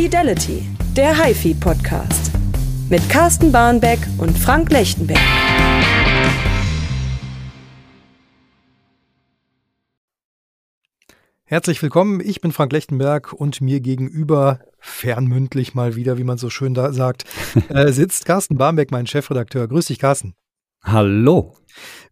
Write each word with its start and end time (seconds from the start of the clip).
Fidelity, 0.00 0.62
der 0.96 1.24
HiFi 1.24 1.54
Podcast. 1.54 2.30
Mit 2.88 3.10
Carsten 3.10 3.50
Barnbeck 3.50 3.98
und 4.18 4.38
Frank 4.38 4.70
Lechtenberg. 4.70 5.18
Herzlich 11.42 11.82
willkommen, 11.82 12.20
ich 12.20 12.40
bin 12.40 12.52
Frank 12.52 12.72
Lechtenberg 12.72 13.32
und 13.32 13.60
mir 13.60 13.80
gegenüber, 13.80 14.60
fernmündlich 14.78 15.74
mal 15.74 15.96
wieder, 15.96 16.16
wie 16.16 16.22
man 16.22 16.38
so 16.38 16.48
schön 16.48 16.74
da 16.74 16.92
sagt, 16.92 17.24
äh, 17.68 17.90
sitzt 17.90 18.24
Carsten 18.24 18.56
Barnbeck, 18.56 18.92
mein 18.92 19.08
Chefredakteur. 19.08 19.66
Grüß 19.66 19.86
dich, 19.86 19.98
Carsten. 19.98 20.34
Hallo. 20.84 21.56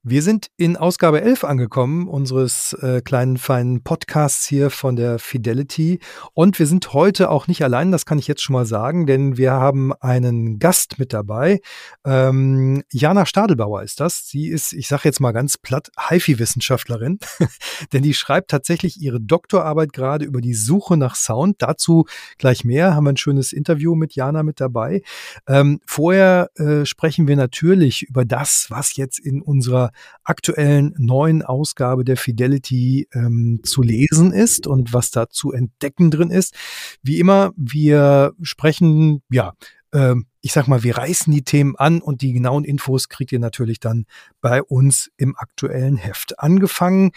Wir 0.09 0.23
sind 0.23 0.53
in 0.57 0.77
Ausgabe 0.77 1.21
11 1.21 1.43
angekommen, 1.43 2.07
unseres 2.07 2.75
äh, 2.75 3.01
kleinen 3.01 3.39
feinen 3.39 3.83
Podcasts 3.83 4.47
hier 4.47 4.71
von 4.71 4.95
der 4.95 5.19
Fidelity. 5.19 5.99
Und 6.33 6.61
wir 6.61 6.69
sind 6.69 6.93
heute 6.93 7.29
auch 7.29 7.49
nicht 7.49 7.65
allein, 7.65 7.91
das 7.91 8.07
kann 8.07 8.21
ich 8.21 8.29
jetzt 8.29 8.43
schon 8.43 8.55
mal 8.55 8.67
sagen, 8.67 9.07
denn 9.07 9.37
wir 9.37 9.51
haben 9.53 9.93
einen 9.95 10.61
Gast 10.61 11.01
mit 11.01 11.13
dabei. 11.13 11.61
Ähm, 12.05 12.85
Jana 12.93 13.27
Stadelbauer 13.27 13.83
ist 13.83 13.99
das. 13.99 14.29
Sie 14.29 14.47
ist, 14.47 14.73
ich 14.73 14.87
sage 14.87 15.03
jetzt 15.07 15.19
mal 15.19 15.33
ganz 15.33 15.59
platt, 15.59 15.91
HiFi-Wissenschaftlerin, 16.09 17.19
denn 17.93 18.05
die 18.05 18.15
schreibt 18.15 18.51
tatsächlich 18.53 19.01
ihre 19.01 19.21
Doktorarbeit 19.21 19.93
gerade 19.93 20.25
über 20.25 20.41
die 20.41 20.55
Suche 20.55 20.97
nach 20.97 21.17
Sound. 21.17 21.57
Dazu 21.59 22.07
gleich 22.39 22.65
mehr, 22.65 22.95
haben 22.95 23.07
wir 23.07 23.13
ein 23.13 23.17
schönes 23.17 23.53
Interview 23.53 23.97
mit 23.97 24.15
Jana 24.15 24.45
mit 24.45 24.61
dabei. 24.61 25.03
Ähm, 25.49 25.81
vorher 25.85 26.51
äh, 26.55 26.87
sprechen 26.87 27.27
wir 27.27 27.35
natürlich 27.35 28.05
über 28.05 28.25
das, 28.25 28.67
was 28.69 28.95
jetzt 28.95 29.19
in 29.19 29.43
unserer 29.57 29.91
aktuellen 30.25 30.95
neuen 30.99 31.43
Ausgabe 31.43 32.05
der 32.05 32.17
Fidelity 32.17 33.09
ähm, 33.13 33.61
zu 33.63 33.83
lesen 33.83 34.33
ist 34.33 34.67
und 34.67 34.93
was 34.93 35.11
da 35.11 35.29
zu 35.29 35.53
entdecken 35.53 36.11
drin 36.11 36.31
ist. 36.31 36.55
Wie 37.03 37.19
immer, 37.19 37.53
wir 37.57 38.33
sprechen, 38.43 39.23
ja, 39.31 39.55
ähm, 39.93 40.27
ich 40.41 40.53
sag 40.53 40.69
mal, 40.69 40.83
wir 40.83 40.97
reißen 40.97 41.33
die 41.33 41.43
Themen 41.43 41.75
an 41.77 42.01
und 42.01 42.23
die 42.23 42.33
genauen 42.33 42.65
Infos 42.65 43.09
kriegt 43.09 43.33
ihr 43.33 43.39
natürlich 43.39 43.81
dann 43.81 44.07
bei 44.41 44.63
uns 44.63 45.11
im 45.17 45.37
aktuellen 45.37 45.97
Heft. 45.97 46.39
Angefangen 46.39 47.11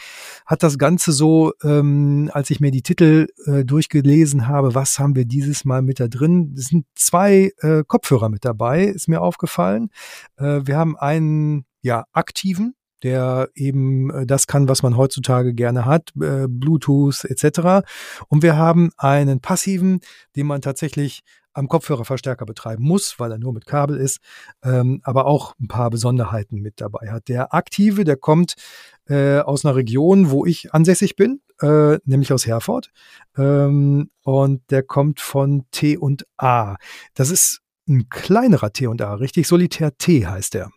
hat 0.45 0.63
das 0.63 0.77
Ganze 0.77 1.11
so, 1.11 1.53
ähm, 1.63 2.31
als 2.33 2.49
ich 2.49 2.59
mir 2.59 2.71
die 2.71 2.81
Titel 2.81 3.27
äh, 3.45 3.63
durchgelesen 3.65 4.47
habe, 4.47 4.73
was 4.75 4.97
haben 4.99 5.15
wir 5.15 5.25
dieses 5.25 5.65
Mal 5.65 5.81
mit 5.81 5.99
da 5.99 6.07
drin? 6.07 6.55
Es 6.57 6.65
sind 6.65 6.85
zwei 6.95 7.51
äh, 7.59 7.83
Kopfhörer 7.85 8.29
mit 8.29 8.45
dabei, 8.45 8.85
ist 8.85 9.07
mir 9.07 9.21
aufgefallen. 9.21 9.89
Äh, 10.37 10.61
wir 10.65 10.77
haben 10.77 10.97
einen 10.97 11.65
ja, 11.81 12.05
aktiven, 12.11 12.75
der 13.03 13.49
eben 13.55 14.09
äh, 14.09 14.25
das 14.25 14.47
kann, 14.47 14.67
was 14.67 14.83
man 14.83 14.97
heutzutage 14.97 15.53
gerne 15.53 15.85
hat, 15.85 16.11
äh, 16.19 16.47
Bluetooth 16.47 17.25
etc. 17.25 17.87
Und 18.27 18.43
wir 18.43 18.57
haben 18.57 18.91
einen 18.97 19.39
passiven, 19.39 20.01
den 20.35 20.47
man 20.47 20.61
tatsächlich 20.61 21.21
am 21.53 21.67
Kopfhörerverstärker 21.67 22.45
betreiben 22.45 22.83
muss, 22.83 23.19
weil 23.19 23.31
er 23.31 23.37
nur 23.37 23.53
mit 23.53 23.65
Kabel 23.65 23.97
ist, 23.97 24.19
ähm, 24.63 25.01
aber 25.03 25.25
auch 25.25 25.55
ein 25.59 25.67
paar 25.67 25.89
Besonderheiten 25.89 26.61
mit 26.61 26.81
dabei 26.81 27.11
hat. 27.11 27.27
Der 27.27 27.53
aktive, 27.53 28.03
der 28.03 28.17
kommt 28.17 28.55
äh, 29.07 29.39
aus 29.39 29.65
einer 29.65 29.75
Region, 29.75 30.29
wo 30.29 30.45
ich 30.45 30.73
ansässig 30.73 31.15
bin, 31.15 31.41
äh, 31.61 31.97
nämlich 32.05 32.31
aus 32.31 32.45
Herford. 32.45 32.91
Ähm, 33.37 34.09
und 34.23 34.61
der 34.69 34.83
kommt 34.83 35.19
von 35.19 35.65
T 35.71 35.97
und 35.97 36.25
A. 36.37 36.75
Das 37.13 37.29
ist 37.29 37.61
ein 37.87 38.09
kleinerer 38.09 38.71
T 38.71 38.87
und 38.87 39.01
A, 39.01 39.15
richtig? 39.15 39.47
Solitär 39.47 39.97
T 39.97 40.27
heißt 40.27 40.53
der. 40.53 40.69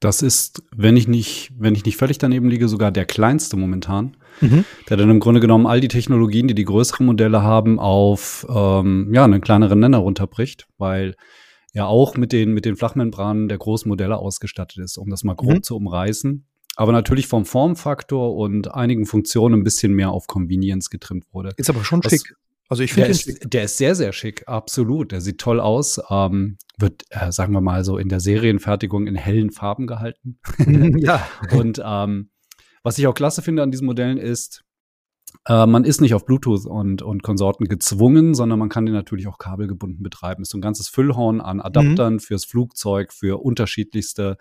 Das 0.00 0.22
ist, 0.22 0.62
wenn 0.74 0.96
ich 0.96 1.08
nicht, 1.08 1.52
wenn 1.56 1.74
ich 1.74 1.84
nicht 1.84 1.96
völlig 1.96 2.18
daneben 2.18 2.48
liege, 2.48 2.68
sogar 2.68 2.92
der 2.92 3.06
kleinste 3.06 3.56
momentan. 3.56 4.16
Mhm. 4.40 4.64
Der 4.88 4.96
dann 4.96 5.10
im 5.10 5.20
Grunde 5.20 5.40
genommen 5.40 5.66
all 5.66 5.80
die 5.80 5.88
Technologien, 5.88 6.48
die 6.48 6.54
die 6.54 6.64
größeren 6.64 7.06
Modelle 7.06 7.42
haben, 7.42 7.78
auf 7.78 8.46
ähm, 8.48 9.12
ja, 9.12 9.24
einen 9.24 9.40
kleineren 9.40 9.80
Nenner 9.80 9.98
runterbricht, 9.98 10.66
weil 10.78 11.14
er 11.72 11.88
auch 11.88 12.16
mit 12.16 12.32
den, 12.32 12.52
mit 12.52 12.64
den 12.64 12.76
Flachmembranen 12.76 13.48
der 13.48 13.58
großen 13.58 13.88
Modelle 13.88 14.16
ausgestattet 14.16 14.78
ist, 14.78 14.96
um 14.96 15.10
das 15.10 15.24
mal 15.24 15.34
grob 15.34 15.56
mhm. 15.56 15.62
zu 15.62 15.76
umreißen. 15.76 16.46
Aber 16.76 16.92
natürlich 16.92 17.26
vom 17.26 17.44
Formfaktor 17.44 18.36
und 18.36 18.74
einigen 18.74 19.06
Funktionen 19.06 19.60
ein 19.60 19.64
bisschen 19.64 19.94
mehr 19.94 20.10
auf 20.10 20.26
Convenience 20.26 20.90
getrimmt 20.90 21.24
wurde. 21.32 21.52
Ist 21.56 21.70
aber 21.70 21.84
schon 21.84 22.04
Was, 22.04 22.12
schick. 22.12 22.34
Also 22.68 22.82
ich 22.82 22.92
finde 22.92 23.12
der, 23.12 23.48
der 23.48 23.64
ist 23.64 23.78
sehr, 23.78 23.94
sehr 23.94 24.12
schick, 24.12 24.46
absolut. 24.46 25.12
Der 25.12 25.20
sieht 25.20 25.38
toll 25.38 25.60
aus. 25.60 26.00
Ähm, 26.10 26.58
wird, 26.78 27.04
äh, 27.10 27.30
sagen 27.32 27.52
wir 27.52 27.60
mal 27.60 27.84
so, 27.84 27.96
in 27.96 28.08
der 28.08 28.20
Serienfertigung 28.20 29.06
in 29.06 29.14
hellen 29.14 29.50
Farben 29.50 29.86
gehalten. 29.86 30.38
ja. 30.98 31.26
Und 31.52 31.80
ähm, 31.84 32.30
was 32.86 32.98
ich 32.98 33.06
auch 33.08 33.14
klasse 33.14 33.42
finde 33.42 33.64
an 33.64 33.72
diesen 33.72 33.84
Modellen 33.84 34.16
ist, 34.16 34.62
äh, 35.48 35.66
man 35.66 35.82
ist 35.82 36.00
nicht 36.00 36.14
auf 36.14 36.24
Bluetooth 36.24 36.66
und, 36.66 37.02
und 37.02 37.24
Konsorten 37.24 37.66
gezwungen, 37.66 38.32
sondern 38.32 38.60
man 38.60 38.68
kann 38.68 38.86
den 38.86 38.94
natürlich 38.94 39.26
auch 39.26 39.38
kabelgebunden 39.38 40.04
betreiben. 40.04 40.42
Ist 40.42 40.50
so 40.50 40.58
ein 40.58 40.60
ganzes 40.62 40.88
Füllhorn 40.88 41.40
an 41.40 41.60
Adaptern 41.60 42.14
mhm. 42.14 42.20
fürs 42.20 42.44
Flugzeug, 42.44 43.12
für 43.12 43.42
unterschiedlichste 43.42 44.38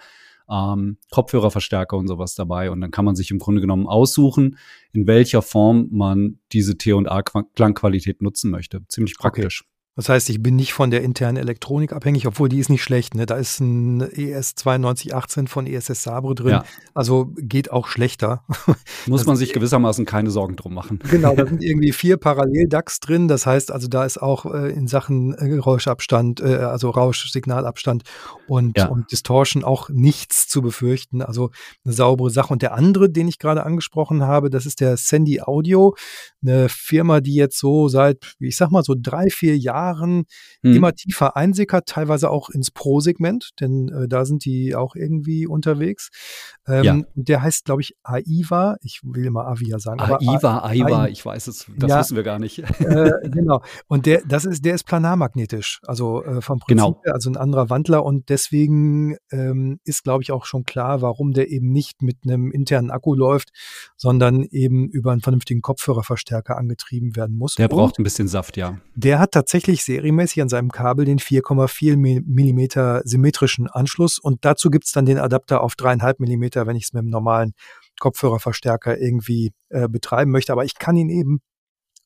ähm, 0.47 1.00
Kopfhörerverstärker 1.09 1.97
und 1.97 2.07
sowas 2.07 2.35
dabei. 2.35 2.69
Und 2.69 2.81
dann 2.81 2.91
kann 2.91 3.03
man 3.03 3.16
sich 3.16 3.31
im 3.31 3.39
Grunde 3.39 3.61
genommen 3.61 3.88
aussuchen, 3.88 4.59
in 4.91 5.07
welcher 5.07 5.41
Form 5.41 5.88
man 5.89 6.38
diese 6.51 6.78
T&A-Klangqualität 6.78 8.22
nutzen 8.22 8.51
möchte. 8.51 8.85
Ziemlich 8.89 9.17
praktisch. 9.17 9.61
Okay. 9.61 9.74
Das 9.95 10.09
heißt, 10.09 10.29
ich 10.29 10.44
bin 10.44 10.57
nicht 10.57 10.73
von 10.73 10.91
der 10.91 11.03
internen 11.03 11.38
Elektronik 11.38 11.94
abhängig, 11.94 12.28
obwohl 12.28 12.50
die 12.50 12.59
ist 12.59 12.69
nicht 12.69 12.83
schlecht. 12.83 13.16
Ne? 13.16 13.25
Da 13.25 13.35
ist 13.35 13.61
ein 13.61 14.01
ES 14.01 14.56
9218 14.57 15.47
von 15.47 15.66
ESS 15.66 16.03
Sabre 16.03 16.35
drin. 16.35 16.50
Ja. 16.50 16.66
Also 16.94 17.31
geht 17.38 17.72
auch 17.72 17.88
schlechter. 17.88 18.44
Muss 19.07 19.22
also, 19.22 19.31
man 19.31 19.38
sich 19.38 19.53
gewissermaßen 19.53 20.05
keine 20.05 20.31
Sorgen 20.31 20.57
drum 20.57 20.73
machen. 20.73 21.00
Genau, 21.16 21.34
da 21.34 21.45
sind 21.47 21.63
irgendwie 21.63 21.94
vier 21.94 22.17
Parallel-DAX 22.17 23.00
drin. 23.00 23.29
Das 23.29 23.45
heißt 23.45 23.72
also, 23.72 23.88
da 23.88 24.03
ist 24.03 24.22
auch 24.22 24.45
äh, 24.53 24.69
in 24.73 24.88
Sachen 24.88 25.34
äh, 25.34 25.55
Rauschabstand, 25.55 26.41
äh, 26.41 26.55
also 26.55 26.89
Rauschsignalabstand 26.89 28.03
und, 28.47 28.78
ja. 28.78 28.88
und 28.88 29.13
Distortion 29.13 29.63
auch 29.63 29.88
nichts 29.89 30.50
zu 30.50 30.61
befürchten. 30.61 31.22
Also 31.22 31.51
eine 31.85 31.94
saubere 31.94 32.31
Sache. 32.31 32.51
Und 32.51 32.63
der 32.63 32.73
andere, 32.73 33.09
den 33.09 33.29
ich 33.29 33.39
gerade 33.39 33.66
angesprochen 33.66 34.23
habe, 34.23 34.50
das 34.50 34.66
ist 34.66 34.81
der 34.81 34.97
Sandy 34.97 35.39
Audio, 35.39 35.95
eine 36.41 36.67
Firma, 36.67 37.22
die 37.22 37.35
jetzt 37.35 37.57
so 37.57 37.88
seit, 37.88 38.35
ich 38.39 38.57
sag 38.57 38.72
mal, 38.72 38.84
so 38.84 38.94
drei, 38.97 39.29
vier 39.29 39.57
Jahren 39.57 39.84
Jahren 39.85 40.25
hm. 40.62 40.75
immer 40.75 40.94
tiefer 40.94 41.35
einsickert, 41.35 41.88
teilweise 41.88 42.29
auch 42.29 42.50
ins 42.50 42.72
Pro-Segment, 42.72 43.51
denn 43.59 43.90
äh, 43.90 44.07
da 44.07 44.25
sind 44.25 44.46
die 44.46 44.75
auch 44.75 44.96
irgendwie 44.96 45.47
unterwegs. 45.47 46.09
Ähm, 46.68 46.84
ja. 46.84 47.01
Der 47.16 47.41
heißt, 47.41 47.66
glaube 47.66 47.81
ich, 47.81 47.96
AIVA. 48.03 48.78
Ich 48.81 49.01
will 49.03 49.25
immer 49.25 49.47
Avia 49.47 49.79
sagen. 49.79 50.00
AIVA, 50.00 50.63
AIVA, 50.63 51.07
ich 51.07 51.25
weiß 51.25 51.47
es, 51.47 51.66
das 51.78 51.90
ja, 51.90 52.00
wissen 52.00 52.16
wir 52.16 52.23
gar 52.23 52.40
nicht. 52.40 52.59
Äh, 52.59 53.12
genau. 53.29 53.62
Und 53.88 54.06
der, 54.06 54.22
das 54.28 54.46
ist, 54.46 54.63
der 54.66 54.75
ist 54.75 54.85
planarmagnetisch, 54.85 55.79
also 55.85 56.23
äh, 56.23 56.41
vom 56.41 56.59
Prinzip 56.59 56.78
genau. 56.78 57.02
her, 57.03 57.13
also 57.13 57.29
ein 57.29 57.38
anderer 57.38 57.69
Wandler 57.69 58.03
und 58.03 58.29
deswegen 58.29 59.17
ähm, 59.31 59.79
ist, 59.84 60.03
glaube 60.03 60.23
ich, 60.23 60.31
auch 60.31 60.46
schon 60.46 60.63
klar, 60.63 61.02
warum 61.02 61.34
der 61.34 61.50
eben 61.50 61.72
nicht 61.72 62.02
mit 62.02 62.17
einem 62.25 62.52
internen 62.52 62.91
Akku 62.91 63.16
läuft, 63.16 63.50
sondern 63.97 64.44
eben 64.44 64.90
über 64.90 65.12
einen 65.12 65.22
vernünftigen 65.22 65.62
Kopfhörerverstärker 65.62 66.57
angetrieben 66.57 67.16
werden 67.16 67.38
muss. 67.38 67.56
Der 67.56 67.67
braucht 67.67 67.97
und 67.97 68.00
ein 68.00 68.03
bisschen 68.03 68.28
Saft, 68.28 68.57
ja. 68.57 68.78
Der 68.96 69.19
hat 69.19 69.31
tatsächlich 69.31 69.74
wirklich 69.75 69.83
serienmäßig 69.83 70.41
an 70.41 70.49
seinem 70.49 70.71
Kabel 70.71 71.05
den 71.05 71.19
4,4 71.19 71.97
Millimeter 71.97 73.01
symmetrischen 73.03 73.67
Anschluss 73.67 74.19
und 74.19 74.45
dazu 74.45 74.69
gibt 74.69 74.85
es 74.85 74.91
dann 74.91 75.05
den 75.05 75.19
Adapter 75.19 75.61
auf 75.61 75.73
3,5 75.73 76.15
Millimeter, 76.19 76.65
wenn 76.65 76.75
ich 76.75 76.85
es 76.85 76.93
mit 76.93 77.01
einem 77.01 77.09
normalen 77.09 77.53
Kopfhörerverstärker 77.99 78.97
irgendwie 78.97 79.51
äh, 79.69 79.89
betreiben 79.89 80.31
möchte. 80.31 80.53
Aber 80.53 80.63
ich 80.63 80.75
kann 80.75 80.95
ihn 80.95 81.09
eben 81.09 81.41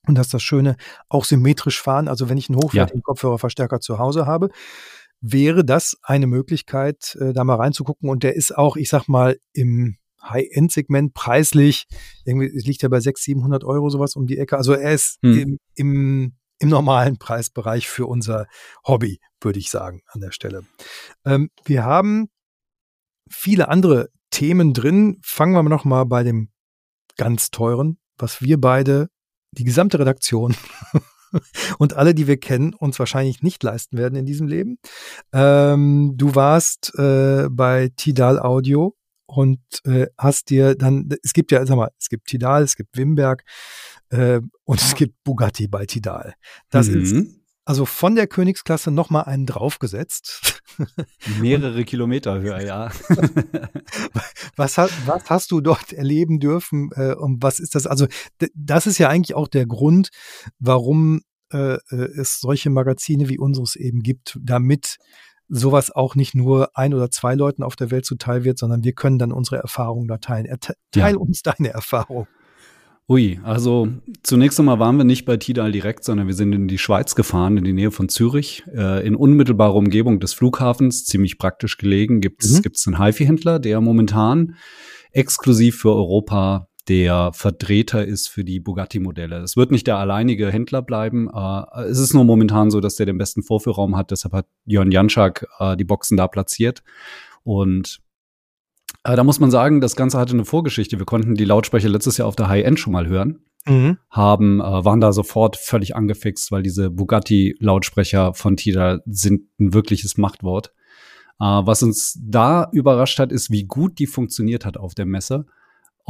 und 0.07 0.17
das 0.17 0.27
ist 0.27 0.33
das 0.33 0.41
Schöne, 0.41 0.77
auch 1.09 1.25
symmetrisch 1.25 1.81
fahren. 1.81 2.07
Also 2.07 2.29
wenn 2.29 2.37
ich 2.37 2.49
einen 2.49 2.57
hochwertigen 2.57 3.01
ja. 3.01 3.03
Kopfhörerverstärker 3.03 3.79
zu 3.79 3.99
Hause 3.99 4.25
habe, 4.25 4.49
wäre 5.21 5.63
das 5.63 5.97
eine 6.01 6.25
Möglichkeit, 6.25 7.17
äh, 7.19 7.33
da 7.33 7.43
mal 7.43 7.55
reinzugucken. 7.55 8.09
Und 8.09 8.23
der 8.23 8.35
ist 8.35 8.57
auch, 8.57 8.77
ich 8.77 8.89
sag 8.89 9.07
mal, 9.07 9.37
im 9.53 9.97
High-End-Segment 10.23 11.13
preislich, 11.13 11.85
irgendwie 12.25 12.47
liegt 12.47 12.81
er 12.83 12.89
bei 12.89 12.99
600, 12.99 13.23
700 13.23 13.63
Euro 13.63 13.89
sowas 13.89 14.15
um 14.15 14.25
die 14.25 14.37
Ecke. 14.37 14.57
Also 14.57 14.73
er 14.73 14.93
ist 14.93 15.19
hm. 15.21 15.37
im, 15.37 15.59
im 15.75 16.33
im 16.59 16.69
normalen 16.69 17.17
Preisbereich 17.17 17.87
für 17.89 18.05
unser 18.05 18.47
Hobby, 18.85 19.19
würde 19.41 19.59
ich 19.59 19.69
sagen, 19.69 20.01
an 20.07 20.21
der 20.21 20.31
Stelle. 20.31 20.63
Ähm, 21.25 21.49
wir 21.65 21.83
haben 21.85 22.29
viele 23.29 23.69
andere 23.69 24.09
Themen 24.29 24.73
drin. 24.73 25.19
Fangen 25.23 25.53
wir 25.53 25.63
noch 25.63 25.85
mal 25.85 26.03
bei 26.05 26.23
dem 26.23 26.49
ganz 27.17 27.51
teuren, 27.51 27.97
was 28.17 28.41
wir 28.41 28.59
beide, 28.59 29.09
die 29.51 29.63
gesamte 29.63 29.99
Redaktion 29.99 30.55
und 31.79 31.93
alle, 31.93 32.13
die 32.13 32.27
wir 32.27 32.37
kennen, 32.37 32.73
uns 32.73 32.99
wahrscheinlich 32.99 33.41
nicht 33.41 33.63
leisten 33.63 33.97
werden 33.97 34.15
in 34.15 34.25
diesem 34.25 34.47
Leben. 34.47 34.77
Ähm, 35.33 36.13
du 36.15 36.35
warst 36.35 36.93
äh, 36.97 37.47
bei 37.49 37.91
Tidal 37.95 38.39
Audio 38.39 38.95
und 39.25 39.59
äh, 39.85 40.07
hast 40.17 40.49
dir 40.49 40.75
dann, 40.75 41.09
es 41.23 41.33
gibt 41.33 41.51
ja, 41.51 41.65
sag 41.65 41.77
mal, 41.77 41.91
es 41.99 42.09
gibt 42.09 42.27
Tidal, 42.27 42.63
es 42.63 42.75
gibt 42.75 42.97
Wimberg, 42.97 43.43
äh, 44.09 44.41
und 44.63 44.81
es 44.81 44.95
gibt 44.95 45.23
Bugatti 45.23 45.67
bei 45.67 45.85
Tidal. 45.85 46.33
Das 46.69 46.87
mhm. 46.87 47.01
ist 47.01 47.39
also 47.69 47.85
von 47.85 48.15
der 48.15 48.25
Königsklasse 48.25 48.89
noch 48.89 49.11
mal 49.11 49.21
einen 49.21 49.45
draufgesetzt. 49.45 50.63
Mehrere 51.39 51.85
Kilometer 51.85 52.41
höher, 52.41 52.61
ja. 52.61 52.89
was, 54.55 54.79
hast, 54.79 54.93
was 55.05 55.29
hast 55.29 55.51
du 55.51 55.61
dort 55.61 55.93
erleben 55.93 56.39
dürfen 56.39 56.89
äh, 56.95 57.13
und 57.13 57.43
was 57.43 57.59
ist 57.59 57.75
das? 57.75 57.85
Also 57.85 58.07
das 58.55 58.87
ist 58.87 58.97
ja 58.97 59.09
eigentlich 59.09 59.35
auch 59.35 59.47
der 59.47 59.67
Grund, 59.67 60.09
warum 60.57 61.21
äh, 61.53 61.75
äh, 61.75 61.95
es 62.17 62.39
solche 62.39 62.71
Magazine 62.71 63.29
wie 63.29 63.37
unseres 63.37 63.75
eben 63.75 64.01
gibt, 64.01 64.39
damit 64.41 64.97
sowas 65.47 65.91
auch 65.91 66.15
nicht 66.15 66.33
nur 66.33 66.75
ein 66.75 66.95
oder 66.95 67.11
zwei 67.11 67.35
Leuten 67.35 67.61
auf 67.61 67.75
der 67.75 67.91
Welt 67.91 68.05
zuteil 68.05 68.43
wird, 68.43 68.57
sondern 68.57 68.83
wir 68.83 68.93
können 68.93 69.19
dann 69.19 69.31
unsere 69.31 69.57
Erfahrungen 69.57 70.07
da 70.07 70.17
teilen. 70.17 70.47
Erteil 70.47 70.75
ja. 70.95 71.15
uns 71.15 71.43
deine 71.43 71.69
Erfahrung. 71.69 72.27
Ui, 73.09 73.39
also 73.43 73.87
zunächst 74.21 74.59
einmal 74.59 74.77
waren 74.77 74.97
wir 74.97 75.03
nicht 75.03 75.25
bei 75.25 75.35
Tidal 75.35 75.71
direkt, 75.71 76.03
sondern 76.03 76.27
wir 76.27 76.35
sind 76.35 76.53
in 76.53 76.67
die 76.67 76.77
Schweiz 76.77 77.15
gefahren, 77.15 77.57
in 77.57 77.63
die 77.63 77.73
Nähe 77.73 77.89
von 77.89 78.07
Zürich, 78.07 78.63
äh, 78.71 79.05
in 79.05 79.15
unmittelbarer 79.15 79.73
Umgebung 79.73 80.19
des 80.19 80.35
Flughafens, 80.35 81.05
ziemlich 81.05 81.39
praktisch 81.39 81.77
gelegen, 81.77 82.21
gibt 82.21 82.43
es 82.43 82.85
mhm. 82.85 82.93
einen 82.93 83.03
HiFi-Händler, 83.03 83.57
der 83.57 83.81
momentan 83.81 84.55
exklusiv 85.11 85.79
für 85.79 85.91
Europa 85.91 86.67
der 86.87 87.31
Vertreter 87.33 88.05
ist 88.05 88.29
für 88.29 88.43
die 88.43 88.59
Bugatti-Modelle. 88.59 89.37
Es 89.39 89.57
wird 89.57 89.71
nicht 89.71 89.87
der 89.87 89.97
alleinige 89.97 90.51
Händler 90.51 90.83
bleiben. 90.83 91.31
Äh, 91.33 91.81
es 91.85 91.97
ist 91.97 92.13
nur 92.13 92.25
momentan 92.25 92.69
so, 92.69 92.79
dass 92.79 92.95
der 92.95 93.07
den 93.07 93.17
besten 93.17 93.41
Vorführraum 93.41 93.97
hat. 93.97 94.11
Deshalb 94.11 94.35
hat 94.35 94.45
Jörn 94.65 94.91
Janschak 94.91 95.47
äh, 95.57 95.75
die 95.75 95.83
Boxen 95.83 96.15
da 96.15 96.27
platziert. 96.27 96.83
Und 97.43 98.01
äh, 99.11 99.15
da 99.15 99.23
muss 99.23 99.39
man 99.39 99.51
sagen, 99.51 99.81
das 99.81 99.95
Ganze 99.95 100.17
hatte 100.17 100.33
eine 100.33 100.45
Vorgeschichte. 100.45 100.99
Wir 100.99 101.05
konnten 101.05 101.35
die 101.35 101.45
Lautsprecher 101.45 101.89
letztes 101.89 102.17
Jahr 102.17 102.27
auf 102.27 102.35
der 102.35 102.49
High-End 102.49 102.79
schon 102.79 102.93
mal 102.93 103.07
hören. 103.07 103.39
Mhm. 103.65 103.97
Haben, 104.09 104.61
äh, 104.61 104.63
waren 104.63 105.01
da 105.01 105.11
sofort 105.11 105.57
völlig 105.57 105.95
angefixt, 105.95 106.51
weil 106.51 106.63
diese 106.63 106.89
Bugatti-Lautsprecher 106.89 108.33
von 108.33 108.57
Tida 108.57 108.99
sind 109.05 109.43
ein 109.59 109.73
wirkliches 109.73 110.17
Machtwort. 110.17 110.73
Äh, 111.39 111.45
was 111.45 111.83
uns 111.83 112.19
da 112.21 112.69
überrascht 112.71 113.19
hat, 113.19 113.31
ist, 113.31 113.51
wie 113.51 113.65
gut 113.65 113.99
die 113.99 114.07
funktioniert 114.07 114.65
hat 114.65 114.77
auf 114.77 114.95
der 114.95 115.05
Messe 115.05 115.45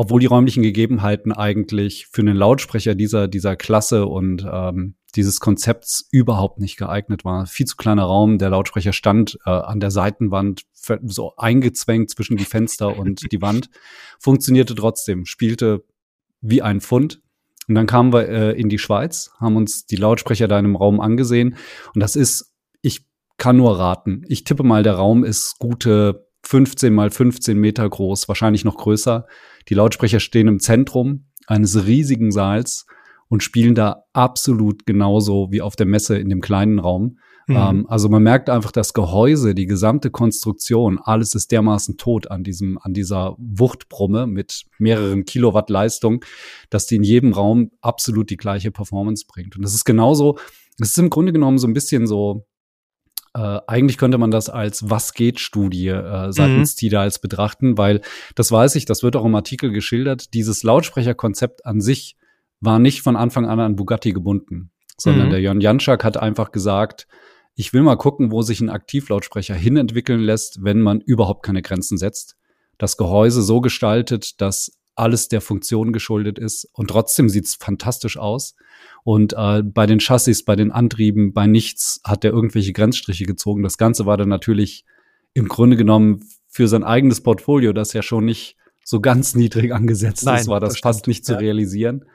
obwohl 0.01 0.21
die 0.21 0.27
räumlichen 0.27 0.63
Gegebenheiten 0.63 1.33
eigentlich 1.33 2.07
für 2.09 2.21
einen 2.21 2.37
Lautsprecher 2.37 2.95
dieser, 2.95 3.27
dieser 3.27 3.57
Klasse 3.57 4.05
und 4.05 4.47
ähm, 4.49 4.95
dieses 5.15 5.39
Konzepts 5.39 6.07
überhaupt 6.11 6.59
nicht 6.59 6.77
geeignet 6.77 7.25
waren. 7.25 7.47
Viel 7.47 7.65
zu 7.65 7.75
kleiner 7.75 8.03
Raum, 8.03 8.37
der 8.37 8.49
Lautsprecher 8.49 8.93
stand 8.93 9.37
äh, 9.45 9.49
an 9.49 9.79
der 9.79 9.91
Seitenwand 9.91 10.63
so 10.73 11.35
eingezwängt 11.35 12.09
zwischen 12.09 12.37
die 12.37 12.45
Fenster 12.45 12.97
und 12.97 13.31
die 13.31 13.41
Wand, 13.41 13.69
funktionierte 14.19 14.75
trotzdem, 14.75 15.25
spielte 15.25 15.83
wie 16.41 16.61
ein 16.61 16.81
Pfund. 16.81 17.21
Und 17.67 17.75
dann 17.75 17.85
kamen 17.85 18.13
wir 18.13 18.27
äh, 18.27 18.59
in 18.59 18.69
die 18.69 18.79
Schweiz, 18.79 19.31
haben 19.39 19.55
uns 19.55 19.85
die 19.85 19.95
Lautsprecher 19.95 20.47
da 20.47 20.57
in 20.57 20.65
einem 20.65 20.75
Raum 20.75 20.99
angesehen 20.99 21.55
und 21.93 22.01
das 22.01 22.15
ist, 22.15 22.51
ich 22.81 23.05
kann 23.37 23.57
nur 23.57 23.77
raten. 23.77 24.23
Ich 24.27 24.43
tippe 24.43 24.63
mal, 24.63 24.83
der 24.83 24.95
Raum 24.95 25.23
ist 25.23 25.59
gute 25.59 26.27
15 26.43 26.93
mal 26.93 27.11
15 27.11 27.57
Meter 27.57 27.87
groß, 27.87 28.27
wahrscheinlich 28.27 28.65
noch 28.65 28.77
größer. 28.77 29.27
Die 29.67 29.73
Lautsprecher 29.73 30.19
stehen 30.19 30.47
im 30.47 30.59
Zentrum 30.59 31.25
eines 31.47 31.85
riesigen 31.85 32.31
Saals 32.31 32.85
und 33.29 33.43
spielen 33.43 33.75
da 33.75 34.03
absolut 34.11 34.85
genauso 34.85 35.51
wie 35.51 35.61
auf 35.61 35.75
der 35.75 35.85
Messe 35.85 36.17
in 36.17 36.29
dem 36.29 36.41
kleinen 36.41 36.79
Raum. 36.79 37.19
Mhm. 37.47 37.55
Ähm, 37.55 37.85
also 37.87 38.09
man 38.09 38.23
merkt 38.23 38.49
einfach, 38.49 38.71
das 38.71 38.93
Gehäuse, 38.93 39.55
die 39.55 39.67
gesamte 39.67 40.09
Konstruktion, 40.09 40.99
alles 41.01 41.35
ist 41.35 41.51
dermaßen 41.51 41.97
tot 41.97 42.29
an 42.29 42.43
diesem, 42.43 42.77
an 42.79 42.93
dieser 42.93 43.35
Wuchtbrumme 43.37 44.27
mit 44.27 44.65
mehreren 44.79 45.25
Kilowatt 45.25 45.69
Leistung, 45.69 46.25
dass 46.69 46.87
die 46.87 46.95
in 46.95 47.03
jedem 47.03 47.33
Raum 47.33 47.71
absolut 47.81 48.29
die 48.29 48.37
gleiche 48.37 48.71
Performance 48.71 49.25
bringt. 49.27 49.55
Und 49.55 49.63
das 49.63 49.73
ist 49.73 49.85
genauso, 49.85 50.37
es 50.79 50.89
ist 50.89 50.99
im 50.99 51.09
Grunde 51.09 51.31
genommen 51.31 51.59
so 51.59 51.67
ein 51.67 51.73
bisschen 51.73 52.07
so, 52.07 52.47
äh, 53.35 53.59
eigentlich 53.67 53.97
könnte 53.97 54.17
man 54.17 54.31
das 54.31 54.49
als 54.49 54.89
Was 54.89 55.13
geht 55.13 55.39
Studie 55.39 55.87
äh, 55.87 56.31
seitens 56.31 56.75
mhm. 56.75 56.79
Tidals 56.79 57.19
betrachten, 57.19 57.77
weil 57.77 58.01
das 58.33 58.51
weiß 58.51 58.75
ich, 58.75 58.85
das 58.85 59.03
wird 59.03 59.15
auch 59.15 59.25
im 59.25 59.35
Artikel 59.35 59.71
geschildert, 59.71 60.33
dieses 60.33 60.63
Lautsprecherkonzept 60.63 61.65
an 61.65 61.79
sich 61.79 62.15
war 62.61 62.79
nicht 62.79 63.01
von 63.01 63.15
Anfang 63.15 63.45
an 63.45 63.59
an 63.59 63.75
Bugatti 63.75 64.13
gebunden, 64.13 64.71
sondern 64.97 65.27
mhm. 65.27 65.31
der 65.31 65.41
Jon 65.41 65.61
Janschak 65.61 66.03
hat 66.03 66.17
einfach 66.17 66.51
gesagt, 66.51 67.07
ich 67.55 67.73
will 67.73 67.81
mal 67.81 67.97
gucken, 67.97 68.31
wo 68.31 68.41
sich 68.41 68.61
ein 68.61 68.69
Aktivlautsprecher 68.69 69.55
hinentwickeln 69.55 70.21
lässt, 70.21 70.63
wenn 70.63 70.81
man 70.81 71.01
überhaupt 71.01 71.43
keine 71.43 71.61
Grenzen 71.61 71.97
setzt. 71.97 72.37
Das 72.77 72.95
Gehäuse 72.95 73.41
so 73.41 73.59
gestaltet, 73.59 74.39
dass 74.39 74.79
alles 74.95 75.29
der 75.29 75.41
Funktion 75.41 75.93
geschuldet 75.93 76.37
ist 76.37 76.69
und 76.73 76.89
trotzdem 76.89 77.29
sieht's 77.29 77.55
fantastisch 77.55 78.17
aus. 78.17 78.55
Und 79.03 79.33
äh, 79.33 79.63
bei 79.63 79.85
den 79.85 79.99
Chassis, 79.99 80.43
bei 80.43 80.55
den 80.55 80.71
Antrieben, 80.71 81.33
bei 81.33 81.47
nichts 81.47 82.01
hat 82.03 82.25
er 82.25 82.31
irgendwelche 82.31 82.73
Grenzstriche 82.73 83.25
gezogen. 83.25 83.63
Das 83.63 83.77
Ganze 83.77 84.05
war 84.05 84.17
dann 84.17 84.29
natürlich 84.29 84.85
im 85.33 85.47
Grunde 85.47 85.77
genommen 85.77 86.25
für 86.47 86.67
sein 86.67 86.83
eigenes 86.83 87.21
Portfolio, 87.21 87.71
das 87.71 87.93
ja 87.93 88.01
schon 88.01 88.25
nicht 88.25 88.57
so 88.83 88.99
ganz 88.99 89.35
niedrig 89.35 89.73
angesetzt 89.73 90.25
Nein, 90.25 90.41
ist, 90.41 90.47
war 90.47 90.59
das, 90.59 90.73
das 90.73 90.79
fast 90.81 91.07
nicht 91.07 91.27
ja. 91.27 91.35
zu 91.35 91.39
realisieren. 91.41 92.05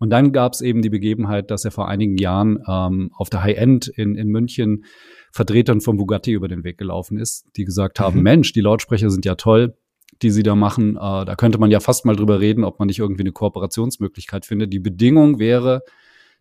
Und 0.00 0.08
dann 0.08 0.32
gab 0.32 0.54
es 0.54 0.62
eben 0.62 0.80
die 0.80 0.88
Begebenheit, 0.88 1.50
dass 1.50 1.66
er 1.66 1.70
vor 1.70 1.86
einigen 1.86 2.16
Jahren 2.16 2.58
ähm, 2.66 3.10
auf 3.14 3.28
der 3.28 3.42
High-End 3.42 3.86
in, 3.86 4.16
in 4.16 4.28
München 4.28 4.86
Vertretern 5.30 5.82
von 5.82 5.98
Bugatti 5.98 6.32
über 6.32 6.48
den 6.48 6.64
Weg 6.64 6.78
gelaufen 6.78 7.18
ist, 7.18 7.46
die 7.56 7.64
gesagt 7.66 8.00
haben, 8.00 8.16
mhm. 8.16 8.22
Mensch, 8.22 8.52
die 8.54 8.62
Lautsprecher 8.62 9.10
sind 9.10 9.26
ja 9.26 9.34
toll, 9.34 9.76
die 10.22 10.30
sie 10.30 10.42
da 10.42 10.54
machen. 10.54 10.96
Äh, 10.96 11.24
da 11.26 11.36
könnte 11.36 11.58
man 11.58 11.70
ja 11.70 11.80
fast 11.80 12.06
mal 12.06 12.16
drüber 12.16 12.40
reden, 12.40 12.64
ob 12.64 12.78
man 12.78 12.86
nicht 12.86 12.98
irgendwie 12.98 13.22
eine 13.22 13.32
Kooperationsmöglichkeit 13.32 14.46
findet. 14.46 14.72
Die 14.72 14.80
Bedingung 14.80 15.38
wäre, 15.38 15.82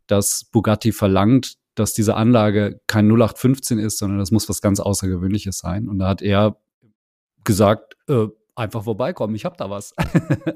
dass 0.07 0.45
Bugatti 0.45 0.93
verlangt, 0.93 1.55
dass 1.75 1.93
diese 1.93 2.15
Anlage 2.15 2.79
kein 2.87 3.07
0815 3.07 3.77
ist, 3.77 3.97
sondern 3.97 4.19
das 4.19 4.31
muss 4.31 4.47
was 4.47 4.61
ganz 4.61 4.79
Außergewöhnliches 4.79 5.57
sein. 5.57 5.89
Und 5.89 5.99
da 5.99 6.07
hat 6.07 6.21
er 6.21 6.55
gesagt, 7.43 7.97
äh, 8.07 8.27
einfach 8.55 8.85
vorbeikommen, 8.85 9.35
ich 9.35 9.43
habe 9.43 9.57
da 9.57 9.69
was. 9.69 9.93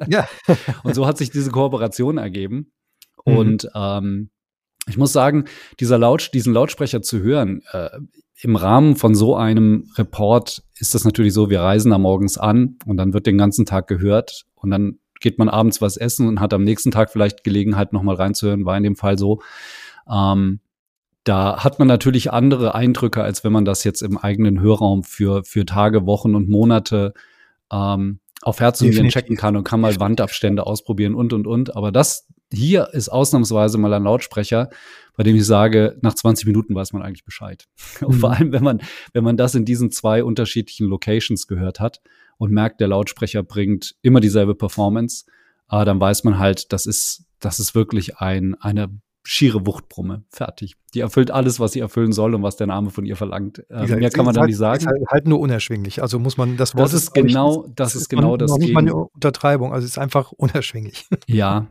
ja. 0.08 0.26
und 0.84 0.96
so 0.96 1.06
hat 1.06 1.18
sich 1.18 1.32
diese 1.32 1.52
Kooperation 1.52 2.18
ergeben. 2.18 2.72
Mhm. 3.25 3.38
Und 3.38 3.70
ähm, 3.75 4.30
ich 4.88 4.98
muss 4.98 5.14
sagen, 5.14 5.46
dieser 5.80 5.98
Laut, 5.98 6.31
diesen 6.34 6.54
Lautsprecher 6.54 7.02
zu 7.02 7.20
hören, 7.20 7.62
äh, 7.72 7.90
im 8.42 8.56
Rahmen 8.56 8.96
von 8.98 9.16
so 9.16 9.36
einem 9.36 9.90
Report 9.98 10.64
ist 10.78 10.94
das 10.94 11.06
natürlich 11.06 11.34
so, 11.34 11.50
wir 11.50 11.62
reisen 11.62 11.92
da 11.92 11.98
morgens 11.98 12.38
an 12.38 12.78
und 12.86 12.98
dann 12.98 13.14
wird 13.14 13.25
den 13.25 13.38
ganzen 13.38 13.66
Tag 13.66 13.88
gehört 13.88 14.46
und 14.56 14.70
dann 14.70 15.00
geht 15.22 15.40
man 15.40 15.48
abends 15.48 15.81
was 15.81 15.96
essen 15.96 16.28
und 16.28 16.42
hat 16.42 16.54
am 16.54 16.64
nächsten 16.64 16.92
Tag 16.92 17.10
vielleicht 17.10 17.46
Gelegenheit, 17.46 17.94
nochmal 17.94 18.16
reinzuhören, 18.16 18.66
war 18.66 18.75
in 18.75 18.84
dem 18.84 18.98
Fall 18.98 19.18
so. 19.18 19.42
Ähm, 20.12 20.60
da 21.24 21.64
hat 21.64 21.80
man 21.80 21.88
natürlich 21.88 22.34
andere 22.34 22.75
Eindrücke, 22.75 23.24
als 23.24 23.46
wenn 23.46 23.54
man 23.54 23.64
das 23.64 23.86
jetzt 23.86 24.02
im 24.02 24.18
eigenen 24.18 24.60
Hörraum 24.60 25.04
für, 25.04 25.46
für 25.46 25.66
Tage, 25.66 26.06
Wochen 26.06 26.36
und 26.36 26.50
Monate 26.50 27.14
ähm, 27.72 28.20
auf 28.42 28.60
Herz 28.60 28.81
und 28.81 28.90
Nieren 28.90 29.08
checken 29.08 29.38
kann 29.38 29.56
und 29.56 29.64
kann 29.64 29.80
mal 29.80 29.98
Wandabstände 30.00 30.68
ausprobieren 30.68 31.16
und, 31.16 31.31
und, 31.31 31.48
und. 31.48 31.78
Aber 31.78 31.94
das 31.94 32.28
hier 32.54 32.90
ist 32.94 33.10
ausnahmsweise 33.10 33.78
mal 33.78 33.94
ein 33.94 34.04
Lautsprecher, 34.04 34.70
bei 35.16 35.24
dem 35.24 35.36
ich 35.36 35.46
sage, 35.46 35.98
nach 36.02 36.14
20 36.14 36.48
Minuten 36.48 36.76
weiß 36.76 36.94
man 36.94 37.02
eigentlich 37.02 37.25
Bescheid. 37.25 37.68
Und 38.01 38.13
vor 38.16 38.30
mhm. 38.30 38.36
allem, 38.36 38.51
wenn 38.51 38.63
man, 38.63 38.82
wenn 39.13 39.24
man 39.24 39.38
das 39.38 39.56
in 39.56 39.66
diesen 39.66 39.92
zwei 39.92 40.24
unterschiedlichen 40.24 40.88
Locations 40.88 41.48
gehört 41.48 41.80
hat 41.80 42.01
und 42.38 42.51
merkt, 42.51 42.80
der 42.80 42.88
Lautsprecher 42.88 43.44
bringt 43.44 43.96
immer 44.01 44.20
dieselbe 44.20 44.56
Performance, 44.56 45.25
äh, 45.70 45.86
dann 45.86 46.00
weiß 46.00 46.24
man 46.24 46.39
halt, 46.39 46.72
das 46.74 46.86
ist, 46.86 47.25
das 47.39 47.60
ist 47.60 47.75
wirklich 47.75 48.18
ein, 48.18 48.56
eine 48.56 48.89
schiere 49.24 49.65
Wuchtbrumme. 49.65 50.24
Fertig. 50.30 50.75
Die 50.94 51.00
erfüllt 51.00 51.32
alles, 51.32 51.60
was 51.60 51.72
sie 51.72 51.80
erfüllen 51.80 52.12
soll 52.12 52.36
und 52.36 52.44
was 52.44 52.58
der 52.58 52.68
Name 52.68 52.89
von 52.89 53.06
ihr 53.06 53.15
verlangt. 53.15 53.63
Äh, 53.70 53.96
mehr 53.96 54.10
kann 54.10 54.25
man 54.25 54.34
da 54.34 54.42
halt, 54.42 54.50
nicht 54.50 54.58
sagen. 54.58 54.82
Ist 54.82 54.88
halt, 54.88 55.01
halt, 55.10 55.27
nur 55.27 55.39
unerschwinglich. 55.39 56.01
Also 56.01 56.20
muss 56.20 56.38
man 56.38 56.58
das 56.58 56.75
Wort. 56.75 56.84
Das 56.84 56.94
ist 56.94 57.13
genau, 57.13 57.63
das, 57.68 57.94
das 57.94 57.96
ist 57.96 58.10
genau 58.10 58.38
das. 58.38 58.56
Nicht 58.58 58.74
mal 58.74 58.82
eine 58.82 58.96
Untertreibung. 58.96 59.74
Also 59.74 59.86
es 59.86 59.92
ist 59.92 59.98
einfach 59.98 60.32
unerschwinglich. 60.32 61.08
Ja, 61.27 61.68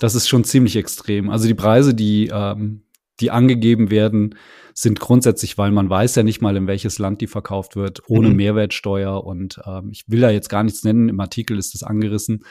das 0.00 0.14
ist 0.14 0.28
schon 0.28 0.44
ziemlich 0.44 0.76
extrem. 0.76 1.28
Also 1.30 1.46
die 1.46 1.54
Preise, 1.54 1.94
die 1.94 2.30
ähm, 2.32 2.84
die 3.20 3.30
angegeben 3.30 3.90
werden, 3.90 4.34
sind 4.72 4.98
grundsätzlich, 4.98 5.56
weil 5.56 5.70
man 5.70 5.88
weiß 5.88 6.16
ja 6.16 6.22
nicht 6.22 6.40
mal, 6.40 6.56
in 6.56 6.66
welches 6.66 6.98
Land 6.98 7.20
die 7.20 7.26
verkauft 7.26 7.76
wird, 7.76 8.02
ohne 8.08 8.30
mhm. 8.30 8.36
Mehrwertsteuer. 8.36 9.24
Und 9.24 9.60
ähm, 9.64 9.90
ich 9.92 10.04
will 10.08 10.20
da 10.20 10.30
jetzt 10.30 10.48
gar 10.48 10.64
nichts 10.64 10.82
nennen, 10.82 11.08
im 11.08 11.20
Artikel 11.20 11.58
ist 11.58 11.74
das 11.74 11.84
angerissen. 11.84 12.44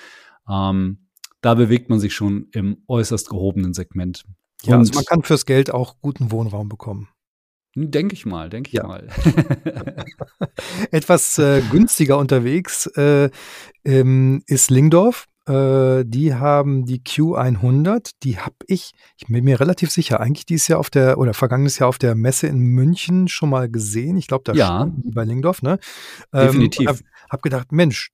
Ähm, 0.49 0.99
da 1.41 1.55
bewegt 1.55 1.89
man 1.89 1.99
sich 1.99 2.13
schon 2.13 2.47
im 2.53 2.77
äußerst 2.87 3.29
gehobenen 3.29 3.73
Segment. 3.73 4.23
Ja, 4.63 4.77
also 4.77 4.93
man 4.93 5.05
kann 5.05 5.23
fürs 5.23 5.45
Geld 5.45 5.73
auch 5.73 5.95
guten 6.01 6.31
Wohnraum 6.31 6.69
bekommen. 6.69 7.09
Denke 7.75 8.13
ich 8.13 8.25
mal, 8.25 8.49
denke 8.49 8.69
ich 8.69 8.73
ja. 8.73 8.87
mal. 8.87 9.07
Etwas 10.91 11.39
äh, 11.39 11.61
günstiger 11.71 12.17
unterwegs 12.17 12.85
äh, 12.95 13.29
ähm, 13.83 14.43
ist 14.45 14.69
Lingdorf. 14.69 15.25
Äh, 15.47 16.05
die 16.05 16.35
haben 16.35 16.85
die 16.85 16.99
Q100, 16.99 18.11
die 18.23 18.37
habe 18.37 18.55
ich, 18.67 18.91
ich 19.17 19.27
bin 19.27 19.43
mir 19.43 19.59
relativ 19.59 19.91
sicher, 19.91 20.21
eigentlich 20.21 20.45
dieses 20.45 20.69
Jahr 20.69 20.79
auf 20.79 20.89
der, 20.89 21.17
oder 21.17 21.33
vergangenes 21.33 21.79
Jahr 21.79 21.89
auf 21.89 21.97
der 21.97 22.15
Messe 22.15 22.47
in 22.47 22.59
München 22.59 23.27
schon 23.27 23.49
mal 23.49 23.69
gesehen. 23.69 24.15
Ich 24.15 24.27
glaube, 24.27 24.43
da 24.45 24.53
ja. 24.53 24.89
die 24.95 25.11
bei 25.11 25.25
Lingdorf, 25.25 25.61
ne? 25.61 25.79
Ähm, 26.31 26.47
Definitiv. 26.47 26.87
Hab, 26.87 26.97
hab 27.29 27.41
gedacht, 27.41 27.71
Mensch, 27.71 28.11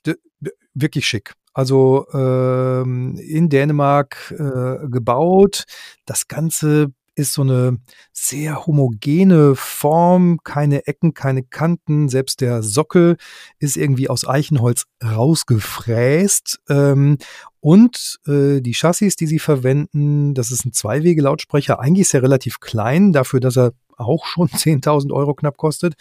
wirklich 0.73 1.05
schick. 1.05 1.33
Also 1.53 2.05
ähm, 2.13 3.17
in 3.17 3.49
Dänemark 3.49 4.33
äh, 4.37 4.87
gebaut. 4.87 5.65
Das 6.05 6.27
Ganze 6.27 6.91
ist 7.15 7.33
so 7.33 7.41
eine 7.41 7.77
sehr 8.13 8.65
homogene 8.65 9.53
Form, 9.55 10.39
keine 10.43 10.87
Ecken, 10.87 11.13
keine 11.13 11.43
Kanten. 11.43 12.07
Selbst 12.07 12.39
der 12.39 12.63
Sockel 12.63 13.17
ist 13.59 13.75
irgendwie 13.75 14.09
aus 14.09 14.25
Eichenholz 14.25 14.85
rausgefräst. 15.03 16.59
Ähm, 16.69 17.17
Und 17.59 18.19
äh, 18.25 18.61
die 18.61 18.73
Chassis, 18.73 19.17
die 19.17 19.27
sie 19.27 19.39
verwenden, 19.39 20.33
das 20.33 20.51
ist 20.51 20.65
ein 20.65 20.71
Zweiwege-Lautsprecher. 20.71 21.79
Eigentlich 21.79 22.07
ist 22.07 22.13
er 22.13 22.23
relativ 22.23 22.61
klein, 22.61 23.11
dafür, 23.11 23.41
dass 23.41 23.57
er 23.57 23.73
auch 23.97 24.25
schon 24.25 24.47
10.000 24.49 25.11
Euro 25.11 25.33
knapp 25.33 25.57
kostet. 25.57 25.95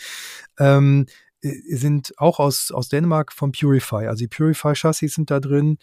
Ähm, 0.59 1.07
äh, 1.09 1.13
sind 1.41 2.13
auch 2.19 2.39
aus, 2.39 2.71
aus 2.71 2.89
Dänemark 2.89 3.33
von 3.33 3.53
Purify. 3.53 4.07
Also 4.07 4.25
die 4.25 4.29
Purify-Chassis 4.29 5.15
sind 5.15 5.31
da 5.31 5.41
drin. 5.41 5.79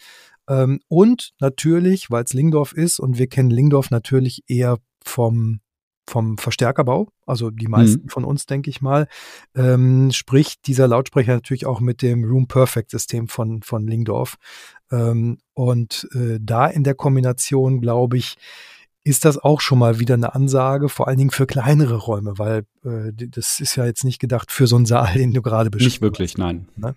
Ähm, 0.47 0.79
und 0.88 1.33
natürlich, 1.39 2.12
weil 2.12 2.24
es 2.24 2.33
Lingdorf 2.33 2.74
ist 2.74 3.00
und 3.00 3.17
wir 3.17 3.27
kennen 3.27 3.50
Lingdorf 3.50 3.91
natürlich 3.91 4.43
eher 4.47 4.77
vom 5.03 5.59
vom 6.07 6.38
Verstärkerbau, 6.38 7.09
also 7.25 7.50
die 7.50 7.67
meisten 7.67 8.03
mhm. 8.03 8.09
von 8.09 8.25
uns, 8.25 8.45
denke 8.45 8.69
ich 8.69 8.81
mal, 8.81 9.07
ähm, 9.55 10.12
spricht 10.12 10.67
dieser 10.67 10.88
Lautsprecher 10.88 11.33
natürlich 11.33 11.65
auch 11.65 11.79
mit 11.79 12.01
dem 12.01 12.24
Room 12.24 12.47
Perfect 12.47 12.91
System 12.91 13.27
von, 13.27 13.63
von 13.63 13.88
Lingdorf. 13.88 14.35
Ähm, 14.91 15.39
und 15.53 16.07
äh, 16.13 16.38
da 16.39 16.67
in 16.67 16.83
der 16.83 16.93
Kombination, 16.93 17.81
glaube 17.81 18.17
ich, 18.17 18.35
ist 19.05 19.24
das 19.24 19.38
auch 19.38 19.62
schon 19.62 19.79
mal 19.79 20.00
wieder 20.00 20.15
eine 20.15 20.33
Ansage, 20.33 20.89
vor 20.89 21.07
allen 21.07 21.17
Dingen 21.17 21.29
für 21.29 21.45
kleinere 21.45 21.95
Räume, 21.95 22.38
weil 22.38 22.65
äh, 22.83 23.13
das 23.13 23.59
ist 23.59 23.75
ja 23.75 23.85
jetzt 23.85 24.03
nicht 24.03 24.19
gedacht 24.19 24.51
für 24.51 24.67
so 24.67 24.75
einen 24.75 24.85
Saal, 24.85 25.13
den 25.15 25.31
du 25.31 25.41
gerade 25.41 25.69
beschrieben 25.69 25.89
Nicht 25.89 26.01
wirklich, 26.01 26.38
nein. 26.38 26.67
Ne? 26.75 26.95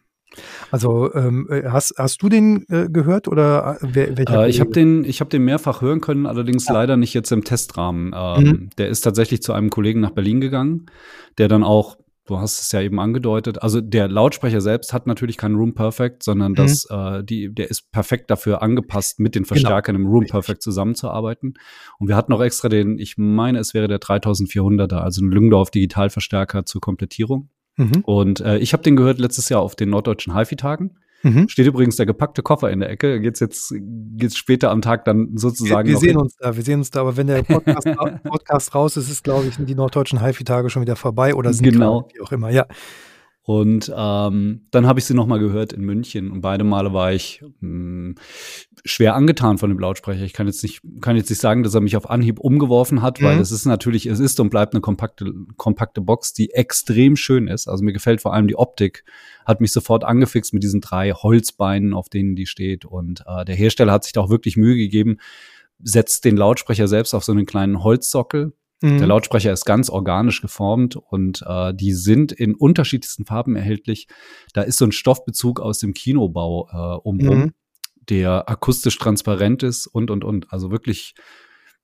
Also 0.70 1.12
ähm, 1.14 1.48
äh, 1.50 1.68
hast, 1.68 1.94
hast 1.98 2.22
du 2.22 2.28
den 2.28 2.64
äh, 2.68 2.88
gehört 2.88 3.28
oder 3.28 3.78
äh, 3.80 3.88
wer, 3.92 4.16
welcher? 4.16 4.44
Äh, 4.44 4.50
ich 4.50 4.60
habe 4.60 4.70
den, 4.70 5.04
ich 5.04 5.20
habe 5.20 5.30
den 5.30 5.44
mehrfach 5.44 5.82
hören 5.82 6.00
können, 6.00 6.26
allerdings 6.26 6.66
ja. 6.66 6.74
leider 6.74 6.96
nicht 6.96 7.14
jetzt 7.14 7.30
im 7.30 7.44
Testrahmen. 7.44 8.12
Ähm, 8.14 8.44
mhm. 8.44 8.70
Der 8.78 8.88
ist 8.88 9.02
tatsächlich 9.02 9.42
zu 9.42 9.52
einem 9.52 9.70
Kollegen 9.70 10.00
nach 10.00 10.10
Berlin 10.10 10.40
gegangen, 10.40 10.86
der 11.36 11.48
dann 11.48 11.62
auch 11.62 11.98
du 12.28 12.38
hast 12.38 12.60
es 12.60 12.70
ja 12.72 12.80
eben 12.80 13.00
angedeutet. 13.00 13.62
Also 13.62 13.80
der 13.80 14.06
Lautsprecher 14.06 14.60
selbst 14.60 14.92
hat 14.92 15.06
natürlich 15.06 15.36
keinen 15.38 15.56
Room 15.56 15.74
Perfect, 15.74 16.22
sondern 16.22 16.52
mhm. 16.52 16.56
das, 16.56 16.84
äh, 16.90 17.24
die, 17.24 17.52
der 17.52 17.70
ist 17.70 17.90
perfekt 17.90 18.30
dafür 18.30 18.62
angepasst, 18.62 19.18
mit 19.18 19.34
den 19.34 19.42
genau. 19.42 19.48
Verstärkern 19.48 19.96
genau. 19.96 20.08
im 20.08 20.12
Room 20.12 20.26
Perfect 20.26 20.62
zusammenzuarbeiten. 20.62 21.54
Und 21.98 22.08
wir 22.08 22.16
hatten 22.16 22.32
auch 22.32 22.42
extra 22.42 22.68
den, 22.68 22.98
ich 22.98 23.16
meine, 23.16 23.58
es 23.58 23.74
wäre 23.74 23.88
der 23.88 23.98
3400er, 23.98 24.96
also 24.96 25.24
ein 25.24 25.30
Lüngdorf 25.30 25.70
Digitalverstärker 25.70 26.66
zur 26.66 26.80
Komplettierung. 26.80 27.48
Mhm. 27.76 28.02
Und 28.04 28.40
äh, 28.40 28.58
ich 28.58 28.74
habe 28.74 28.82
den 28.82 28.96
gehört 28.96 29.18
letztes 29.18 29.48
Jahr 29.48 29.62
auf 29.62 29.74
den 29.74 29.88
norddeutschen 29.88 30.36
HiFi-Tagen. 30.36 30.98
Mhm. 31.22 31.48
Steht 31.48 31.66
übrigens 31.66 31.96
der 31.96 32.06
gepackte 32.06 32.42
Koffer 32.42 32.70
in 32.70 32.80
der 32.80 32.90
Ecke. 32.90 33.20
Geht's 33.20 33.40
jetzt 33.40 33.74
geht's 34.16 34.36
später 34.36 34.70
am 34.70 34.82
Tag 34.82 35.04
dann 35.04 35.36
sozusagen. 35.36 35.88
Wir, 35.88 35.94
wir 35.94 36.00
sehen 36.00 36.10
hin. 36.10 36.18
uns 36.18 36.36
da, 36.36 36.56
wir 36.56 36.62
sehen 36.62 36.78
uns 36.78 36.90
da. 36.90 37.00
Aber 37.00 37.16
wenn 37.16 37.26
der 37.26 37.42
Podcast, 37.42 37.86
Podcast 38.24 38.74
raus 38.74 38.96
ist, 38.96 39.10
ist 39.10 39.24
glaube 39.24 39.46
ich 39.46 39.54
sind 39.54 39.68
die 39.68 39.74
norddeutschen 39.74 40.24
HiFi-Tage 40.24 40.70
schon 40.70 40.82
wieder 40.82 40.96
vorbei 40.96 41.34
oder 41.34 41.52
sind 41.52 41.64
genau 41.64 42.02
klar, 42.02 42.14
wie 42.14 42.20
auch 42.20 42.32
immer. 42.32 42.50
Ja. 42.50 42.66
Und 43.48 43.90
ähm, 43.96 44.66
dann 44.70 44.86
habe 44.86 44.98
ich 44.98 45.06
sie 45.06 45.14
noch 45.14 45.26
mal 45.26 45.38
gehört 45.38 45.72
in 45.72 45.80
München 45.80 46.30
und 46.30 46.42
beide 46.42 46.64
Male 46.64 46.92
war 46.92 47.14
ich 47.14 47.42
mh, 47.42 47.48
hm, 47.60 48.14
schwer 48.84 49.14
angetan 49.14 49.56
von 49.56 49.70
dem 49.70 49.78
Lautsprecher. 49.78 50.22
Ich 50.22 50.34
kann 50.34 50.46
jetzt 50.46 50.62
nicht 50.62 50.82
kann 51.00 51.16
jetzt 51.16 51.30
nicht 51.30 51.40
sagen, 51.40 51.62
dass 51.62 51.74
er 51.74 51.80
mich 51.80 51.96
auf 51.96 52.10
Anhieb 52.10 52.40
umgeworfen 52.40 53.00
hat, 53.00 53.22
mhm. 53.22 53.24
weil 53.24 53.40
es 53.40 53.50
ist 53.50 53.64
natürlich 53.64 54.04
es 54.04 54.20
ist 54.20 54.38
und 54.38 54.50
bleibt 54.50 54.74
eine 54.74 54.82
kompakte 54.82 55.32
kompakte 55.56 56.02
Box, 56.02 56.34
die 56.34 56.50
extrem 56.50 57.16
schön 57.16 57.48
ist. 57.48 57.68
Also 57.68 57.82
mir 57.82 57.94
gefällt 57.94 58.20
vor 58.20 58.34
allem 58.34 58.48
die 58.48 58.56
Optik, 58.56 59.02
hat 59.48 59.60
mich 59.60 59.72
sofort 59.72 60.04
angefixt 60.04 60.54
mit 60.54 60.62
diesen 60.62 60.80
drei 60.80 61.10
Holzbeinen, 61.10 61.92
auf 61.92 62.08
denen 62.08 62.36
die 62.36 62.46
steht 62.46 62.84
und 62.84 63.24
äh, 63.26 63.44
der 63.44 63.56
Hersteller 63.56 63.92
hat 63.92 64.04
sich 64.04 64.12
da 64.12 64.20
auch 64.20 64.30
wirklich 64.30 64.56
Mühe 64.56 64.76
gegeben, 64.76 65.16
setzt 65.82 66.24
den 66.24 66.36
Lautsprecher 66.36 66.86
selbst 66.86 67.14
auf 67.14 67.24
so 67.24 67.32
einen 67.32 67.46
kleinen 67.46 67.82
Holzsockel 67.82 68.52
Mhm. 68.80 68.98
Der 68.98 69.06
Lautsprecher 69.08 69.52
ist 69.52 69.64
ganz 69.64 69.90
organisch 69.90 70.40
geformt 70.40 70.96
und 70.96 71.42
äh, 71.46 71.74
die 71.74 71.92
sind 71.92 72.32
in 72.32 72.54
unterschiedlichsten 72.54 73.24
Farben 73.24 73.56
erhältlich. 73.56 74.06
Da 74.52 74.62
ist 74.62 74.78
so 74.78 74.84
ein 74.84 74.92
Stoffbezug 74.92 75.60
aus 75.60 75.78
dem 75.78 75.94
Kinobau 75.94 76.68
äh, 76.70 77.00
umrum, 77.02 77.38
mhm. 77.38 77.54
der 78.08 78.48
akustisch 78.48 78.98
transparent 78.98 79.62
ist 79.62 79.86
und 79.86 80.10
und 80.10 80.24
und. 80.24 80.52
Also 80.52 80.70
wirklich 80.70 81.14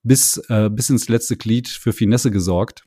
bis, 0.03 0.37
äh, 0.49 0.71
bis 0.71 0.91
ins 0.91 1.09
letzte 1.09 1.37
Glied 1.37 1.69
für 1.69 1.93
Finesse 1.93 2.31
gesorgt. 2.31 2.85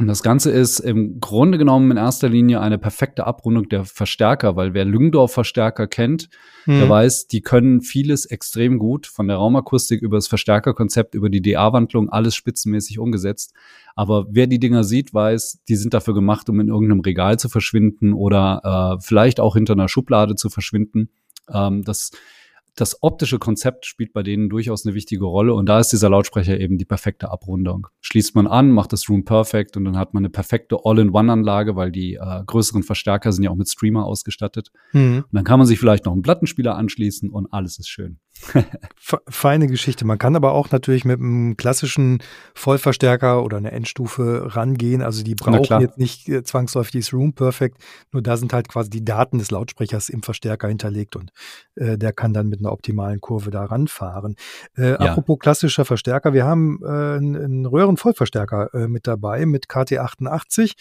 Und 0.00 0.06
das 0.06 0.22
Ganze 0.22 0.50
ist 0.50 0.80
im 0.80 1.20
Grunde 1.20 1.58
genommen 1.58 1.90
in 1.90 1.98
erster 1.98 2.30
Linie 2.30 2.62
eine 2.62 2.78
perfekte 2.78 3.26
Abrundung 3.26 3.68
der 3.68 3.84
Verstärker, 3.84 4.56
weil 4.56 4.72
wer 4.72 4.86
Lüngdorf-Verstärker 4.86 5.86
kennt, 5.88 6.30
hm. 6.64 6.78
der 6.78 6.88
weiß, 6.88 7.26
die 7.26 7.42
können 7.42 7.82
vieles 7.82 8.24
extrem 8.24 8.78
gut, 8.78 9.06
von 9.06 9.28
der 9.28 9.36
Raumakustik 9.36 10.00
über 10.00 10.16
das 10.16 10.26
Verstärkerkonzept, 10.26 11.14
über 11.14 11.28
die 11.28 11.42
DA-Wandlung, 11.42 12.08
alles 12.08 12.34
spitzenmäßig 12.34 12.98
umgesetzt. 12.98 13.52
Aber 13.94 14.24
wer 14.30 14.46
die 14.46 14.58
Dinger 14.58 14.84
sieht, 14.84 15.12
weiß, 15.12 15.60
die 15.68 15.76
sind 15.76 15.92
dafür 15.92 16.14
gemacht, 16.14 16.48
um 16.48 16.58
in 16.60 16.68
irgendeinem 16.68 17.00
Regal 17.00 17.38
zu 17.38 17.50
verschwinden 17.50 18.14
oder 18.14 18.96
äh, 18.96 19.02
vielleicht 19.04 19.38
auch 19.38 19.54
hinter 19.54 19.74
einer 19.74 19.90
Schublade 19.90 20.34
zu 20.34 20.48
verschwinden. 20.48 21.10
Ähm, 21.52 21.84
das 21.84 22.10
das 22.76 23.02
optische 23.02 23.38
Konzept 23.38 23.86
spielt 23.86 24.12
bei 24.12 24.22
denen 24.22 24.48
durchaus 24.48 24.84
eine 24.84 24.94
wichtige 24.94 25.24
Rolle 25.24 25.54
und 25.54 25.66
da 25.66 25.80
ist 25.80 25.88
dieser 25.88 26.10
Lautsprecher 26.10 26.58
eben 26.58 26.78
die 26.78 26.84
perfekte 26.84 27.30
Abrundung. 27.30 27.88
Schließt 28.00 28.34
man 28.34 28.46
an, 28.46 28.70
macht 28.70 28.92
das 28.92 29.08
Room 29.08 29.24
perfect 29.24 29.76
und 29.76 29.84
dann 29.84 29.96
hat 29.96 30.14
man 30.14 30.22
eine 30.22 30.30
perfekte 30.30 30.78
All-in-One-Anlage, 30.84 31.76
weil 31.76 31.92
die 31.92 32.14
äh, 32.14 32.44
größeren 32.46 32.82
Verstärker 32.82 33.32
sind 33.32 33.44
ja 33.44 33.50
auch 33.50 33.56
mit 33.56 33.68
Streamer 33.68 34.04
ausgestattet. 34.04 34.70
Mhm. 34.92 35.24
Und 35.30 35.32
dann 35.32 35.44
kann 35.44 35.58
man 35.58 35.66
sich 35.66 35.78
vielleicht 35.78 36.06
noch 36.06 36.12
einen 36.12 36.22
Plattenspieler 36.22 36.76
anschließen 36.76 37.30
und 37.30 37.52
alles 37.52 37.78
ist 37.78 37.88
schön. 37.88 38.18
Feine 39.28 39.66
Geschichte. 39.66 40.04
Man 40.04 40.18
kann 40.18 40.36
aber 40.36 40.52
auch 40.52 40.70
natürlich 40.70 41.04
mit 41.04 41.20
einem 41.20 41.56
klassischen 41.56 42.22
Vollverstärker 42.54 43.42
oder 43.44 43.58
einer 43.58 43.72
Endstufe 43.72 44.54
rangehen. 44.54 45.02
Also 45.02 45.22
die 45.22 45.34
brauchen 45.34 45.80
jetzt 45.80 45.98
nicht 45.98 46.28
äh, 46.28 46.42
zwangsläufig 46.42 46.92
dieses 46.92 47.12
Room 47.12 47.32
Perfect, 47.32 47.78
nur 48.12 48.22
da 48.22 48.36
sind 48.36 48.52
halt 48.52 48.68
quasi 48.68 48.90
die 48.90 49.04
Daten 49.04 49.38
des 49.38 49.50
Lautsprechers 49.50 50.08
im 50.08 50.22
Verstärker 50.22 50.68
hinterlegt 50.68 51.16
und 51.16 51.32
äh, 51.76 51.98
der 51.98 52.12
kann 52.12 52.32
dann 52.32 52.48
mit 52.48 52.60
einer 52.60 52.72
optimalen 52.72 53.20
Kurve 53.20 53.50
da 53.50 53.64
ranfahren. 53.64 54.36
Äh, 54.76 54.90
ja. 54.90 54.96
Apropos 54.96 55.38
klassischer 55.38 55.84
Verstärker, 55.84 56.32
wir 56.32 56.44
haben 56.44 56.80
äh, 56.82 56.86
einen 56.86 57.66
Röhrenvollverstärker 57.66 58.74
äh, 58.74 58.88
mit 58.88 59.06
dabei 59.06 59.46
mit 59.46 59.66
KT88. 59.66 60.72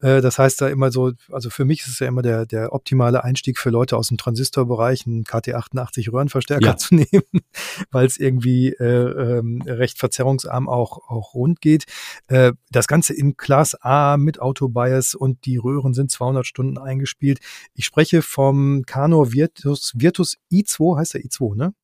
Äh, 0.00 0.20
das 0.20 0.38
heißt 0.38 0.60
da 0.60 0.68
immer 0.68 0.90
so, 0.90 1.12
also 1.30 1.50
für 1.50 1.64
mich 1.64 1.80
ist 1.80 1.88
es 1.88 1.98
ja 1.98 2.08
immer 2.08 2.22
der, 2.22 2.46
der 2.46 2.72
optimale 2.72 3.24
Einstieg 3.24 3.58
für 3.58 3.70
Leute 3.70 3.96
aus 3.96 4.08
dem 4.08 4.16
Transistorbereich, 4.16 5.06
einen 5.06 5.24
KT88 5.24 6.12
Röhrenverstärker 6.12 6.66
ja. 6.66 6.76
zu 6.76 6.93
nehmen, 6.96 7.42
weil 7.90 8.06
es 8.06 8.16
irgendwie 8.16 8.68
äh, 8.68 9.38
ähm, 9.38 9.62
recht 9.66 9.98
verzerrungsarm 9.98 10.68
auch, 10.68 11.08
auch 11.08 11.34
rund 11.34 11.60
geht. 11.60 11.84
Äh, 12.28 12.52
das 12.70 12.86
Ganze 12.86 13.14
in 13.14 13.36
Class 13.36 13.74
A 13.80 14.16
mit 14.16 14.40
Autobias 14.40 15.14
und 15.14 15.44
die 15.46 15.56
Röhren 15.56 15.94
sind 15.94 16.10
200 16.10 16.46
Stunden 16.46 16.78
eingespielt. 16.78 17.40
Ich 17.74 17.84
spreche 17.84 18.22
vom 18.22 18.82
Kano 18.86 19.32
Virtus, 19.32 19.92
Virtus 19.94 20.36
i2, 20.52 20.98
heißt 20.98 21.14
der 21.14 21.22
i2, 21.22 21.56
ne? 21.56 21.74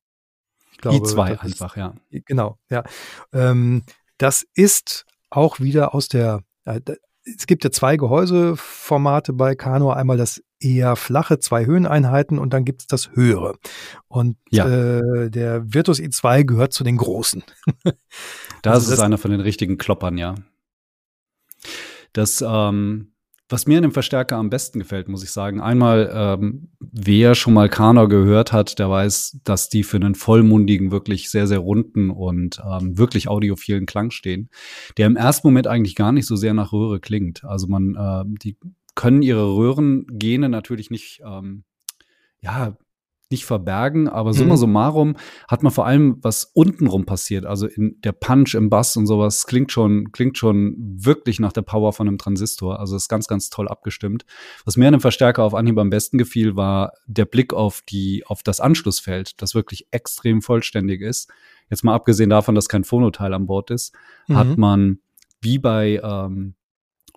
Glaube, 0.77 1.05
i2 1.05 1.39
einfach, 1.39 1.77
ja. 1.77 1.93
Genau, 2.09 2.57
ja. 2.69 2.83
Ähm, 3.33 3.83
das 4.17 4.45
ist 4.53 5.05
auch 5.29 5.59
wieder 5.59 5.93
aus 5.95 6.07
der, 6.07 6.43
äh, 6.65 6.81
es 7.23 7.45
gibt 7.45 7.63
ja 7.63 7.71
zwei 7.71 7.97
Gehäuseformate 7.97 9.33
bei 9.33 9.55
Kano. 9.55 9.91
Einmal 9.91 10.17
das 10.17 10.41
eher 10.61 10.95
flache, 10.95 11.39
zwei 11.39 11.65
Höheneinheiten 11.65 12.39
und 12.39 12.53
dann 12.53 12.65
gibt 12.65 12.81
es 12.81 12.87
das 12.87 13.11
höhere. 13.13 13.55
Und 14.07 14.37
ja. 14.49 14.67
äh, 14.67 15.29
der 15.29 15.73
Virtus 15.73 15.99
i2 15.99 16.43
gehört 16.43 16.73
zu 16.73 16.83
den 16.83 16.97
großen. 16.97 17.43
das 18.61 18.73
also 18.73 18.83
ist 18.85 18.91
das 18.91 18.99
einer 18.99 19.17
von 19.17 19.31
den 19.31 19.41
richtigen 19.41 19.77
Kloppern, 19.77 20.17
ja. 20.17 20.35
Das, 22.13 22.43
ähm, 22.45 23.11
was 23.51 23.67
mir 23.67 23.77
in 23.77 23.81
dem 23.81 23.91
Verstärker 23.91 24.37
am 24.37 24.49
besten 24.49 24.79
gefällt, 24.79 25.09
muss 25.09 25.23
ich 25.23 25.31
sagen, 25.31 25.59
einmal, 25.59 26.09
ähm, 26.13 26.69
wer 26.79 27.35
schon 27.35 27.53
mal 27.53 27.67
Kano 27.67 28.07
gehört 28.07 28.53
hat, 28.53 28.79
der 28.79 28.89
weiß, 28.89 29.39
dass 29.43 29.67
die 29.67 29.83
für 29.83 29.97
einen 29.97 30.15
vollmundigen, 30.15 30.91
wirklich 30.91 31.29
sehr, 31.29 31.47
sehr 31.47 31.59
runden 31.59 32.09
und 32.09 32.61
ähm, 32.65 32.97
wirklich 32.97 33.27
audiophilen 33.27 33.85
Klang 33.85 34.11
stehen, 34.11 34.49
der 34.97 35.07
im 35.07 35.17
ersten 35.17 35.47
Moment 35.47 35.67
eigentlich 35.67 35.95
gar 35.95 36.13
nicht 36.13 36.27
so 36.27 36.37
sehr 36.37 36.53
nach 36.53 36.71
Röhre 36.71 37.01
klingt. 37.01 37.43
Also 37.43 37.67
man, 37.67 37.95
äh, 37.95 38.23
die 38.41 38.57
können 38.95 39.21
ihre 39.21 39.55
Röhrengene 39.55 40.49
natürlich 40.49 40.89
nicht, 40.89 41.21
ähm, 41.25 41.63
ja, 42.41 42.75
nicht 43.31 43.45
verbergen, 43.45 44.09
aber 44.09 44.33
summa 44.33 44.55
mhm. 44.55 44.59
summarum 44.59 45.15
hat 45.47 45.63
man 45.63 45.71
vor 45.71 45.85
allem, 45.85 46.17
was 46.21 46.51
untenrum 46.53 47.05
passiert, 47.05 47.45
also 47.45 47.65
in 47.65 47.99
der 48.01 48.11
Punch 48.11 48.53
im 48.55 48.69
Bass 48.69 48.97
und 48.97 49.07
sowas, 49.07 49.47
klingt 49.47 49.71
schon, 49.71 50.11
klingt 50.11 50.37
schon 50.37 50.75
wirklich 50.77 51.39
nach 51.39 51.53
der 51.53 51.61
Power 51.61 51.93
von 51.93 52.07
einem 52.07 52.17
Transistor. 52.17 52.79
Also 52.79 52.95
ist 52.95 53.07
ganz, 53.07 53.27
ganz 53.27 53.49
toll 53.49 53.69
abgestimmt. 53.69 54.25
Was 54.65 54.75
mir 54.75 54.87
an 54.87 54.93
dem 54.93 55.01
Verstärker 55.01 55.43
auf 55.43 55.53
Anhieb 55.53 55.79
am 55.79 55.89
besten 55.89 56.17
gefiel, 56.17 56.55
war 56.57 56.91
der 57.07 57.25
Blick 57.25 57.53
auf 57.53 57.81
die, 57.87 58.25
auf 58.27 58.43
das 58.43 58.59
Anschlussfeld, 58.59 59.41
das 59.41 59.55
wirklich 59.55 59.87
extrem 59.91 60.41
vollständig 60.41 61.01
ist. 61.01 61.31
Jetzt 61.69 61.83
mal 61.85 61.95
abgesehen 61.95 62.29
davon, 62.29 62.53
dass 62.53 62.67
kein 62.67 62.83
Phonoteil 62.83 63.33
an 63.33 63.45
Bord 63.45 63.71
ist, 63.71 63.95
mhm. 64.27 64.35
hat 64.35 64.57
man 64.57 64.99
wie 65.39 65.57
bei 65.57 66.01
ähm, 66.03 66.55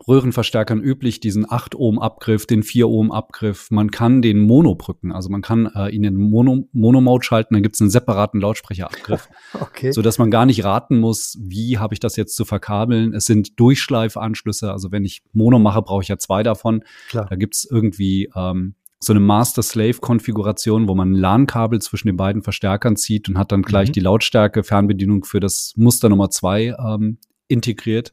Röhrenverstärkern 0.06 0.80
üblich, 0.80 1.20
diesen 1.20 1.50
8 1.50 1.74
Ohm 1.74 1.98
Abgriff, 1.98 2.46
den 2.46 2.62
4 2.62 2.88
Ohm 2.88 3.12
Abgriff. 3.12 3.70
Man 3.70 3.90
kann 3.90 4.22
den 4.22 4.40
Mono 4.40 4.74
brücken, 4.74 5.12
also 5.12 5.30
man 5.30 5.42
kann 5.42 5.66
äh, 5.74 5.88
ihn 5.90 6.04
in 6.04 6.16
Mono, 6.16 6.68
Mono-Mode 6.72 7.24
schalten, 7.24 7.54
dann 7.54 7.62
gibt 7.62 7.76
es 7.76 7.80
einen 7.80 7.90
separaten 7.90 8.40
Lautsprecherabgriff, 8.40 9.28
okay. 9.60 9.92
so 9.92 10.02
dass 10.02 10.18
man 10.18 10.30
gar 10.30 10.46
nicht 10.46 10.64
raten 10.64 10.98
muss, 10.98 11.38
wie 11.40 11.78
habe 11.78 11.94
ich 11.94 12.00
das 12.00 12.16
jetzt 12.16 12.36
zu 12.36 12.44
verkabeln. 12.44 13.14
Es 13.14 13.24
sind 13.24 13.58
Durchschleifanschlüsse, 13.58 14.72
also 14.72 14.92
wenn 14.92 15.04
ich 15.04 15.22
Mono 15.32 15.58
mache, 15.58 15.82
brauche 15.82 16.02
ich 16.02 16.08
ja 16.08 16.18
zwei 16.18 16.42
davon. 16.42 16.84
Klar. 17.08 17.26
Da 17.28 17.36
gibt 17.36 17.54
es 17.54 17.68
irgendwie 17.70 18.30
ähm, 18.34 18.74
so 19.04 19.12
eine 19.12 19.20
Master-Slave-Konfiguration, 19.20 20.88
wo 20.88 20.94
man 20.94 21.12
ein 21.12 21.16
LAN-Kabel 21.16 21.80
zwischen 21.80 22.08
den 22.08 22.16
beiden 22.16 22.42
Verstärkern 22.42 22.96
zieht 22.96 23.28
und 23.28 23.38
hat 23.38 23.52
dann 23.52 23.62
gleich 23.62 23.88
mhm. 23.88 23.92
die 23.92 24.00
Lautstärke-Fernbedienung 24.00 25.24
für 25.24 25.40
das 25.40 25.74
Muster 25.76 26.08
Nummer 26.08 26.30
zwei 26.30 26.74
ähm, 26.78 27.18
integriert. 27.48 28.12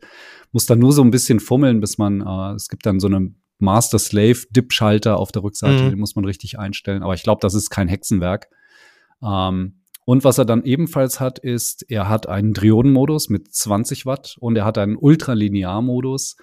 Muss 0.51 0.65
dann 0.65 0.79
nur 0.79 0.93
so 0.93 1.03
ein 1.03 1.11
bisschen 1.11 1.39
fummeln, 1.39 1.79
bis 1.79 1.97
man, 1.97 2.21
äh, 2.21 2.55
es 2.55 2.67
gibt 2.67 2.85
dann 2.85 2.99
so 2.99 3.07
eine 3.07 3.33
Master-Slave-Dip-Schalter 3.59 5.17
auf 5.17 5.31
der 5.31 5.43
Rückseite, 5.43 5.83
mhm. 5.83 5.89
den 5.91 5.99
muss 5.99 6.15
man 6.15 6.25
richtig 6.25 6.59
einstellen. 6.59 7.03
Aber 7.03 7.13
ich 7.13 7.23
glaube, 7.23 7.39
das 7.41 7.53
ist 7.53 7.69
kein 7.69 7.87
Hexenwerk. 7.87 8.49
Ähm, 9.23 9.81
und 10.05 10.23
was 10.23 10.37
er 10.37 10.45
dann 10.45 10.63
ebenfalls 10.63 11.19
hat, 11.19 11.39
ist, 11.39 11.85
er 11.89 12.09
hat 12.09 12.27
einen 12.27 12.53
Triodenmodus 12.53 13.29
mit 13.29 13.53
20 13.53 14.05
Watt 14.05 14.35
und 14.39 14.55
er 14.55 14.65
hat 14.65 14.77
einen 14.77 14.97
Ultralinear-Modus 14.97 16.37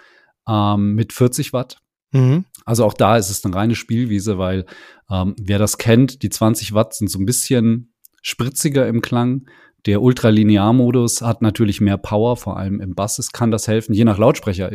ähm, 0.48 0.94
mit 0.94 1.12
40 1.12 1.52
Watt. 1.52 1.78
Mhm. 2.12 2.44
Also 2.64 2.84
auch 2.84 2.94
da 2.94 3.16
ist 3.16 3.30
es 3.30 3.44
eine 3.44 3.54
reine 3.54 3.74
Spielwiese, 3.74 4.38
weil 4.38 4.64
ähm, 5.10 5.34
wer 5.38 5.58
das 5.58 5.76
kennt, 5.76 6.22
die 6.22 6.30
20 6.30 6.72
Watt 6.72 6.94
sind 6.94 7.10
so 7.10 7.18
ein 7.18 7.26
bisschen 7.26 7.92
spritziger 8.22 8.86
im 8.86 9.02
Klang. 9.02 9.48
Der 9.86 10.02
Ultralinear-Modus 10.02 11.22
hat 11.22 11.40
natürlich 11.42 11.80
mehr 11.80 11.98
Power, 11.98 12.36
vor 12.36 12.56
allem 12.56 12.80
im 12.80 12.94
Bass 12.94 13.18
es 13.18 13.32
kann 13.32 13.50
das 13.50 13.68
helfen, 13.68 13.94
je 13.94 14.04
nach 14.04 14.18
Lautsprecher. 14.18 14.70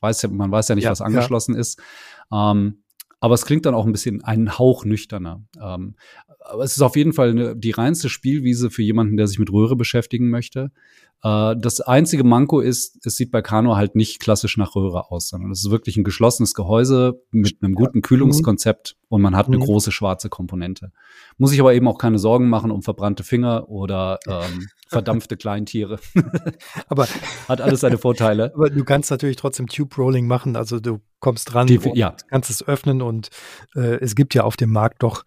Weiß 0.00 0.22
ja, 0.22 0.28
man 0.28 0.50
weiß 0.50 0.68
ja 0.68 0.74
nicht, 0.74 0.84
ja, 0.84 0.90
was 0.90 1.00
angeschlossen 1.00 1.54
ja. 1.54 1.60
ist. 1.60 1.80
Ähm, 2.32 2.82
aber 3.20 3.34
es 3.34 3.46
klingt 3.46 3.64
dann 3.66 3.74
auch 3.74 3.86
ein 3.86 3.92
bisschen 3.92 4.22
einen 4.22 4.58
Hauch 4.58 4.84
nüchterner. 4.84 5.42
Ähm, 5.60 5.96
aber 6.40 6.62
es 6.62 6.76
ist 6.76 6.82
auf 6.82 6.94
jeden 6.94 7.14
Fall 7.14 7.30
eine, 7.30 7.56
die 7.56 7.70
reinste 7.70 8.08
Spielwiese 8.08 8.70
für 8.70 8.82
jemanden, 8.82 9.16
der 9.16 9.26
sich 9.26 9.38
mit 9.38 9.50
Röhre 9.50 9.76
beschäftigen 9.76 10.28
möchte. 10.28 10.70
Äh, 11.24 11.56
das 11.58 11.80
einzige 11.80 12.22
Manko 12.22 12.60
ist, 12.60 13.04
es 13.04 13.16
sieht 13.16 13.32
bei 13.32 13.42
Kano 13.42 13.76
halt 13.76 13.96
nicht 13.96 14.20
klassisch 14.20 14.56
nach 14.58 14.76
Röhre 14.76 15.10
aus, 15.10 15.28
sondern 15.28 15.50
es 15.50 15.64
ist 15.64 15.70
wirklich 15.70 15.96
ein 15.96 16.04
geschlossenes 16.04 16.54
Gehäuse 16.54 17.20
mit 17.30 17.56
einem 17.62 17.74
guten 17.74 18.02
Kühlungskonzept 18.02 18.96
und 19.08 19.22
man 19.22 19.34
hat 19.34 19.46
eine 19.46 19.56
mhm. 19.56 19.62
große 19.62 19.90
schwarze 19.90 20.28
Komponente. 20.28 20.92
Muss 21.38 21.52
ich 21.52 21.60
aber 21.60 21.72
eben 21.72 21.88
auch 21.88 21.98
keine 21.98 22.18
Sorgen 22.18 22.48
machen 22.48 22.70
um 22.70 22.82
verbrannte 22.82 23.24
Finger 23.24 23.68
oder 23.70 24.18
ähm, 24.28 24.68
verdampfte 24.88 25.36
Kleintiere. 25.36 25.98
aber 26.88 27.08
hat 27.48 27.62
alles 27.62 27.80
seine 27.80 27.96
Vorteile. 27.96 28.52
Aber 28.54 28.68
du 28.68 28.84
kannst 28.84 29.10
natürlich 29.10 29.36
trotzdem 29.36 29.66
Tube 29.66 29.96
Rolling 29.96 30.26
machen, 30.26 30.56
also 30.56 30.78
du 30.78 31.00
kommst 31.20 31.54
dran, 31.54 31.66
Die, 31.66 31.80
ja. 31.94 32.14
kannst 32.28 32.50
es 32.50 32.66
öffnen 32.66 33.00
und 33.00 33.30
äh, 33.74 33.98
es 34.00 34.14
gibt 34.14 34.34
ja 34.34 34.44
auf 34.44 34.58
dem 34.58 34.70
Markt 34.70 35.02
doch 35.02 35.24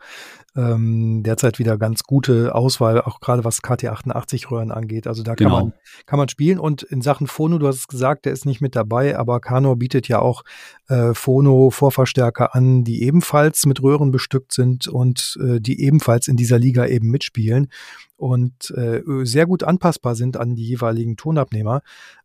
ähm, 0.58 1.22
derzeit 1.24 1.60
wieder 1.60 1.78
ganz 1.78 2.04
gute 2.04 2.56
Auswahl, 2.56 3.02
auch 3.02 3.20
gerade 3.20 3.44
was 3.46 3.64
KT88-Röhren 3.64 4.72
angeht. 4.72 5.08
Also 5.08 5.24
da 5.24 5.36
kann, 5.36 5.48
genau. 5.48 5.60
man, 5.60 5.74
kann 6.06 6.18
man 6.18 6.30
spielen. 6.30 6.60
Und 6.60 6.84
in 6.84 7.02
Sachen 7.02 7.28
Phono, 7.28 7.58
du 7.58 7.68
hast 7.68 7.78
es 7.78 7.88
gesagt, 7.88 8.26
der 8.26 8.34
ist 8.34 8.46
nicht 8.46 8.62
mit 8.62 8.76
dabei, 8.76 9.18
aber 9.18 9.40
Kano 9.40 9.76
bietet 9.76 10.08
ja 10.08 10.20
auch 10.20 10.44
äh, 10.88 11.14
Phono-Vorverstärker 11.14 12.56
an, 12.56 12.84
die 12.84 13.04
ebenfalls 13.04 13.66
mit 13.66 13.82
Röhren 13.82 14.12
bestückt 14.12 14.54
sind 14.54 14.88
und 14.88 15.38
äh, 15.42 15.60
die 15.60 15.82
ebenfalls 15.82 16.28
in 16.28 16.38
dieser 16.38 16.60
Liga 16.60 16.86
eben 16.86 17.10
mitspielen 17.10 17.70
und 18.16 18.72
äh, 18.72 19.02
sehr 19.24 19.46
gut 19.46 19.64
anpassbar 19.64 20.16
sind 20.16 20.38
an 20.38 20.56
die 20.56 20.68
jeweiligen 20.68 21.18
Tonabnehmer. 21.18 21.82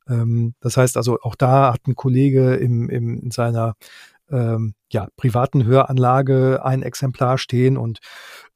Ähm, 0.09 0.54
das 0.61 0.76
heißt 0.76 0.97
also, 0.97 1.19
auch 1.23 1.35
da 1.35 1.73
hat 1.73 1.87
ein 1.87 1.95
Kollege 1.95 2.54
im, 2.54 2.88
im, 2.88 3.21
in 3.21 3.31
seiner 3.31 3.75
ähm, 4.31 4.75
ja, 4.90 5.09
privaten 5.16 5.64
Höranlage 5.64 6.64
ein 6.64 6.83
Exemplar 6.83 7.38
stehen 7.38 7.76
und 7.76 7.99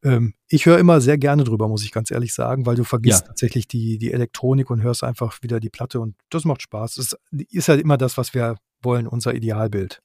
ähm, 0.03 0.35
ich 0.49 0.67
höre 0.67 0.79
immer 0.79 1.01
sehr 1.01 1.19
gerne 1.19 1.45
drüber, 1.45 1.69
muss 1.69 1.85
ich 1.85 1.93
ganz 1.93 2.11
ehrlich 2.11 2.33
sagen, 2.33 2.67
weil 2.67 2.77
du 2.77 2.85
vergisst 2.85 3.23
ja. 3.23 3.29
tatsächlich 3.29 3.67
die, 3.69 3.99
die 3.99 4.13
Elektronik 4.13 4.71
und 4.71 4.83
hörst 4.83 5.05
einfach 5.05 5.43
wieder 5.43 5.61
die 5.61 5.71
Platte 5.71 6.01
und 6.01 6.15
das 6.31 6.45
macht 6.45 6.63
Spaß. 6.63 6.97
Das 6.97 7.17
ist 7.51 7.69
halt 7.69 7.81
immer 7.81 7.97
das, 7.97 8.17
was 8.17 8.35
wir 8.35 8.57
wollen, 8.83 9.07
unser 9.07 9.35
Idealbild. 9.35 10.03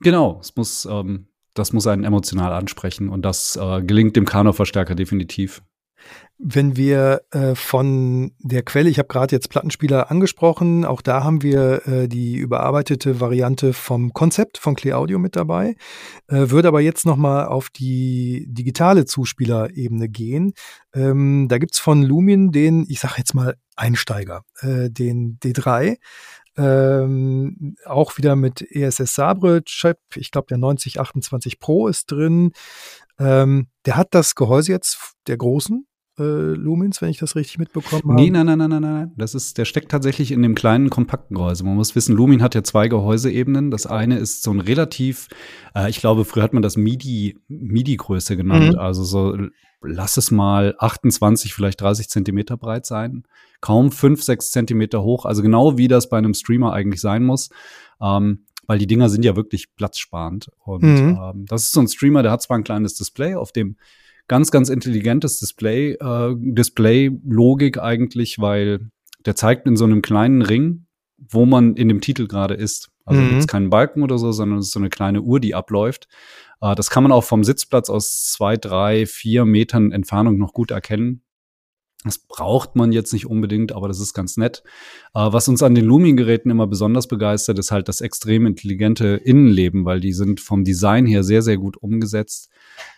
Genau, 0.00 0.38
es 0.40 0.56
muss, 0.56 0.84
ähm, 0.84 1.28
das 1.54 1.72
muss 1.72 1.86
einen 1.86 2.04
emotional 2.04 2.52
ansprechen 2.52 3.08
und 3.08 3.22
das 3.22 3.56
äh, 3.56 3.82
gelingt 3.82 4.16
dem 4.16 4.24
Kano-Verstärker 4.24 4.94
definitiv. 4.94 5.62
Wenn 6.44 6.76
wir 6.76 7.22
äh, 7.30 7.54
von 7.54 8.32
der 8.40 8.62
Quelle, 8.62 8.90
ich 8.90 8.98
habe 8.98 9.06
gerade 9.06 9.34
jetzt 9.34 9.48
Plattenspieler 9.48 10.10
angesprochen, 10.10 10.84
auch 10.84 11.00
da 11.00 11.22
haben 11.22 11.42
wir 11.42 11.86
äh, 11.86 12.08
die 12.08 12.36
überarbeitete 12.36 13.20
Variante 13.20 13.72
vom 13.72 14.12
Konzept 14.12 14.58
von 14.58 14.74
Clear 14.74 14.98
Audio 14.98 15.20
mit 15.20 15.36
dabei, 15.36 15.76
äh, 16.26 16.50
würde 16.50 16.68
aber 16.68 16.80
jetzt 16.80 17.06
nochmal 17.06 17.46
auf 17.46 17.70
die 17.70 18.46
digitale 18.48 19.04
Zuspielerebene 19.04 20.08
gehen. 20.08 20.52
Ähm, 20.94 21.46
da 21.48 21.58
gibt's 21.58 21.78
von 21.78 22.02
Lumin 22.02 22.50
den, 22.50 22.86
ich 22.88 22.98
sage 22.98 23.14
jetzt 23.18 23.34
mal 23.34 23.54
Einsteiger, 23.76 24.42
äh, 24.60 24.90
den 24.90 25.38
D3. 25.38 25.98
Ähm, 26.56 27.76
auch 27.86 28.18
wieder 28.18 28.36
mit 28.36 28.60
ESS 28.60 29.14
Sabre 29.14 29.62
Chip, 29.64 29.98
ich 30.16 30.30
glaube 30.30 30.48
der 30.48 30.58
9028 30.58 31.58
Pro 31.60 31.88
ist 31.88 32.10
drin. 32.10 32.52
Ähm, 33.18 33.68
der 33.86 33.96
hat 33.96 34.08
das 34.10 34.34
Gehäuse 34.34 34.72
jetzt 34.72 35.14
der 35.28 35.38
großen, 35.38 35.86
Lumens, 36.16 37.00
wenn 37.00 37.08
ich 37.08 37.18
das 37.18 37.36
richtig 37.36 37.58
mitbekommen 37.58 38.02
habe? 38.02 38.14
Nee, 38.14 38.30
nein, 38.30 38.46
nein, 38.46 38.58
nein, 38.58 38.68
nein, 38.70 38.82
nein. 38.82 39.12
Das 39.16 39.34
ist, 39.34 39.56
der 39.56 39.64
steckt 39.64 39.90
tatsächlich 39.90 40.30
in 40.30 40.42
dem 40.42 40.54
kleinen, 40.54 40.90
kompakten 40.90 41.36
Gehäuse. 41.36 41.64
Man 41.64 41.76
muss 41.76 41.96
wissen, 41.96 42.14
Lumin 42.14 42.42
hat 42.42 42.54
ja 42.54 42.62
zwei 42.62 42.88
Gehäuseebenen. 42.88 43.70
Das 43.70 43.86
eine 43.86 44.18
ist 44.18 44.42
so 44.42 44.50
ein 44.50 44.60
relativ, 44.60 45.28
äh, 45.74 45.88
ich 45.88 46.00
glaube, 46.00 46.24
früher 46.24 46.42
hat 46.42 46.52
man 46.52 46.62
das 46.62 46.76
MIDI, 46.76 47.38
MIDI-Größe 47.48 48.36
genannt. 48.36 48.74
Mhm. 48.74 48.78
Also 48.78 49.04
so, 49.04 49.36
lass 49.80 50.18
es 50.18 50.30
mal 50.30 50.74
28, 50.78 51.54
vielleicht 51.54 51.80
30 51.80 52.10
Zentimeter 52.10 52.58
breit 52.58 52.84
sein. 52.84 53.24
Kaum 53.62 53.90
5, 53.90 54.22
6 54.22 54.50
Zentimeter 54.50 55.02
hoch. 55.02 55.24
Also 55.24 55.42
genau 55.42 55.78
wie 55.78 55.88
das 55.88 56.10
bei 56.10 56.18
einem 56.18 56.34
Streamer 56.34 56.74
eigentlich 56.74 57.00
sein 57.00 57.24
muss. 57.24 57.48
Ähm, 58.02 58.44
weil 58.66 58.78
die 58.78 58.86
Dinger 58.86 59.08
sind 59.08 59.24
ja 59.24 59.34
wirklich 59.34 59.74
platzsparend. 59.74 60.50
Und 60.64 60.82
mhm. 60.82 61.18
ähm, 61.20 61.46
das 61.46 61.64
ist 61.64 61.72
so 61.72 61.80
ein 61.80 61.88
Streamer, 61.88 62.22
der 62.22 62.32
hat 62.32 62.42
zwar 62.42 62.58
ein 62.58 62.64
kleines 62.64 62.94
Display, 62.94 63.34
auf 63.34 63.52
dem 63.52 63.76
ganz, 64.28 64.50
ganz 64.50 64.68
intelligentes 64.68 65.38
Display, 65.40 65.92
äh, 65.92 66.34
Display-Logik 66.36 67.78
eigentlich, 67.78 68.38
weil 68.38 68.90
der 69.24 69.36
zeigt 69.36 69.66
in 69.66 69.76
so 69.76 69.84
einem 69.84 70.02
kleinen 70.02 70.42
Ring, 70.42 70.86
wo 71.16 71.46
man 71.46 71.76
in 71.76 71.88
dem 71.88 72.00
Titel 72.00 72.26
gerade 72.26 72.54
ist. 72.54 72.90
Also 73.04 73.20
mhm. 73.20 73.30
gibt 73.30 73.48
keinen 73.48 73.70
Balken 73.70 74.02
oder 74.02 74.18
so, 74.18 74.32
sondern 74.32 74.58
es 74.58 74.66
ist 74.66 74.72
so 74.72 74.80
eine 74.80 74.90
kleine 74.90 75.22
Uhr, 75.22 75.40
die 75.40 75.54
abläuft. 75.54 76.08
Äh, 76.60 76.74
das 76.74 76.90
kann 76.90 77.02
man 77.02 77.12
auch 77.12 77.24
vom 77.24 77.44
Sitzplatz 77.44 77.90
aus 77.90 78.24
zwei, 78.32 78.56
drei, 78.56 79.06
vier 79.06 79.44
Metern 79.44 79.92
Entfernung 79.92 80.38
noch 80.38 80.52
gut 80.52 80.70
erkennen. 80.70 81.22
Das 82.04 82.18
braucht 82.18 82.74
man 82.74 82.90
jetzt 82.90 83.12
nicht 83.12 83.26
unbedingt, 83.26 83.72
aber 83.72 83.86
das 83.86 84.00
ist 84.00 84.12
ganz 84.12 84.36
nett. 84.36 84.64
Äh, 85.14 85.32
was 85.32 85.46
uns 85.48 85.62
an 85.62 85.74
den 85.74 85.84
Lumin-Geräten 85.84 86.50
immer 86.50 86.66
besonders 86.66 87.06
begeistert, 87.06 87.58
ist 87.58 87.70
halt 87.70 87.88
das 87.88 88.00
extrem 88.00 88.46
intelligente 88.46 89.20
Innenleben, 89.22 89.84
weil 89.84 90.00
die 90.00 90.12
sind 90.12 90.40
vom 90.40 90.64
Design 90.64 91.06
her 91.06 91.22
sehr, 91.22 91.42
sehr 91.42 91.58
gut 91.58 91.76
umgesetzt. 91.76 92.50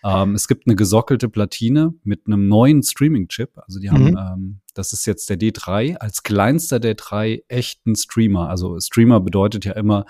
Ähm, 0.02 0.34
es 0.34 0.48
gibt 0.48 0.66
eine 0.66 0.76
gesockelte 0.76 1.28
Platine 1.28 1.92
mit 2.02 2.26
einem 2.26 2.48
neuen 2.48 2.82
Streaming-Chip. 2.82 3.58
Also 3.58 3.78
die 3.78 3.90
haben, 3.90 4.12
mhm. 4.12 4.18
ähm, 4.18 4.60
das 4.72 4.94
ist 4.94 5.06
jetzt 5.06 5.28
der 5.28 5.38
D3, 5.38 5.96
als 5.96 6.22
kleinster 6.22 6.80
der 6.80 6.94
drei 6.94 7.42
echten 7.48 7.96
Streamer. 7.96 8.48
Also 8.48 8.80
Streamer 8.80 9.20
bedeutet 9.20 9.66
ja 9.66 9.72
immer 9.72 10.06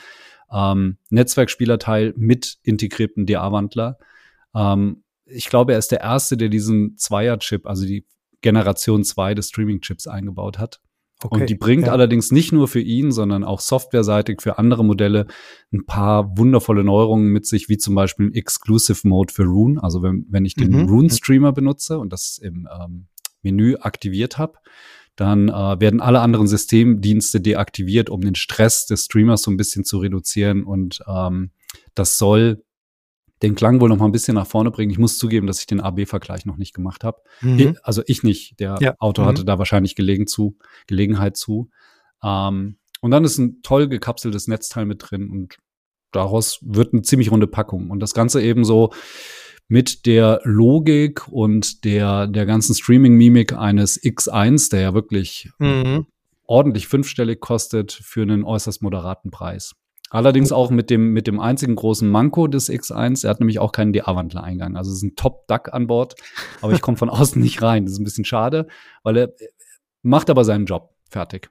ähm, 0.52 0.98
Netzwerkspielerteil 1.11 2.14
mit 2.16 2.59
integriertem 2.62 3.26
DA-Wandler. 3.26 3.98
Ähm, 4.54 5.02
ich 5.26 5.48
glaube, 5.48 5.72
er 5.72 5.78
ist 5.78 5.90
der 5.90 6.00
erste, 6.00 6.37
der 6.37 6.48
diesen 6.48 6.96
Zweier-Chip, 6.96 7.66
also 7.66 7.87
die 7.87 8.07
Generation 8.44 9.04
2 9.04 9.35
des 9.35 9.48
Streaming-Chips 9.48 10.07
eingebaut 10.07 10.59
hat. 10.59 10.80
Okay, 11.22 11.40
und 11.40 11.48
die 11.48 11.54
bringt 11.54 11.87
ja. 11.87 11.92
allerdings 11.92 12.30
nicht 12.30 12.52
nur 12.52 12.68
für 12.68 12.80
ihn, 12.80 13.11
sondern 13.11 13.42
auch 13.42 13.61
softwareseitig 13.61 14.42
für 14.42 14.59
andere 14.59 14.85
Modelle 14.85 15.26
ein 15.72 15.87
paar 15.87 16.37
wundervolle 16.37 16.85
Neuerungen 16.85 17.28
mit 17.28 17.46
sich, 17.46 17.70
wie 17.70 17.78
zum 17.78 17.94
Beispiel 17.94 18.26
ein 18.26 18.35
Exclusive 18.35 19.09
Mode 19.09 19.33
für 19.33 19.44
Rune. 19.44 19.83
Also 19.83 20.02
wenn, 20.02 20.26
wenn 20.28 20.44
ich 20.44 20.54
den 20.54 20.72
mhm. 20.72 20.88
Rune 20.88 21.11
Streamer 21.11 21.52
benutze 21.52 21.98
und 21.98 22.12
das 22.12 22.37
im 22.37 22.68
ähm, 22.78 23.07
Menü 23.40 23.76
aktiviert 23.76 24.37
habe, 24.37 24.59
dann 25.16 25.48
äh, 25.48 25.80
werden 25.80 26.02
alle 26.02 26.20
anderen 26.20 26.46
Systemdienste 26.46 27.40
deaktiviert, 27.40 28.11
um 28.11 28.20
den 28.20 28.35
Stress 28.35 28.85
des 28.85 29.07
Streamers 29.07 29.40
so 29.40 29.50
ein 29.50 29.57
bisschen 29.57 29.85
zu 29.85 29.98
reduzieren. 30.00 30.64
Und 30.64 31.00
ähm, 31.09 31.52
das 31.94 32.18
soll 32.18 32.62
den 33.44 33.54
Klang 33.54 33.80
wohl 33.80 33.88
noch 33.88 33.98
mal 33.98 34.07
ein 34.07 34.12
bisschen 34.12 34.35
nach 34.35 34.46
vorne 34.46 34.70
bringen. 34.70 34.90
Ich 34.90 34.98
muss 34.98 35.18
zugeben, 35.18 35.46
dass 35.46 35.61
ich 35.61 35.66
den 35.66 35.80
AB-Vergleich 35.80 36.46
noch 36.46 36.57
nicht 36.57 36.74
gemacht 36.74 37.04
habe. 37.04 37.18
Mhm. 37.42 37.76
Also 37.83 38.02
ich 38.07 38.22
nicht. 38.22 38.59
Der 38.59 38.76
ja. 38.80 38.94
Autor 38.98 39.26
mhm. 39.26 39.28
hatte 39.28 39.44
da 39.44 39.59
wahrscheinlich 39.59 39.94
gelegen 39.94 40.26
zu, 40.26 40.57
Gelegenheit 40.87 41.37
zu. 41.37 41.70
Ähm, 42.22 42.78
und 43.00 43.11
dann 43.11 43.24
ist 43.24 43.38
ein 43.38 43.61
toll 43.62 43.88
gekapseltes 43.88 44.48
Netzteil 44.48 44.87
mit 44.87 45.11
drin 45.11 45.30
und 45.30 45.59
daraus 46.11 46.59
wird 46.62 46.94
eine 46.94 47.02
ziemlich 47.02 47.30
runde 47.30 47.46
Packung. 47.46 47.90
Und 47.90 48.00
das 48.00 48.14
Ganze 48.14 48.40
eben 48.40 48.64
so 48.64 48.92
mit 49.68 50.07
der 50.07 50.40
Logik 50.44 51.28
und 51.28 51.85
der, 51.85 52.26
der 52.26 52.46
ganzen 52.46 52.74
Streaming-Mimik 52.74 53.52
eines 53.52 54.02
X1, 54.02 54.70
der 54.70 54.80
ja 54.80 54.94
wirklich 54.94 55.50
mhm. 55.59 56.07
ordentlich 56.46 56.88
fünfstellig 56.88 57.40
kostet 57.40 57.92
für 57.92 58.22
einen 58.22 58.44
äußerst 58.44 58.83
moderaten 58.83 59.30
Preis. 59.30 59.74
Allerdings 60.14 60.53
auch 60.53 60.70
mit 60.70 60.90
dem, 60.90 61.12
mit 61.12 61.27
dem 61.27 61.40
einzigen 61.40 61.74
großen 61.74 62.09
Manko 62.09 62.46
des 62.46 62.70
X1. 62.70 63.24
Er 63.24 63.31
hat 63.31 63.40
nämlich 63.40 63.59
auch 63.59 63.72
keinen 63.72 63.92
DA-Wandler-Eingang. 63.92 64.77
Also 64.77 64.92
es 64.92 64.98
ist 64.98 65.03
ein 65.03 65.16
Top-Duck 65.16 65.74
an 65.74 65.88
Bord, 65.88 66.14
aber 66.62 66.72
ich 66.72 66.81
komme 66.81 66.96
von 66.96 67.11
außen 67.11 67.42
nicht 67.42 67.62
rein. 67.62 67.85
Das 67.85 67.94
ist 67.94 67.98
ein 67.98 68.05
bisschen 68.05 68.24
schade, 68.24 68.68
weil 69.03 69.16
er 69.16 69.33
macht 70.03 70.31
aber 70.31 70.44
seinen 70.44 70.66
Job. 70.66 70.94
Fertig. 71.11 71.50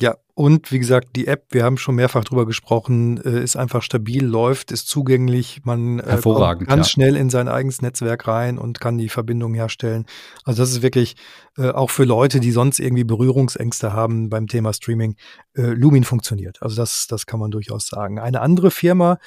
Ja, 0.00 0.16
und 0.34 0.72
wie 0.72 0.80
gesagt, 0.80 1.14
die 1.14 1.28
App, 1.28 1.46
wir 1.50 1.62
haben 1.62 1.78
schon 1.78 1.94
mehrfach 1.94 2.24
drüber 2.24 2.46
gesprochen, 2.46 3.18
äh, 3.24 3.44
ist 3.44 3.54
einfach 3.54 3.80
stabil, 3.80 4.24
läuft, 4.24 4.72
ist 4.72 4.88
zugänglich. 4.88 5.60
Man 5.62 6.00
äh, 6.00 6.18
kommt 6.20 6.66
ganz 6.66 6.88
ja. 6.88 6.90
schnell 6.90 7.16
in 7.16 7.30
sein 7.30 7.46
eigenes 7.46 7.80
Netzwerk 7.80 8.26
rein 8.26 8.58
und 8.58 8.80
kann 8.80 8.98
die 8.98 9.08
Verbindung 9.08 9.54
herstellen. 9.54 10.06
Also 10.42 10.62
das 10.62 10.72
ist 10.72 10.82
wirklich 10.82 11.14
äh, 11.56 11.70
auch 11.70 11.90
für 11.90 12.02
Leute, 12.02 12.40
die 12.40 12.50
sonst 12.50 12.80
irgendwie 12.80 13.04
Berührungsängste 13.04 13.92
haben 13.92 14.28
beim 14.30 14.48
Thema 14.48 14.72
Streaming, 14.72 15.16
Lumin 15.56 16.02
funktioniert. 16.02 16.60
Also 16.62 16.74
das, 16.74 17.06
das 17.08 17.26
kann 17.26 17.38
man 17.38 17.52
durchaus 17.52 17.86
sagen. 17.86 18.18
Eine 18.18 18.40
andere 18.40 18.72
Firma, 18.72 19.18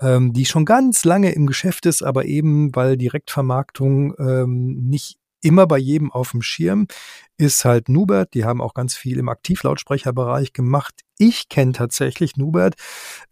ähm, 0.00 0.32
die 0.32 0.44
schon 0.44 0.64
ganz 0.64 1.04
lange 1.04 1.32
im 1.32 1.46
Geschäft 1.46 1.86
ist, 1.86 2.02
aber 2.02 2.24
eben, 2.24 2.72
weil 2.76 2.96
Direktvermarktung 2.96 4.14
ähm, 4.20 4.84
nicht 4.88 5.18
immer 5.42 5.66
bei 5.66 5.78
jedem 5.78 6.10
auf 6.10 6.30
dem 6.30 6.42
Schirm 6.42 6.86
ist 7.36 7.64
halt 7.64 7.88
Nubert. 7.88 8.34
Die 8.34 8.44
haben 8.44 8.60
auch 8.60 8.74
ganz 8.74 8.94
viel 8.94 9.18
im 9.18 9.28
Aktivlautsprecherbereich 9.28 10.52
gemacht. 10.52 10.94
Ich 11.18 11.48
kenne 11.48 11.72
tatsächlich 11.72 12.36
Nubert. 12.36 12.74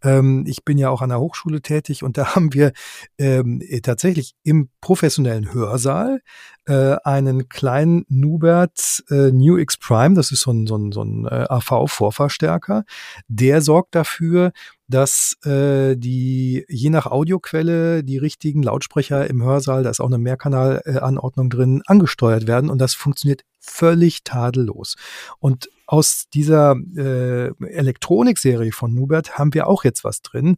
Ähm, 0.02 0.44
ich 0.46 0.64
bin 0.64 0.78
ja 0.78 0.90
auch 0.90 1.02
an 1.02 1.10
der 1.10 1.20
Hochschule 1.20 1.62
tätig 1.62 2.02
und 2.02 2.18
da 2.18 2.34
haben 2.34 2.52
wir 2.52 2.72
ähm, 3.18 3.62
tatsächlich 3.82 4.34
im 4.42 4.70
professionellen 4.80 5.52
Hörsaal 5.52 6.20
äh, 6.66 6.96
einen 7.04 7.48
kleinen 7.48 8.04
Nubert 8.08 9.04
äh, 9.10 9.30
New 9.30 9.56
X 9.56 9.76
Prime. 9.78 10.14
Das 10.14 10.32
ist 10.32 10.40
so 10.40 10.52
ein, 10.52 10.66
so 10.66 10.76
ein, 10.76 10.92
so 10.92 11.02
ein 11.02 11.26
äh, 11.26 11.46
AV-Vorverstärker. 11.48 12.84
Der 13.28 13.60
sorgt 13.62 13.94
dafür, 13.94 14.52
dass 14.90 15.36
äh, 15.44 15.96
die 15.96 16.64
je 16.68 16.90
nach 16.90 17.06
Audioquelle 17.06 18.02
die 18.02 18.18
richtigen 18.18 18.62
Lautsprecher 18.62 19.28
im 19.30 19.42
Hörsaal, 19.42 19.84
da 19.84 19.90
ist 19.90 20.00
auch 20.00 20.08
eine 20.08 20.18
Mehrkanalanordnung 20.18 21.48
drin, 21.48 21.82
angesteuert 21.86 22.48
werden 22.48 22.70
und 22.70 22.78
das 22.78 22.94
funktioniert 22.94 23.42
völlig 23.60 24.24
tadellos. 24.24 24.96
Und 25.38 25.70
aus 25.86 26.24
dieser 26.34 26.74
äh, 26.96 27.52
Elektronikserie 27.64 28.72
von 28.72 28.92
Nubert 28.92 29.38
haben 29.38 29.54
wir 29.54 29.68
auch 29.68 29.84
jetzt 29.84 30.02
was 30.02 30.22
drin, 30.22 30.56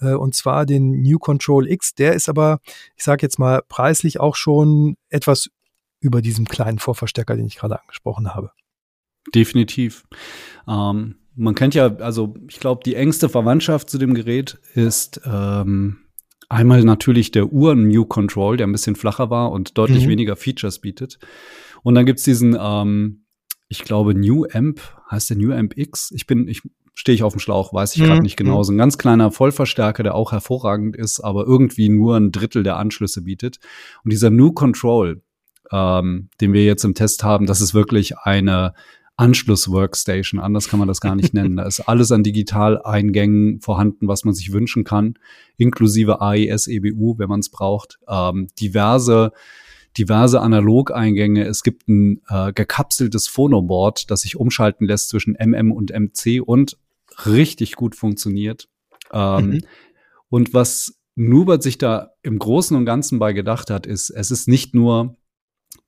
äh, 0.00 0.12
und 0.12 0.34
zwar 0.34 0.66
den 0.66 1.00
New 1.00 1.18
Control 1.18 1.66
X. 1.66 1.94
Der 1.94 2.12
ist 2.12 2.28
aber, 2.28 2.58
ich 2.96 3.04
sage 3.04 3.22
jetzt 3.22 3.38
mal, 3.38 3.62
preislich 3.68 4.20
auch 4.20 4.36
schon 4.36 4.96
etwas 5.08 5.48
über 6.00 6.20
diesem 6.20 6.46
kleinen 6.46 6.78
Vorverstärker, 6.78 7.36
den 7.36 7.46
ich 7.46 7.56
gerade 7.56 7.80
angesprochen 7.80 8.34
habe. 8.34 8.52
Definitiv. 9.34 10.04
Ähm, 10.66 11.19
man 11.36 11.54
kennt 11.54 11.74
ja, 11.74 11.96
also 11.96 12.34
ich 12.48 12.60
glaube, 12.60 12.82
die 12.84 12.94
engste 12.94 13.28
Verwandtschaft 13.28 13.90
zu 13.90 13.98
dem 13.98 14.14
Gerät 14.14 14.58
ist 14.74 15.20
ähm, 15.24 15.98
einmal 16.48 16.82
natürlich 16.84 17.30
der 17.30 17.52
Uhren 17.52 17.88
New 17.88 18.04
Control, 18.04 18.56
der 18.56 18.66
ein 18.66 18.72
bisschen 18.72 18.96
flacher 18.96 19.30
war 19.30 19.52
und 19.52 19.78
deutlich 19.78 20.06
mhm. 20.06 20.10
weniger 20.10 20.36
Features 20.36 20.80
bietet. 20.80 21.18
Und 21.82 21.94
dann 21.94 22.06
gibt's 22.06 22.24
diesen, 22.24 22.56
ähm, 22.60 23.24
ich 23.68 23.84
glaube, 23.84 24.14
New 24.14 24.44
Amp, 24.52 24.80
heißt 25.10 25.30
der 25.30 25.36
New 25.36 25.52
Amp 25.52 25.76
X? 25.76 26.10
Ich 26.12 26.26
bin, 26.26 26.48
ich 26.48 26.62
stehe 26.94 27.14
ich 27.14 27.22
auf 27.22 27.32
dem 27.32 27.40
Schlauch, 27.40 27.72
weiß 27.72 27.94
ich 27.94 28.02
mhm. 28.02 28.06
gerade 28.06 28.22
nicht 28.22 28.36
genau. 28.36 28.58
Mhm. 28.58 28.64
So 28.64 28.72
ein 28.72 28.78
ganz 28.78 28.98
kleiner 28.98 29.30
Vollverstärker, 29.30 30.02
der 30.02 30.14
auch 30.14 30.32
hervorragend 30.32 30.96
ist, 30.96 31.20
aber 31.20 31.46
irgendwie 31.46 31.88
nur 31.88 32.16
ein 32.16 32.32
Drittel 32.32 32.62
der 32.62 32.76
Anschlüsse 32.76 33.22
bietet. 33.22 33.58
Und 34.04 34.12
dieser 34.12 34.30
New 34.30 34.52
Control, 34.52 35.22
ähm, 35.70 36.28
den 36.40 36.52
wir 36.52 36.64
jetzt 36.64 36.84
im 36.84 36.94
Test 36.94 37.22
haben, 37.22 37.46
das 37.46 37.60
ist 37.60 37.74
wirklich 37.74 38.18
eine 38.18 38.74
Anschluss-Workstation. 39.20 40.40
Anders 40.40 40.68
kann 40.68 40.78
man 40.78 40.88
das 40.88 41.00
gar 41.00 41.14
nicht 41.14 41.34
nennen. 41.34 41.56
Da 41.56 41.64
ist 41.64 41.80
alles 41.80 42.10
an 42.10 42.22
Digitaleingängen 42.22 43.60
vorhanden, 43.60 44.08
was 44.08 44.24
man 44.24 44.32
sich 44.34 44.52
wünschen 44.52 44.82
kann, 44.82 45.14
inklusive 45.58 46.20
AES, 46.20 46.66
EBU, 46.66 47.18
wenn 47.18 47.28
man 47.28 47.40
es 47.40 47.50
braucht. 47.50 47.98
Ähm, 48.08 48.48
diverse 48.58 49.32
diverse 49.98 50.40
Analogeingänge. 50.40 51.44
Es 51.44 51.64
gibt 51.64 51.88
ein 51.88 52.22
äh, 52.28 52.52
gekapseltes 52.52 53.26
Phonoboard, 53.26 54.10
das 54.10 54.20
sich 54.20 54.36
umschalten 54.36 54.86
lässt 54.86 55.08
zwischen 55.08 55.34
MM 55.34 55.72
und 55.72 55.90
MC 55.90 56.40
und 56.40 56.78
richtig 57.26 57.74
gut 57.74 57.96
funktioniert. 57.96 58.68
Ähm, 59.12 59.50
mhm. 59.50 59.60
Und 60.28 60.54
was 60.54 60.94
Nubert 61.16 61.62
sich 61.62 61.76
da 61.76 62.12
im 62.22 62.38
Großen 62.38 62.76
und 62.76 62.84
Ganzen 62.86 63.18
bei 63.18 63.32
gedacht 63.32 63.68
hat, 63.68 63.84
ist, 63.84 64.10
es 64.10 64.30
ist 64.30 64.46
nicht 64.46 64.74
nur 64.74 65.16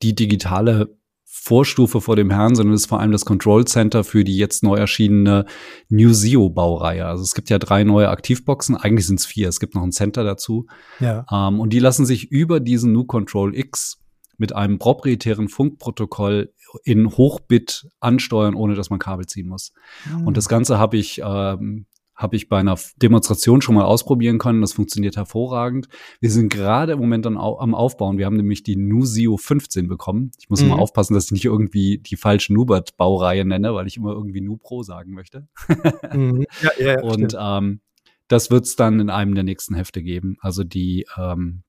die 0.03 0.15
digitale 0.17 0.99
Vorstufe 1.35 2.03
vor 2.03 2.15
dem 2.15 2.31
Herrn, 2.31 2.55
sondern 2.55 2.75
es 2.75 2.83
ist 2.83 2.89
vor 2.89 3.01
allem 3.01 3.11
das 3.11 3.25
Control 3.25 3.65
Center 3.65 4.05
für 4.05 4.23
die 4.23 4.37
jetzt 4.37 4.63
neu 4.63 4.77
erschienene 4.77 5.47
New 5.89 6.13
Zio 6.13 6.51
Baureihe. 6.51 7.07
Also 7.07 7.23
es 7.23 7.35
gibt 7.35 7.49
ja 7.49 7.59
drei 7.59 7.85
neue 7.85 8.11
Aktivboxen, 8.11 8.77
eigentlich 8.77 9.07
sind 9.07 9.19
es 9.19 9.25
vier, 9.25 9.49
es 9.49 9.59
gibt 9.59 9.75
noch 9.75 9.83
ein 9.83 9.93
Center 9.93 10.25
dazu. 10.25 10.67
Ja. 11.01 11.25
Ähm, 11.33 11.59
und 11.59 11.73
die 11.73 11.79
lassen 11.79 12.05
sich 12.05 12.31
über 12.31 12.61
diesen 12.61 12.93
New 12.93 13.05
Control 13.05 13.57
X 13.57 13.99
mit 14.37 14.55
einem 14.55 14.79
proprietären 14.79 15.49
Funkprotokoll 15.49 16.53
in 16.85 17.09
Hochbit 17.11 17.89
ansteuern, 18.01 18.55
ohne 18.55 18.75
dass 18.75 18.91
man 18.91 18.99
Kabel 18.99 19.25
ziehen 19.25 19.49
muss. 19.49 19.73
Mhm. 20.15 20.27
Und 20.27 20.37
das 20.37 20.51
Ganze 20.51 20.79
habe 20.79 20.99
ich 20.99 21.23
ähm, 21.25 21.87
habe 22.15 22.37
ich 22.37 22.49
bei 22.49 22.59
einer 22.59 22.79
Demonstration 22.97 23.63
schon 23.63 23.75
mal 23.75 23.85
ausprobieren 23.85 24.39
können. 24.39 24.61
Das 24.61 24.73
funktioniert 24.73 25.17
hervorragend. 25.17 25.89
Wir 26.21 26.31
sind 26.31 26.53
gerade 26.53 26.93
im 26.93 26.99
Moment 26.99 27.27
dann 27.27 27.37
am 27.37 27.75
Aufbauen. 27.75 28.19
Wir 28.19 28.27
haben 28.27 28.37
nämlich 28.37 28.63
die 28.63 28.77
Nusio 28.77 29.37
15 29.37 29.89
bekommen. 29.89 30.31
Ich 30.39 30.51
muss 30.51 30.63
mhm. 30.63 30.69
mal 30.69 30.79
aufpassen, 30.79 31.15
dass 31.15 31.27
ich 31.27 31.33
nicht 31.33 31.45
irgendwie 31.47 31.99
die 31.99 32.17
falsche 32.17 32.53
Nubert-Baureihe 32.53 33.45
nenne, 33.45 33.75
weil 33.75 33.87
ich 33.87 33.97
immer 33.97 34.13
irgendwie 34.13 34.41
Nu 34.41 34.57
Pro 34.57 34.83
sagen 34.83 35.13
möchte. 35.13 35.49
mhm. 36.13 36.47
ja, 36.63 36.71
ja, 36.79 36.93
ja, 36.95 37.03
Und 37.03 37.37
ähm, 37.39 37.81
das 38.29 38.51
wird 38.51 38.67
es 38.67 38.77
dann 38.77 39.01
in 39.01 39.11
einem 39.11 39.35
der 39.35 39.45
nächsten 39.45 39.75
Hefte 39.75 40.03
geben. 40.03 40.37
Also 40.41 40.65
die 40.65 41.07
ähm, 41.19 41.63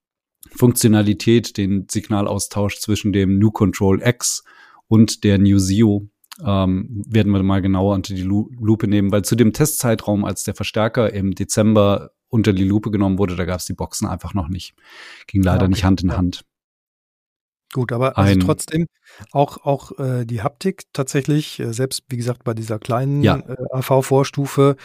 Funktionalität, 0.51 1.57
den 1.57 1.87
Signalaustausch 1.89 2.79
zwischen 2.79 3.13
dem 3.13 3.39
Nu 3.39 3.51
Control 3.51 4.01
X 4.01 4.43
und 4.87 5.23
der 5.23 5.39
New 5.39 5.57
Zio 5.57 6.09
ähm, 6.43 7.03
werden 7.07 7.31
wir 7.31 7.43
mal 7.43 7.61
genauer 7.61 7.95
unter 7.95 8.13
die 8.13 8.23
Lupe 8.23 8.87
nehmen, 8.87 9.11
weil 9.11 9.23
zu 9.23 9.35
dem 9.35 9.53
Testzeitraum, 9.53 10.25
als 10.25 10.43
der 10.43 10.55
Verstärker 10.55 11.13
im 11.13 11.35
Dezember 11.35 12.11
unter 12.29 12.53
die 12.53 12.63
Lupe 12.63 12.89
genommen 12.89 13.19
wurde, 13.19 13.35
da 13.35 13.45
gab 13.45 13.59
es 13.59 13.65
die 13.65 13.73
Boxen 13.73 14.07
einfach 14.07 14.33
noch 14.33 14.49
nicht. 14.49 14.73
Ging 15.27 15.43
leider 15.43 15.57
ja, 15.57 15.63
okay. 15.63 15.69
nicht 15.69 15.83
Hand 15.83 16.03
in 16.03 16.17
Hand. 16.17 16.43
Gut, 17.73 17.91
aber 17.91 18.19
also 18.19 18.39
trotzdem 18.39 18.85
auch, 19.31 19.65
auch 19.65 19.97
äh, 19.97 20.25
die 20.25 20.43
Haptik 20.43 20.83
tatsächlich, 20.93 21.59
äh, 21.59 21.73
selbst 21.73 22.03
wie 22.07 22.17
gesagt 22.17 22.43
bei 22.43 22.53
dieser 22.53 22.77
kleinen 22.77 23.23
ja. 23.23 23.37
äh, 23.37 23.55
AV-Vorstufe, 23.71 24.75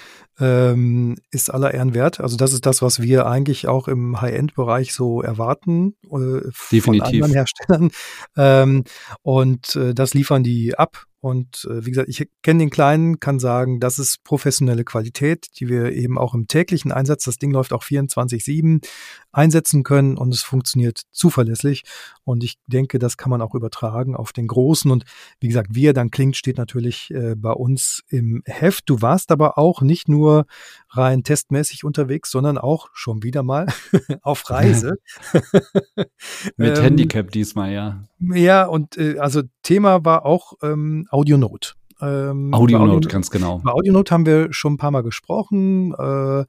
ähm, 0.41 1.17
ist 1.31 1.51
aller 1.51 1.75
Ehren 1.75 1.93
wert. 1.93 2.19
Also 2.19 2.39
das 2.39 2.55
ist 2.55 2.65
das, 2.65 2.81
was 2.81 3.03
wir 3.03 3.27
eigentlich 3.27 3.69
auch 3.69 3.89
im 3.89 4.23
High-End-Bereich 4.23 4.95
so 4.95 5.21
erwarten 5.21 5.97
äh, 6.11 6.81
von 6.81 7.01
anderen 7.03 7.33
Herstellern. 7.33 7.91
Ähm, 8.39 8.85
und 9.21 9.77
äh, 9.77 9.93
das 9.93 10.15
liefern 10.15 10.43
die 10.43 10.79
ab. 10.79 11.05
Und 11.21 11.67
äh, 11.69 11.85
wie 11.85 11.91
gesagt, 11.91 12.09
ich 12.09 12.29
kenne 12.43 12.61
den 12.61 12.71
Kleinen, 12.71 13.19
kann 13.19 13.41
sagen, 13.41 13.81
das 13.81 13.99
ist 13.99 14.23
professionelle 14.23 14.85
Qualität, 14.85 15.47
die 15.59 15.69
wir 15.69 15.93
eben 15.93 16.17
auch 16.17 16.33
im 16.33 16.47
täglichen 16.47 16.93
Einsatz, 16.93 17.25
das 17.25 17.39
Ding 17.39 17.51
läuft 17.51 17.73
auch 17.73 17.83
24-7, 17.83 18.87
einsetzen 19.33 19.83
können 19.83 20.17
und 20.17 20.33
es 20.33 20.43
funktioniert 20.43 21.03
zuverlässig. 21.11 21.83
Und 22.25 22.45
ich 22.45 22.59
denke, 22.67 23.01
das 23.01 23.17
kann 23.17 23.31
man 23.31 23.43
auch 23.43 23.55
übertragen 23.55 24.15
auf 24.15 24.33
den 24.33 24.47
Großen. 24.47 24.91
Und 24.91 25.05
wie 25.41 25.49
gesagt, 25.49 25.71
wie 25.73 25.87
er 25.87 25.93
dann 25.93 26.11
klingt, 26.11 26.37
steht 26.37 26.57
natürlich 26.57 27.11
äh, 27.11 27.35
bei 27.35 27.53
uns 27.53 28.05
im 28.09 28.43
Heft. 28.47 28.89
Du 28.89 29.03
warst 29.03 29.33
aber 29.33 29.59
auch 29.59 29.83
nicht 29.83 30.09
nur 30.09 30.47
rein 30.91 31.25
testmäßig 31.25 31.83
unterwegs, 31.83 32.31
sondern 32.31 32.59
auch 32.59 32.91
schon 32.93 33.25
wieder 33.25 33.43
mal 33.43 33.67
auf 34.23 34.49
Reise. 34.51 34.99
Mit 36.57 36.79
ähm, 36.79 36.85
Handicap 36.85 37.31
diesmal, 37.33 37.73
ja. 37.73 38.05
Ja, 38.21 38.67
und 38.67 38.97
äh, 38.97 39.19
also 39.19 39.43
Thema 39.63 40.05
war 40.05 40.25
auch 40.25 40.55
ähm, 40.63 41.08
AudioNote. 41.11 41.73
Ähm, 42.01 42.55
AudioNote, 42.55 42.93
Audio 42.93 43.11
ganz 43.11 43.31
genau. 43.31 43.61
Bei 43.65 43.73
AudioNote 43.73 44.13
haben 44.13 44.27
wir 44.27 44.53
schon 44.53 44.75
ein 44.75 44.77
paar 44.77 44.91
Mal 44.91 45.03
gesprochen. 45.03 45.93
Äh, 45.95 46.45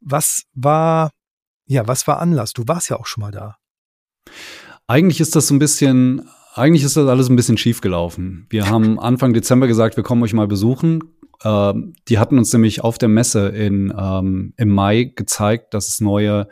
was 0.00 0.44
war, 0.54 1.10
ja, 1.66 1.86
was 1.86 2.06
war 2.06 2.20
Anlass? 2.20 2.52
Du 2.52 2.64
warst 2.66 2.88
ja 2.88 2.98
auch 2.98 3.06
schon 3.06 3.22
mal 3.22 3.30
da. 3.30 3.56
Eigentlich 4.86 5.20
ist 5.20 5.36
das 5.36 5.48
so 5.48 5.54
ein 5.54 5.58
bisschen, 5.58 6.28
eigentlich 6.54 6.84
ist 6.84 6.96
das 6.96 7.06
alles 7.06 7.28
ein 7.28 7.36
bisschen 7.36 7.58
schief 7.58 7.80
gelaufen. 7.80 8.46
Wir 8.50 8.68
haben 8.70 8.98
Anfang 8.98 9.34
Dezember 9.34 9.66
gesagt, 9.66 9.96
wir 9.96 10.04
kommen 10.04 10.22
euch 10.22 10.32
mal 10.32 10.48
besuchen. 10.48 11.00
Ähm, 11.42 11.94
die 12.08 12.18
hatten 12.18 12.38
uns 12.38 12.52
nämlich 12.52 12.82
auf 12.82 12.96
der 12.96 13.08
Messe 13.08 13.48
in, 13.48 13.92
ähm, 13.96 14.54
im 14.56 14.68
Mai 14.70 15.12
gezeigt, 15.14 15.74
dass 15.74 15.88
es 15.88 16.00
neue 16.00 16.48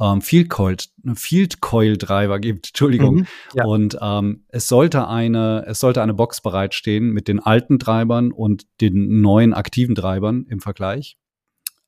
ähm, 0.00 0.20
Field 0.20 0.48
Coil, 0.50 0.76
Field 1.14 1.60
Coil 1.60 1.96
Driver 1.96 2.38
gibt, 2.38 2.68
Entschuldigung. 2.68 3.16
Mhm, 3.16 3.26
ja. 3.54 3.64
Und 3.64 3.98
ähm, 4.00 4.44
es 4.48 4.68
sollte 4.68 5.08
eine, 5.08 5.64
es 5.66 5.80
sollte 5.80 6.02
eine 6.02 6.14
Box 6.14 6.40
bereitstehen 6.40 7.10
mit 7.10 7.28
den 7.28 7.40
alten 7.40 7.78
Treibern 7.78 8.32
und 8.32 8.66
den 8.80 9.20
neuen 9.20 9.54
aktiven 9.54 9.94
Treibern 9.94 10.46
im 10.48 10.60
Vergleich. 10.60 11.18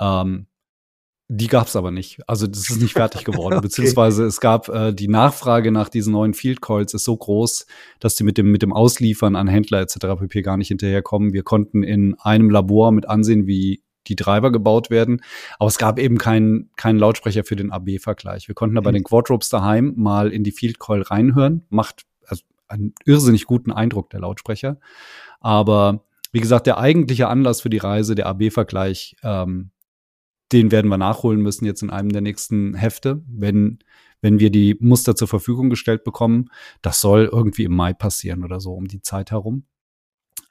Ähm, 0.01 0.47
die 1.33 1.47
gab 1.47 1.69
es 1.69 1.77
aber 1.77 1.93
nicht. 1.93 2.19
Also 2.27 2.49
das 2.49 2.71
ist 2.71 2.83
nicht 2.83 2.95
fertig 2.95 3.25
geworden. 3.25 3.55
okay. 3.59 3.63
Beziehungsweise 3.63 4.25
es 4.25 4.41
gab 4.41 4.69
äh, 4.69 4.93
die 4.93 5.07
Nachfrage 5.07 5.71
nach 5.71 5.89
diesen 5.89 6.13
neuen 6.13 6.35
Field 6.35 6.61
Coils 6.61 6.93
ist 6.93 7.05
so 7.05 7.17
groß, 7.17 7.67
dass 8.01 8.17
die 8.17 8.25
mit 8.25 8.37
dem 8.37 8.51
mit 8.51 8.63
dem 8.63 8.73
Ausliefern 8.73 9.37
an 9.37 9.47
Händler 9.47 9.81
etc. 9.81 9.99
pp 10.19 10.43
gar 10.43 10.57
nicht 10.57 10.69
hinterherkommen. 10.69 11.33
Wir 11.33 11.45
konnten 11.45 11.85
in 11.85 12.17
einem 12.19 12.51
Labor 12.51 12.91
mit 12.91 13.09
ansehen, 13.09 13.47
wie 13.47 13.85
die 14.07 14.17
Treiber 14.17 14.51
gebaut 14.51 14.91
werden. 14.91 15.23
Aber 15.59 15.69
es 15.69 15.79
gab 15.79 15.99
eben 15.99 16.19
keinen 16.19 16.71
keinen 16.77 16.99
Lautsprecher 16.99 17.45
für 17.45 17.57
den 17.57 17.71
AB-Vergleich. 17.71 18.49
Wir 18.49 18.55
konnten 18.55 18.79
aber 18.79 18.91
mhm. 18.91 18.95
den 18.95 19.05
Quadropes 19.05 19.49
daheim 19.49 19.95
mal 19.97 20.33
in 20.33 20.45
die 20.45 20.53
Field 20.53 20.79
Coil 20.79 21.03
reinhören. 21.03 21.67
Macht 21.69 22.07
also 22.27 22.45
einen 22.69 22.95
irrsinnig 23.05 23.45
guten 23.45 23.73
Eindruck, 23.73 24.11
der 24.11 24.21
Lautsprecher. 24.21 24.79
Aber 25.41 26.05
wie 26.33 26.41
gesagt, 26.41 26.67
der 26.67 26.79
eigentliche 26.79 27.29
Anlass 27.29 27.61
für 27.61 27.71
die 27.71 27.79
Reise, 27.79 28.15
der 28.15 28.27
AB-Vergleich, 28.27 29.17
ähm, 29.23 29.71
den 30.53 30.73
werden 30.73 30.89
wir 30.89 30.99
nachholen 30.99 31.41
müssen 31.41 31.65
jetzt 31.65 31.83
in 31.83 31.91
einem 31.91 32.11
der 32.11 32.23
nächsten 32.23 32.75
Hefte, 32.75 33.23
wenn, 33.29 33.79
wenn 34.21 34.41
wir 34.41 34.51
die 34.51 34.77
Muster 34.81 35.15
zur 35.15 35.29
Verfügung 35.29 35.71
gestellt 35.71 36.05
bekommen. 36.05 36.51
Das 36.83 37.01
soll 37.01 37.29
irgendwie 37.31 37.65
im 37.65 37.73
Mai 37.75 37.93
passieren 37.93 38.45
oder 38.45 38.61
so 38.61 38.73
um 38.75 38.89
die 38.89 39.03
Zeit 39.03 39.31
herum. 39.31 39.65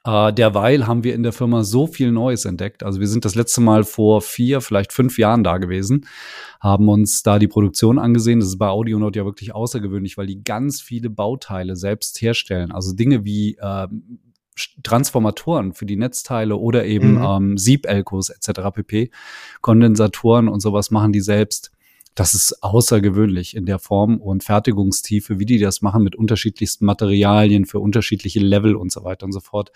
Äh, 0.04 0.32
derweil 0.32 0.86
haben 0.86 1.04
wir 1.04 1.14
in 1.14 1.22
der 1.22 1.32
Firma 1.32 1.62
so 1.62 1.86
viel 1.86 2.10
Neues 2.10 2.44
entdeckt. 2.44 2.82
Also 2.82 3.00
wir 3.00 3.08
sind 3.08 3.24
das 3.24 3.34
letzte 3.34 3.60
Mal 3.60 3.84
vor 3.84 4.22
vier, 4.22 4.60
vielleicht 4.60 4.92
fünf 4.92 5.18
Jahren 5.18 5.44
da 5.44 5.58
gewesen, 5.58 6.06
haben 6.60 6.88
uns 6.88 7.22
da 7.22 7.38
die 7.38 7.48
Produktion 7.48 7.98
angesehen. 7.98 8.40
Das 8.40 8.48
ist 8.48 8.58
bei 8.58 8.68
AudioNote 8.68 9.18
ja 9.18 9.24
wirklich 9.24 9.54
außergewöhnlich, 9.54 10.16
weil 10.16 10.26
die 10.26 10.42
ganz 10.42 10.80
viele 10.80 11.10
Bauteile 11.10 11.76
selbst 11.76 12.20
herstellen. 12.22 12.72
Also 12.72 12.94
Dinge 12.94 13.24
wie 13.24 13.56
äh, 13.60 13.88
Transformatoren 14.82 15.72
für 15.74 15.86
die 15.86 15.96
Netzteile 15.96 16.56
oder 16.56 16.84
eben 16.84 17.16
mhm. 17.16 17.22
ähm, 17.22 17.58
Sieb-Elkos 17.58 18.30
etc. 18.30 18.60
pp. 18.74 19.10
Kondensatoren 19.60 20.48
und 20.48 20.60
sowas 20.60 20.90
machen 20.90 21.12
die 21.12 21.20
selbst. 21.20 21.72
Das 22.20 22.34
ist 22.34 22.62
außergewöhnlich 22.62 23.56
in 23.56 23.64
der 23.64 23.78
Form 23.78 24.20
und 24.20 24.44
Fertigungstiefe, 24.44 25.38
wie 25.38 25.46
die 25.46 25.58
das 25.58 25.80
machen 25.80 26.02
mit 26.02 26.14
unterschiedlichsten 26.14 26.84
Materialien 26.84 27.64
für 27.64 27.78
unterschiedliche 27.78 28.40
Level 28.40 28.76
und 28.76 28.92
so 28.92 29.04
weiter 29.04 29.24
und 29.24 29.32
so 29.32 29.40
fort. 29.40 29.72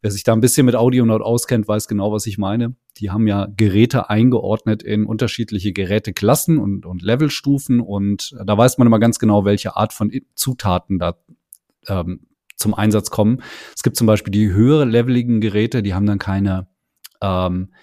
Wer 0.00 0.10
sich 0.10 0.24
da 0.24 0.32
ein 0.32 0.40
bisschen 0.40 0.64
mit 0.64 0.76
AudioNote 0.76 1.22
auskennt, 1.22 1.68
weiß 1.68 1.86
genau, 1.86 2.10
was 2.10 2.24
ich 2.24 2.38
meine. 2.38 2.74
Die 2.96 3.10
haben 3.10 3.26
ja 3.26 3.48
Geräte 3.54 4.08
eingeordnet 4.08 4.82
in 4.82 5.04
unterschiedliche 5.04 5.74
Geräteklassen 5.74 6.56
und, 6.56 6.86
und 6.86 7.02
Levelstufen 7.02 7.80
und 7.82 8.34
da 8.42 8.56
weiß 8.56 8.78
man 8.78 8.86
immer 8.86 8.98
ganz 8.98 9.18
genau, 9.18 9.44
welche 9.44 9.76
Art 9.76 9.92
von 9.92 10.10
Zutaten 10.34 10.98
da 10.98 11.18
ähm, 11.86 12.28
zum 12.56 12.72
Einsatz 12.72 13.10
kommen. 13.10 13.42
Es 13.76 13.82
gibt 13.82 13.96
zum 13.96 14.06
Beispiel 14.06 14.30
die 14.30 14.50
höhere 14.50 14.86
leveligen 14.86 15.42
Geräte, 15.42 15.82
die 15.82 15.92
haben 15.92 16.06
dann 16.06 16.18
keine 16.18 16.66
ähm, 17.20 17.74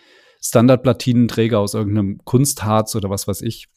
Standardplatinenträger 0.44 1.60
aus 1.60 1.76
irgendeinem 1.76 2.18
Kunstharz 2.26 2.96
oder 2.96 3.12
was 3.12 3.28
weiß 3.28 3.44
ich, 3.44 3.68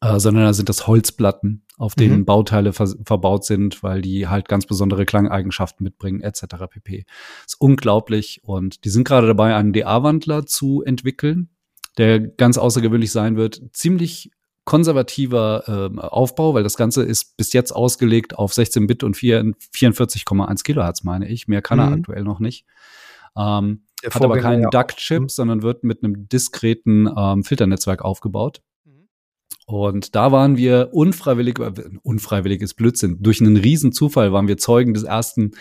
äh, 0.00 0.18
sondern 0.18 0.44
da 0.44 0.52
sind 0.52 0.68
das 0.68 0.86
Holzplatten, 0.86 1.64
auf 1.76 1.94
denen 1.94 2.20
mhm. 2.20 2.24
Bauteile 2.24 2.72
ver 2.72 2.88
verbaut 3.04 3.44
sind, 3.44 3.82
weil 3.82 4.02
die 4.02 4.28
halt 4.28 4.48
ganz 4.48 4.66
besondere 4.66 5.06
Klangeigenschaften 5.06 5.84
mitbringen, 5.84 6.20
etc. 6.20 6.44
pp. 6.70 7.04
Ist 7.46 7.60
unglaublich 7.60 8.40
und 8.44 8.84
die 8.84 8.90
sind 8.90 9.06
gerade 9.06 9.26
dabei, 9.26 9.54
einen 9.54 9.72
DA-Wandler 9.72 10.46
zu 10.46 10.82
entwickeln, 10.82 11.50
der 11.98 12.20
ganz 12.20 12.58
außergewöhnlich 12.58 13.12
sein 13.12 13.36
wird. 13.36 13.62
Ziemlich 13.72 14.30
konservativer 14.64 15.90
äh, 15.96 16.00
Aufbau, 16.00 16.54
weil 16.54 16.62
das 16.62 16.76
Ganze 16.76 17.02
ist 17.02 17.36
bis 17.36 17.52
jetzt 17.52 17.72
ausgelegt 17.72 18.38
auf 18.38 18.52
16 18.52 18.86
Bit 18.86 19.02
und 19.02 19.16
44,1 19.16 20.62
Kilohertz, 20.62 21.02
meine 21.02 21.28
ich. 21.28 21.48
Mehr 21.48 21.62
kann 21.62 21.78
mhm. 21.78 21.84
er 21.84 21.92
aktuell 21.92 22.24
noch 22.24 22.40
nicht. 22.40 22.66
Ähm, 23.36 23.82
hat 24.04 24.22
aber 24.22 24.38
keinen 24.38 24.62
ja 24.62 24.70
DUC-Chip, 24.70 25.22
mhm. 25.22 25.28
sondern 25.28 25.62
wird 25.62 25.84
mit 25.84 26.02
einem 26.02 26.28
diskreten 26.28 27.08
ähm, 27.16 27.44
Filternetzwerk 27.44 28.02
aufgebaut. 28.02 28.62
Und 29.72 30.14
da 30.16 30.32
waren 30.32 30.56
wir 30.56 30.90
unfreiwillig, 30.92 31.58
äh, 31.58 31.72
unfreiwillig 32.02 32.60
ist 32.60 32.74
Blödsinn, 32.74 33.18
durch 33.20 33.40
einen 33.40 33.56
riesen 33.56 33.92
Zufall 33.92 34.32
waren 34.32 34.48
wir 34.48 34.56
Zeugen 34.56 34.94
des 34.94 35.04
ersten, 35.04 35.52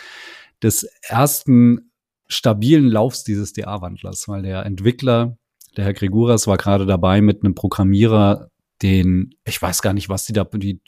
des 0.64 0.84
ersten 1.04 1.92
stabilen 2.28 2.88
Laufs 2.88 3.24
dieses 3.24 3.54
DA-Wandlers, 3.54 4.28
weil 4.28 4.44
der 4.44 4.66
Entwickler, 4.66 5.38
der 5.78 5.86
Herr 5.86 5.94
Greguras, 5.94 6.48
war 6.48 6.58
gerade 6.58 6.86
dabei, 6.86 7.22
mit 7.22 7.44
einem 7.44 7.56
Programmierer 7.56 8.50
den, 8.82 9.36
ich 9.46 9.62
weiß 9.62 9.82
gar 9.82 9.94
nicht, 9.94 10.10
was 10.10 10.26
die 10.26 10.34
da, 10.34 10.44
die 10.44 10.82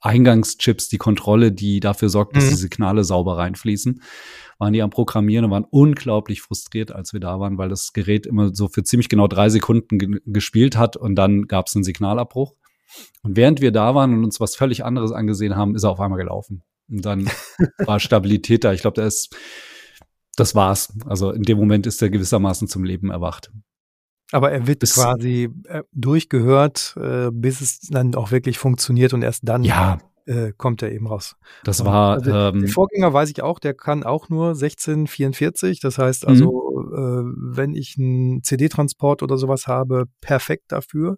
Eingangschips, 0.00 0.88
die 0.88 0.98
Kontrolle, 0.98 1.52
die 1.52 1.80
dafür 1.80 2.08
sorgt, 2.08 2.36
dass 2.36 2.46
mhm. 2.46 2.50
die 2.50 2.56
Signale 2.56 3.04
sauber 3.04 3.36
reinfließen, 3.36 4.02
waren 4.58 4.72
die 4.72 4.82
am 4.82 4.90
Programmieren 4.90 5.46
und 5.46 5.50
waren 5.50 5.66
unglaublich 5.68 6.40
frustriert, 6.40 6.92
als 6.92 7.12
wir 7.12 7.20
da 7.20 7.38
waren, 7.40 7.58
weil 7.58 7.68
das 7.68 7.92
Gerät 7.92 8.26
immer 8.26 8.54
so 8.54 8.68
für 8.68 8.82
ziemlich 8.82 9.08
genau 9.08 9.26
drei 9.26 9.48
Sekunden 9.48 9.98
ge 9.98 10.20
gespielt 10.26 10.76
hat 10.76 10.96
und 10.96 11.16
dann 11.16 11.48
gab 11.48 11.66
es 11.66 11.74
einen 11.74 11.84
Signalabbruch. 11.84 12.54
Und 13.22 13.36
während 13.36 13.60
wir 13.60 13.72
da 13.72 13.94
waren 13.94 14.14
und 14.14 14.24
uns 14.24 14.40
was 14.40 14.56
völlig 14.56 14.84
anderes 14.84 15.12
angesehen 15.12 15.56
haben, 15.56 15.74
ist 15.74 15.84
er 15.84 15.90
auf 15.90 16.00
einmal 16.00 16.18
gelaufen. 16.18 16.62
Und 16.88 17.04
dann 17.04 17.30
war 17.78 18.00
Stabilität 18.00 18.64
da. 18.64 18.72
Ich 18.72 18.80
glaube, 18.80 19.00
da 19.00 19.06
ist, 19.06 19.34
das 20.36 20.54
war's. 20.54 20.92
Also 21.06 21.30
in 21.30 21.42
dem 21.42 21.58
Moment 21.58 21.86
ist 21.86 22.02
er 22.02 22.10
gewissermaßen 22.10 22.68
zum 22.68 22.84
Leben 22.84 23.10
erwacht. 23.10 23.52
Aber 24.32 24.52
er 24.52 24.66
wird 24.66 24.78
bis, 24.78 24.94
quasi 24.94 25.50
äh, 25.64 25.82
durchgehört, 25.92 26.96
äh, 27.00 27.30
bis 27.32 27.60
es 27.60 27.80
dann 27.80 28.14
auch 28.14 28.30
wirklich 28.30 28.58
funktioniert 28.58 29.12
und 29.12 29.22
erst 29.22 29.48
dann 29.48 29.64
ja. 29.64 29.98
Äh, 30.30 30.52
kommt 30.56 30.80
er 30.82 30.92
eben 30.92 31.08
raus. 31.08 31.34
Das 31.64 31.84
war 31.84 32.12
also, 32.12 32.32
ähm, 32.32 32.60
der 32.60 32.68
Vorgänger 32.68 33.12
weiß 33.12 33.30
ich 33.30 33.42
auch, 33.42 33.58
der 33.58 33.74
kann 33.74 34.04
auch 34.04 34.28
nur 34.28 34.50
1644. 34.50 35.80
Das 35.80 35.98
heißt 35.98 36.24
also, 36.26 36.72
mhm. 36.76 36.94
äh, 36.94 37.24
wenn 37.56 37.74
ich 37.74 37.96
einen 37.98 38.44
CD-Transport 38.44 39.24
oder 39.24 39.36
sowas 39.36 39.66
habe, 39.66 40.04
perfekt 40.20 40.66
dafür. 40.68 41.16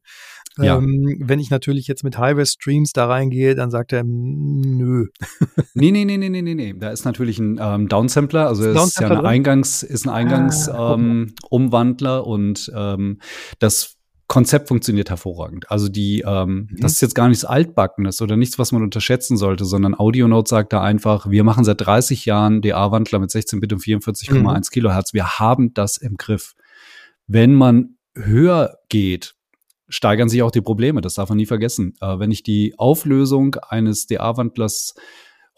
Ja. 0.56 0.78
Ähm, 0.78 1.18
wenn 1.20 1.38
ich 1.38 1.50
natürlich 1.50 1.86
jetzt 1.88 2.04
mit 2.04 2.16
Highway-Streams 2.16 2.92
da 2.92 3.04
reingehe, 3.06 3.54
dann 3.54 3.70
sagt 3.70 3.92
er, 3.92 4.02
nö. 4.04 5.08
nee, 5.74 5.90
nee, 5.90 6.06
nee, 6.06 6.16
nee, 6.16 6.30
nee, 6.30 6.42
nee, 6.42 6.54
nee. 6.54 6.72
Da 6.74 6.90
ist 6.90 7.04
natürlich 7.04 7.38
ein 7.38 7.60
ähm, 7.60 7.88
Downsampler, 7.88 8.48
also 8.48 8.64
es 8.64 8.82
ist 8.82 8.98
ja 9.00 9.10
ein 9.10 9.26
Eingangs, 9.26 9.82
ist 9.82 10.06
ein 10.06 10.10
Eingangsumwandler 10.10 12.10
ah, 12.10 12.18
ähm, 12.18 12.24
und 12.24 12.72
ähm, 12.74 13.18
das 13.58 13.96
Konzept 14.28 14.68
funktioniert 14.68 15.10
hervorragend. 15.10 15.70
Also 15.70 15.88
die, 15.88 16.22
ähm, 16.26 16.68
mhm. 16.70 16.80
das 16.80 16.92
ist 16.92 17.02
jetzt 17.02 17.14
gar 17.14 17.28
nichts 17.28 17.44
Altbackenes 17.44 18.22
oder 18.22 18.36
nichts, 18.36 18.58
was 18.58 18.72
man 18.72 18.82
unterschätzen 18.82 19.36
sollte, 19.36 19.64
sondern 19.64 19.94
AudioNote 19.94 20.48
sagt 20.48 20.72
da 20.72 20.82
einfach, 20.82 21.28
wir 21.28 21.44
machen 21.44 21.64
seit 21.64 21.80
30 21.80 22.24
Jahren 22.24 22.62
DA-Wandler 22.62 23.18
mit 23.18 23.30
16 23.30 23.60
Bit 23.60 23.74
und 23.74 23.82
44,1 23.82 24.32
mhm. 24.34 24.62
Kilohertz. 24.70 25.12
Wir 25.12 25.38
haben 25.38 25.74
das 25.74 25.98
im 25.98 26.16
Griff. 26.16 26.54
Wenn 27.26 27.54
man 27.54 27.96
höher 28.14 28.78
geht, 28.88 29.34
steigern 29.88 30.28
sich 30.28 30.42
auch 30.42 30.50
die 30.50 30.62
Probleme. 30.62 31.02
Das 31.02 31.14
darf 31.14 31.28
man 31.28 31.36
nie 31.36 31.46
vergessen. 31.46 31.94
Äh, 32.00 32.18
wenn 32.18 32.30
ich 32.30 32.42
die 32.42 32.74
Auflösung 32.78 33.56
eines 33.56 34.06
DA-Wandlers 34.06 34.94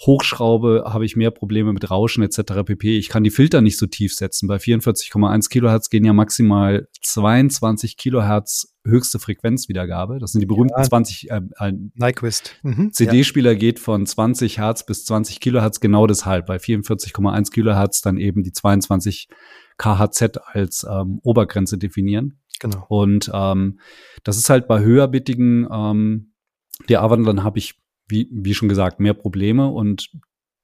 hochschraube, 0.00 0.84
habe 0.86 1.04
ich 1.04 1.16
mehr 1.16 1.30
Probleme 1.30 1.72
mit 1.72 1.90
Rauschen 1.90 2.22
etc. 2.22 2.64
pp. 2.64 2.98
Ich 2.98 3.08
kann 3.08 3.24
die 3.24 3.30
Filter 3.30 3.60
nicht 3.60 3.78
so 3.78 3.86
tief 3.86 4.14
setzen. 4.14 4.48
Bei 4.48 4.56
44,1 4.56 5.48
Kilohertz 5.48 5.88
gehen 5.88 6.04
ja 6.04 6.12
maximal 6.12 6.88
22 7.02 7.96
Kilohertz 7.96 8.74
höchste 8.84 9.18
Frequenzwiedergabe. 9.18 10.18
Das 10.18 10.32
sind 10.32 10.40
die 10.40 10.46
berühmten 10.46 10.74
ja. 10.76 10.82
20. 10.82 11.30
Äh, 11.30 11.40
ein 11.56 11.92
Nyquist. 11.94 12.56
Mhm. 12.62 12.92
CD-Spieler 12.92 13.52
ja. 13.52 13.58
geht 13.58 13.78
von 13.78 14.04
20 14.04 14.58
Hertz 14.58 14.84
bis 14.84 15.04
20 15.04 15.40
Kilohertz 15.40 15.80
genau 15.80 16.06
deshalb. 16.06 16.46
Bei 16.46 16.56
44,1 16.56 17.50
Kilohertz 17.50 18.02
dann 18.02 18.16
eben 18.16 18.42
die 18.42 18.52
22 18.52 19.28
KHZ 19.78 20.38
als 20.44 20.86
ähm, 20.88 21.20
Obergrenze 21.22 21.78
definieren. 21.78 22.40
Genau. 22.60 22.84
Und 22.88 23.30
ähm, 23.32 23.80
das 24.22 24.38
ist 24.38 24.50
halt 24.50 24.68
bei 24.68 24.80
höherbittigen 24.80 25.66
ähm, 25.70 26.34
DA-Wandlern 26.88 27.44
habe 27.44 27.58
ich, 27.58 27.74
wie, 28.08 28.28
wie 28.30 28.54
schon 28.54 28.68
gesagt, 28.68 29.00
mehr 29.00 29.14
Probleme. 29.14 29.68
Und 29.68 30.10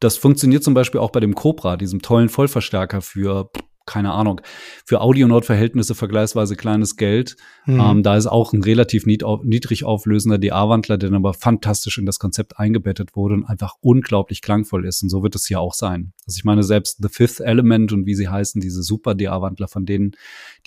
das 0.01 0.17
funktioniert 0.17 0.65
zum 0.65 0.75
Beispiel 0.75 1.01
auch 1.01 1.11
bei 1.11 1.21
dem 1.21 1.35
Cobra, 1.35 1.77
diesem 1.77 2.03
tollen 2.03 2.29
Vollverstärker 2.29 3.03
für 3.03 3.51
keine 3.91 4.13
Ahnung, 4.13 4.41
für 4.85 5.01
Audionaut-Verhältnisse 5.01 5.97
vergleichsweise 5.97 6.55
kleines 6.55 6.97
Geld. 6.97 7.37
Mhm. 7.67 7.81
Ähm, 7.81 8.03
da 8.05 8.17
ist 8.17 8.27
auch 8.27 8.53
ein 8.53 8.63
relativ 8.63 9.05
niedrig 9.05 9.85
auflösender 9.85 10.39
DA-Wandler, 10.39 10.97
der 10.97 11.11
dann 11.11 11.17
aber 11.17 11.35
fantastisch 11.35 11.99
in 11.99 12.07
das 12.07 12.21
Konzept 12.21 12.59
eingebettet 12.59 13.17
wurde 13.17 13.35
und 13.35 13.45
einfach 13.45 13.75
unglaublich 13.81 14.43
klangvoll 14.43 14.87
ist. 14.87 15.03
Und 15.03 15.09
so 15.09 15.25
wird 15.25 15.35
es 15.35 15.47
hier 15.47 15.61
auch 15.61 15.75
sein. 15.75 16.13
Also 16.25 16.39
ich 16.39 16.45
meine, 16.45 16.63
selbst 16.63 16.99
The 17.03 17.09
Fifth 17.09 17.41
Element 17.41 17.93
und 17.93 18.07
wie 18.07 18.15
sie 18.15 18.29
heißen, 18.29 18.61
diese 18.61 18.85
super 18.85 19.17
DA-Wandler 19.17 19.67
von 19.67 19.87
denen, 19.87 20.13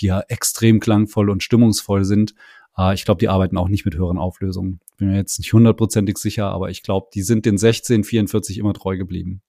die 0.01 0.07
ja 0.07 0.21
extrem 0.27 0.81
klangvoll 0.81 1.29
und 1.29 1.43
stimmungsvoll 1.43 2.03
sind, 2.03 2.33
äh, 2.77 2.93
ich 2.93 3.05
glaube, 3.05 3.19
die 3.19 3.29
arbeiten 3.29 3.57
auch 3.57 3.67
nicht 3.67 3.85
mit 3.85 3.95
höheren 3.95 4.17
Auflösungen. 4.17 4.79
Bin 4.97 5.09
mir 5.09 5.17
jetzt 5.17 5.39
nicht 5.39 5.53
hundertprozentig 5.53 6.17
sicher, 6.17 6.49
aber 6.49 6.69
ich 6.69 6.83
glaube, 6.83 7.07
die 7.13 7.21
sind 7.21 7.45
den 7.45 7.53
1644 7.53 8.57
immer 8.57 8.73
treu 8.73 8.97
geblieben. 8.97 9.41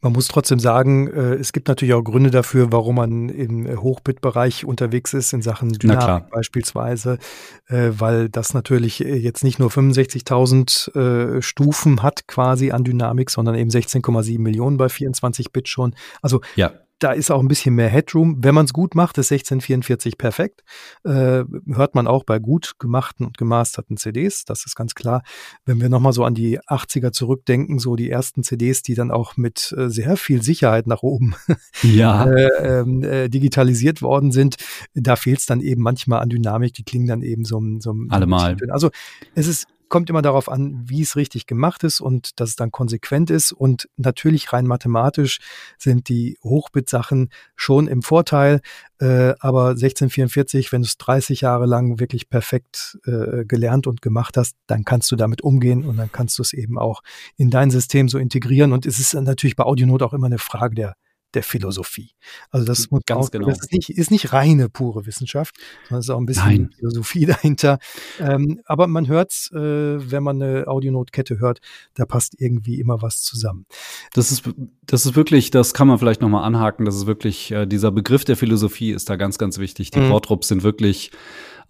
Man 0.00 0.12
muss 0.12 0.28
trotzdem 0.28 0.58
sagen, 0.58 1.08
äh, 1.08 1.34
es 1.34 1.52
gibt 1.52 1.68
natürlich 1.68 1.94
auch 1.94 2.02
Gründe 2.02 2.30
dafür, 2.30 2.72
warum 2.72 2.96
man 2.96 3.28
im 3.28 3.80
Hochbit-Bereich 3.80 4.64
unterwegs 4.64 5.12
ist, 5.12 5.32
in 5.32 5.42
Sachen 5.42 5.72
Dynamik 5.72 6.30
beispielsweise, 6.30 7.18
äh, 7.66 7.90
weil 7.92 8.28
das 8.28 8.54
natürlich 8.54 8.98
jetzt 9.00 9.44
nicht 9.44 9.58
nur 9.58 9.70
65.000 9.70 11.42
Stufen 11.42 12.02
hat 12.02 12.26
quasi 12.26 12.70
an 12.70 12.84
Dynamik, 12.84 13.30
sondern 13.30 13.54
eben 13.54 13.70
16,7 13.70 14.38
Millionen 14.38 14.76
bei 14.76 14.88
24 14.88 15.52
Bit 15.52 15.68
schon. 15.68 15.94
Also 16.22 16.40
ja 16.56 16.72
da 16.98 17.12
ist 17.12 17.30
auch 17.30 17.40
ein 17.40 17.48
bisschen 17.48 17.74
mehr 17.74 17.88
Headroom. 17.88 18.42
Wenn 18.42 18.54
man 18.54 18.64
es 18.64 18.72
gut 18.72 18.94
macht, 18.94 19.18
ist 19.18 19.30
1644 19.30 20.18
perfekt. 20.18 20.62
Äh, 21.04 21.44
hört 21.72 21.94
man 21.94 22.06
auch 22.06 22.24
bei 22.24 22.38
gut 22.38 22.74
gemachten 22.78 23.24
und 23.24 23.38
gemasterten 23.38 23.96
CDs. 23.96 24.44
Das 24.44 24.66
ist 24.66 24.74
ganz 24.74 24.94
klar. 24.94 25.22
Wenn 25.64 25.80
wir 25.80 25.88
nochmal 25.88 26.12
so 26.12 26.24
an 26.24 26.34
die 26.34 26.60
80er 26.60 27.12
zurückdenken, 27.12 27.78
so 27.78 27.94
die 27.94 28.10
ersten 28.10 28.42
CDs, 28.42 28.82
die 28.82 28.94
dann 28.94 29.10
auch 29.10 29.36
mit 29.36 29.74
äh, 29.76 29.88
sehr 29.88 30.16
viel 30.16 30.42
Sicherheit 30.42 30.86
nach 30.86 31.02
oben 31.02 31.34
ja. 31.82 32.24
äh, 32.24 32.80
ähm, 32.80 33.02
äh, 33.02 33.28
digitalisiert 33.28 34.02
worden 34.02 34.32
sind, 34.32 34.56
da 34.94 35.16
fehlt 35.16 35.38
es 35.38 35.46
dann 35.46 35.60
eben 35.60 35.82
manchmal 35.82 36.20
an 36.20 36.28
Dynamik. 36.28 36.74
Die 36.74 36.84
klingen 36.84 37.06
dann 37.06 37.22
eben 37.22 37.44
so, 37.44 37.62
so 37.78 37.94
Allemal. 38.08 38.56
Also 38.70 38.90
es 39.34 39.46
ist 39.46 39.66
kommt 39.88 40.10
immer 40.10 40.22
darauf 40.22 40.48
an, 40.48 40.82
wie 40.84 41.02
es 41.02 41.16
richtig 41.16 41.46
gemacht 41.46 41.84
ist 41.84 42.00
und 42.00 42.40
dass 42.40 42.50
es 42.50 42.56
dann 42.56 42.70
konsequent 42.70 43.30
ist. 43.30 43.52
Und 43.52 43.88
natürlich 43.96 44.52
rein 44.52 44.66
mathematisch 44.66 45.38
sind 45.78 46.08
die 46.08 46.38
Hochbit-Sachen 46.42 47.30
schon 47.56 47.86
im 47.86 48.02
Vorteil. 48.02 48.60
Äh, 49.00 49.34
aber 49.40 49.70
1644, 49.70 50.72
wenn 50.72 50.82
du 50.82 50.86
es 50.86 50.98
30 50.98 51.40
Jahre 51.42 51.66
lang 51.66 52.00
wirklich 52.00 52.28
perfekt 52.28 52.98
äh, 53.04 53.44
gelernt 53.44 53.86
und 53.86 54.02
gemacht 54.02 54.36
hast, 54.36 54.56
dann 54.66 54.84
kannst 54.84 55.10
du 55.10 55.16
damit 55.16 55.42
umgehen 55.42 55.84
und 55.84 55.96
dann 55.96 56.10
kannst 56.10 56.38
du 56.38 56.42
es 56.42 56.52
eben 56.52 56.78
auch 56.78 57.02
in 57.36 57.50
dein 57.50 57.70
System 57.70 58.08
so 58.08 58.18
integrieren. 58.18 58.72
Und 58.72 58.86
es 58.86 58.98
ist 58.98 59.14
natürlich 59.14 59.56
bei 59.56 59.64
Audionote 59.64 60.04
auch 60.04 60.12
immer 60.12 60.26
eine 60.26 60.38
Frage 60.38 60.74
der 60.74 60.94
der 61.38 61.44
Philosophie. 61.44 62.10
Also 62.50 62.66
das, 62.66 62.90
muss 62.90 63.02
Ganz 63.06 63.26
auch, 63.26 63.30
genau. 63.30 63.46
das 63.46 63.60
ist, 63.60 63.72
nicht, 63.72 63.90
ist 63.90 64.10
nicht 64.10 64.32
reine 64.32 64.68
pure 64.68 65.06
Wissenschaft, 65.06 65.54
sondern 65.88 66.00
es 66.00 66.06
ist 66.06 66.10
auch 66.10 66.18
ein 66.18 66.26
bisschen 66.26 66.46
Nein. 66.46 66.70
Philosophie 66.76 67.26
dahinter. 67.26 67.78
Ähm, 68.18 68.60
aber 68.66 68.88
man 68.88 69.06
hört 69.06 69.30
es, 69.30 69.52
äh, 69.52 69.58
wenn 69.58 70.24
man 70.24 70.42
eine 70.42 70.66
Audionotkette 70.66 71.38
hört, 71.38 71.60
da 71.94 72.06
passt 72.06 72.34
irgendwie 72.38 72.80
immer 72.80 73.02
was 73.02 73.22
zusammen. 73.22 73.66
Das 74.14 74.32
ist, 74.32 74.50
das 74.84 75.06
ist 75.06 75.14
wirklich, 75.14 75.52
das 75.52 75.74
kann 75.74 75.86
man 75.86 76.00
vielleicht 76.00 76.22
nochmal 76.22 76.42
anhaken, 76.42 76.84
das 76.84 76.96
ist 76.96 77.06
wirklich, 77.06 77.52
äh, 77.52 77.66
dieser 77.66 77.92
Begriff 77.92 78.24
der 78.24 78.36
Philosophie 78.36 78.90
ist 78.90 79.08
da 79.08 79.14
ganz, 79.14 79.38
ganz 79.38 79.58
wichtig. 79.58 79.92
Die 79.92 80.00
mhm. 80.00 80.18
Sind 80.40 80.62
wirklich 80.62 81.10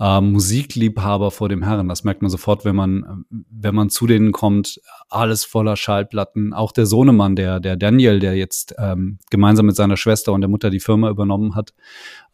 äh, 0.00 0.20
Musikliebhaber 0.20 1.30
vor 1.30 1.48
dem 1.48 1.62
Herren. 1.62 1.88
Das 1.88 2.04
merkt 2.04 2.22
man 2.22 2.30
sofort, 2.30 2.64
wenn 2.64 2.76
man, 2.76 3.24
wenn 3.30 3.74
man 3.74 3.90
zu 3.90 4.06
denen 4.06 4.32
kommt, 4.32 4.80
alles 5.08 5.44
voller 5.44 5.76
Schallplatten. 5.76 6.52
Auch 6.52 6.72
der 6.72 6.86
Sohnemann, 6.86 7.36
der, 7.36 7.60
der 7.60 7.76
Daniel, 7.76 8.18
der 8.20 8.36
jetzt 8.36 8.74
ähm, 8.78 9.18
gemeinsam 9.30 9.66
mit 9.66 9.76
seiner 9.76 9.96
Schwester 9.96 10.32
und 10.32 10.40
der 10.40 10.50
Mutter 10.50 10.70
die 10.70 10.80
Firma 10.80 11.10
übernommen 11.10 11.54
hat, 11.54 11.74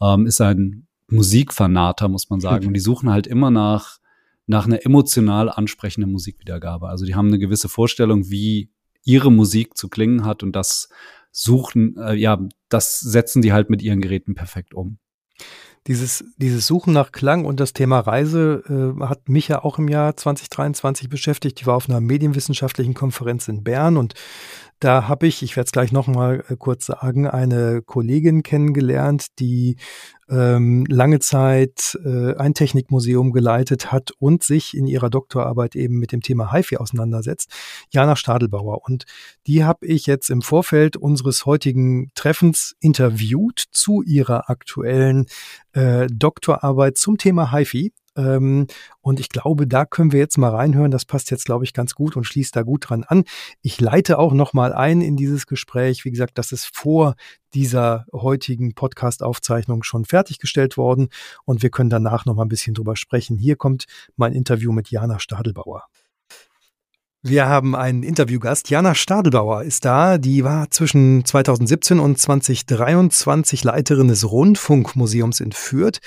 ähm, 0.00 0.26
ist 0.26 0.40
ein 0.40 0.86
Musikfanater, 1.08 2.08
muss 2.08 2.30
man 2.30 2.40
sagen. 2.40 2.66
Und 2.68 2.74
die 2.74 2.80
suchen 2.80 3.10
halt 3.10 3.26
immer 3.26 3.50
nach, 3.50 3.98
nach 4.46 4.66
einer 4.66 4.84
emotional 4.84 5.50
ansprechenden 5.50 6.10
Musikwiedergabe. 6.10 6.88
Also 6.88 7.04
die 7.04 7.14
haben 7.14 7.28
eine 7.28 7.38
gewisse 7.38 7.68
Vorstellung, 7.68 8.30
wie 8.30 8.70
ihre 9.04 9.30
Musik 9.30 9.76
zu 9.76 9.88
klingen 9.88 10.24
hat 10.24 10.42
und 10.42 10.56
das 10.56 10.88
suchen, 11.30 11.96
äh, 11.98 12.14
ja, 12.14 12.40
das 12.68 13.00
setzen 13.00 13.42
die 13.42 13.52
halt 13.52 13.68
mit 13.68 13.82
ihren 13.82 14.00
Geräten 14.00 14.34
perfekt 14.34 14.72
um. 14.72 14.98
Dieses, 15.86 16.24
dieses 16.38 16.66
Suchen 16.66 16.94
nach 16.94 17.12
Klang 17.12 17.44
und 17.44 17.60
das 17.60 17.74
Thema 17.74 18.00
Reise 18.00 18.62
äh, 18.68 19.04
hat 19.04 19.28
mich 19.28 19.48
ja 19.48 19.62
auch 19.62 19.78
im 19.78 19.88
Jahr 19.88 20.16
2023 20.16 21.10
beschäftigt. 21.10 21.60
Ich 21.60 21.66
war 21.66 21.76
auf 21.76 21.90
einer 21.90 22.00
medienwissenschaftlichen 22.00 22.94
Konferenz 22.94 23.48
in 23.48 23.62
Bern 23.62 23.98
und 23.98 24.14
da 24.84 25.08
habe 25.08 25.26
ich, 25.26 25.42
ich 25.42 25.56
werde 25.56 25.64
es 25.64 25.72
gleich 25.72 25.92
nochmal 25.92 26.44
äh, 26.48 26.56
kurz 26.58 26.84
sagen, 26.84 27.26
eine 27.26 27.80
Kollegin 27.80 28.42
kennengelernt, 28.42 29.38
die 29.38 29.76
ähm, 30.28 30.84
lange 30.86 31.20
Zeit 31.20 31.98
äh, 32.04 32.36
ein 32.36 32.52
Technikmuseum 32.52 33.32
geleitet 33.32 33.92
hat 33.92 34.10
und 34.18 34.42
sich 34.42 34.76
in 34.76 34.86
ihrer 34.86 35.08
Doktorarbeit 35.08 35.74
eben 35.74 35.98
mit 35.98 36.12
dem 36.12 36.20
Thema 36.20 36.52
HiFi 36.52 36.76
auseinandersetzt, 36.76 37.50
Jana 37.92 38.14
Stadelbauer. 38.14 38.82
Und 38.84 39.06
die 39.46 39.64
habe 39.64 39.86
ich 39.86 40.04
jetzt 40.04 40.28
im 40.28 40.42
Vorfeld 40.42 40.98
unseres 40.98 41.46
heutigen 41.46 42.10
Treffens 42.14 42.76
interviewt 42.80 43.64
zu 43.70 44.02
ihrer 44.02 44.50
aktuellen 44.50 45.24
äh, 45.72 46.08
Doktorarbeit 46.12 46.98
zum 46.98 47.16
Thema 47.16 47.52
HiFi. 47.52 47.94
Ähm, 48.16 48.66
und 49.00 49.20
ich 49.20 49.28
glaube, 49.28 49.66
da 49.66 49.84
können 49.84 50.12
wir 50.12 50.20
jetzt 50.20 50.38
mal 50.38 50.50
reinhören. 50.50 50.90
Das 50.90 51.04
passt 51.04 51.30
jetzt, 51.30 51.44
glaube 51.44 51.64
ich, 51.64 51.72
ganz 51.72 51.94
gut 51.94 52.16
und 52.16 52.24
schließt 52.24 52.54
da 52.54 52.62
gut 52.62 52.88
dran 52.88 53.04
an. 53.04 53.24
Ich 53.62 53.80
leite 53.80 54.18
auch 54.18 54.32
noch 54.32 54.52
mal 54.52 54.72
ein 54.72 55.00
in 55.00 55.16
dieses 55.16 55.46
Gespräch. 55.46 56.04
Wie 56.04 56.10
gesagt, 56.10 56.38
das 56.38 56.52
ist 56.52 56.70
vor 56.72 57.14
dieser 57.54 58.06
heutigen 58.12 58.74
Podcast-Aufzeichnung 58.74 59.82
schon 59.82 60.04
fertiggestellt 60.04 60.76
worden 60.76 61.08
und 61.44 61.62
wir 61.62 61.70
können 61.70 61.90
danach 61.90 62.26
noch 62.26 62.34
mal 62.34 62.44
ein 62.44 62.48
bisschen 62.48 62.74
drüber 62.74 62.96
sprechen. 62.96 63.38
Hier 63.38 63.56
kommt 63.56 63.84
mein 64.16 64.32
Interview 64.32 64.72
mit 64.72 64.90
Jana 64.90 65.18
Stadelbauer. 65.18 65.84
Wir 67.26 67.48
haben 67.48 67.74
einen 67.74 68.02
Interviewgast. 68.02 68.68
Jana 68.68 68.94
Stadelbauer 68.94 69.62
ist 69.62 69.86
da. 69.86 70.18
Die 70.18 70.44
war 70.44 70.70
zwischen 70.70 71.24
2017 71.24 71.98
und 71.98 72.18
2023 72.18 73.64
Leiterin 73.64 74.08
des 74.08 74.30
Rundfunkmuseums 74.30 75.40
in 75.40 75.52
Fürth 75.52 76.00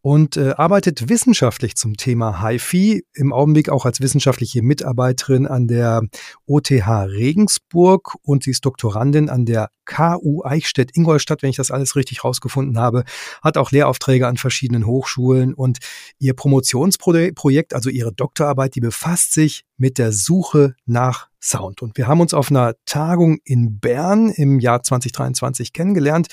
und 0.00 0.38
äh, 0.38 0.54
arbeitet 0.56 1.10
wissenschaftlich 1.10 1.76
zum 1.76 1.98
Thema 1.98 2.42
HiFi, 2.42 3.04
im 3.12 3.34
Augenblick 3.34 3.68
auch 3.68 3.84
als 3.84 4.00
wissenschaftliche 4.00 4.62
Mitarbeiterin 4.62 5.46
an 5.46 5.66
der 5.66 6.04
OTH 6.46 6.70
Regensburg 6.88 8.14
und 8.22 8.44
sie 8.44 8.52
ist 8.52 8.64
Doktorandin 8.64 9.28
an 9.28 9.44
der 9.44 9.68
KU 9.84 10.42
Eichstätt-Ingolstadt, 10.44 11.42
wenn 11.42 11.50
ich 11.50 11.56
das 11.56 11.70
alles 11.70 11.96
richtig 11.96 12.24
rausgefunden 12.24 12.78
habe, 12.78 13.04
hat 13.42 13.56
auch 13.56 13.72
Lehraufträge 13.72 14.26
an 14.26 14.36
verschiedenen 14.36 14.86
Hochschulen 14.86 15.54
und 15.54 15.78
ihr 16.18 16.34
Promotionsprojekt, 16.34 17.74
also 17.74 17.90
ihre 17.90 18.12
Doktorarbeit, 18.12 18.74
die 18.74 18.80
befasst 18.80 19.32
sich 19.32 19.64
mit 19.76 19.98
der 19.98 20.12
Suche 20.12 20.61
nach 20.86 21.28
Sound. 21.40 21.82
Und 21.82 21.96
wir 21.96 22.06
haben 22.06 22.20
uns 22.20 22.34
auf 22.34 22.50
einer 22.50 22.74
Tagung 22.86 23.38
in 23.44 23.80
Bern 23.80 24.30
im 24.30 24.60
Jahr 24.60 24.82
2023 24.82 25.72
kennengelernt, 25.72 26.28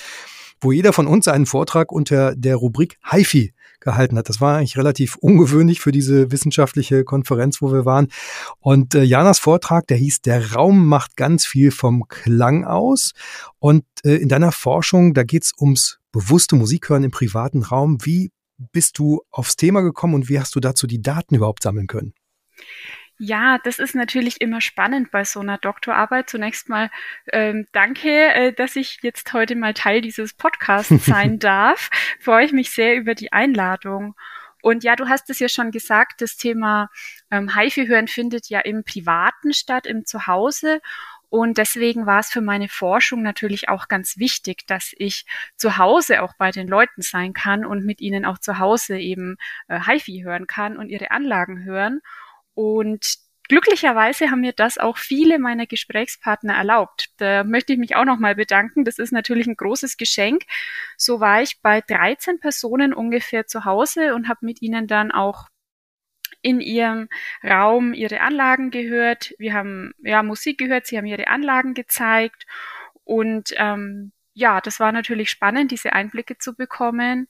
wo 0.60 0.72
jeder 0.72 0.92
von 0.92 1.06
uns 1.06 1.26
einen 1.28 1.46
Vortrag 1.46 1.90
unter 1.90 2.34
der 2.36 2.56
Rubrik 2.56 2.98
HiFi 3.10 3.52
gehalten 3.80 4.18
hat. 4.18 4.28
Das 4.28 4.40
war 4.40 4.58
eigentlich 4.58 4.76
relativ 4.76 5.16
ungewöhnlich 5.16 5.80
für 5.80 5.90
diese 5.90 6.30
wissenschaftliche 6.30 7.04
Konferenz, 7.04 7.62
wo 7.62 7.72
wir 7.72 7.84
waren. 7.84 8.08
Und 8.58 8.94
äh, 8.94 9.02
Janas 9.02 9.38
Vortrag, 9.38 9.86
der 9.86 9.96
hieß, 9.96 10.20
der 10.20 10.52
Raum 10.52 10.86
macht 10.86 11.16
ganz 11.16 11.46
viel 11.46 11.70
vom 11.70 12.06
Klang 12.08 12.64
aus. 12.64 13.12
Und 13.58 13.84
äh, 14.04 14.16
in 14.16 14.28
deiner 14.28 14.52
Forschung, 14.52 15.14
da 15.14 15.22
geht's 15.22 15.52
ums 15.58 15.98
bewusste 16.12 16.56
Musikhören 16.56 17.04
im 17.04 17.10
privaten 17.10 17.62
Raum. 17.62 17.98
Wie 18.04 18.30
bist 18.72 18.98
du 18.98 19.22
aufs 19.30 19.56
Thema 19.56 19.80
gekommen 19.80 20.14
und 20.14 20.28
wie 20.28 20.38
hast 20.38 20.54
du 20.54 20.60
dazu 20.60 20.86
die 20.86 21.00
Daten 21.00 21.34
überhaupt 21.34 21.62
sammeln 21.62 21.86
können? 21.86 22.12
Ja, 23.22 23.58
das 23.58 23.78
ist 23.78 23.94
natürlich 23.94 24.40
immer 24.40 24.62
spannend 24.62 25.10
bei 25.10 25.24
so 25.24 25.40
einer 25.40 25.58
Doktorarbeit. 25.58 26.30
Zunächst 26.30 26.70
mal 26.70 26.90
ähm, 27.30 27.66
danke, 27.72 28.08
äh, 28.08 28.52
dass 28.54 28.76
ich 28.76 29.00
jetzt 29.02 29.34
heute 29.34 29.56
mal 29.56 29.74
Teil 29.74 30.00
dieses 30.00 30.32
Podcasts 30.32 30.88
sein 31.04 31.38
darf. 31.38 31.90
Freue 32.18 32.46
ich 32.46 32.52
mich 32.52 32.70
sehr 32.70 32.96
über 32.96 33.14
die 33.14 33.30
Einladung. 33.30 34.14
Und 34.62 34.84
ja, 34.84 34.96
du 34.96 35.10
hast 35.10 35.28
es 35.28 35.38
ja 35.38 35.50
schon 35.50 35.70
gesagt, 35.70 36.22
das 36.22 36.38
Thema 36.38 36.88
ähm, 37.30 37.54
HIFI-Hören 37.54 38.08
findet 38.08 38.48
ja 38.48 38.60
im 38.60 38.84
Privaten 38.84 39.52
statt, 39.52 39.84
im 39.84 40.06
Zuhause. 40.06 40.80
Und 41.28 41.58
deswegen 41.58 42.06
war 42.06 42.20
es 42.20 42.30
für 42.30 42.40
meine 42.40 42.70
Forschung 42.70 43.20
natürlich 43.20 43.68
auch 43.68 43.88
ganz 43.88 44.16
wichtig, 44.16 44.66
dass 44.66 44.94
ich 44.96 45.26
zu 45.56 45.76
Hause 45.76 46.22
auch 46.22 46.32
bei 46.38 46.52
den 46.52 46.68
Leuten 46.68 47.02
sein 47.02 47.34
kann 47.34 47.66
und 47.66 47.84
mit 47.84 48.00
ihnen 48.00 48.24
auch 48.24 48.38
zu 48.38 48.58
Hause 48.58 48.98
eben 48.98 49.36
äh, 49.68 49.78
HiFi 49.78 50.22
hören 50.24 50.46
kann 50.46 50.78
und 50.78 50.88
ihre 50.88 51.10
Anlagen 51.10 51.64
hören. 51.64 52.00
Und 52.54 53.16
glücklicherweise 53.48 54.30
haben 54.30 54.40
mir 54.40 54.52
das 54.52 54.78
auch 54.78 54.98
viele 54.98 55.38
meiner 55.38 55.66
Gesprächspartner 55.66 56.54
erlaubt. 56.54 57.10
Da 57.18 57.44
möchte 57.44 57.72
ich 57.72 57.78
mich 57.78 57.96
auch 57.96 58.04
nochmal 58.04 58.34
bedanken. 58.34 58.84
Das 58.84 58.98
ist 58.98 59.12
natürlich 59.12 59.46
ein 59.46 59.56
großes 59.56 59.96
Geschenk. 59.96 60.44
So 60.96 61.20
war 61.20 61.42
ich 61.42 61.60
bei 61.60 61.80
13 61.80 62.38
Personen 62.40 62.94
ungefähr 62.94 63.46
zu 63.46 63.64
Hause 63.64 64.14
und 64.14 64.28
habe 64.28 64.46
mit 64.46 64.62
ihnen 64.62 64.86
dann 64.86 65.10
auch 65.10 65.48
in 66.42 66.60
ihrem 66.60 67.08
Raum 67.44 67.92
ihre 67.92 68.20
Anlagen 68.20 68.70
gehört. 68.70 69.34
Wir 69.38 69.54
haben 69.54 69.92
ja 69.98 70.22
Musik 70.22 70.58
gehört, 70.58 70.86
sie 70.86 70.96
haben 70.96 71.06
ihre 71.06 71.28
Anlagen 71.28 71.74
gezeigt 71.74 72.46
und 73.04 73.52
ähm, 73.56 74.12
ja, 74.32 74.60
das 74.60 74.80
war 74.80 74.92
natürlich 74.92 75.30
spannend, 75.30 75.70
diese 75.70 75.92
Einblicke 75.92 76.38
zu 76.38 76.54
bekommen. 76.54 77.28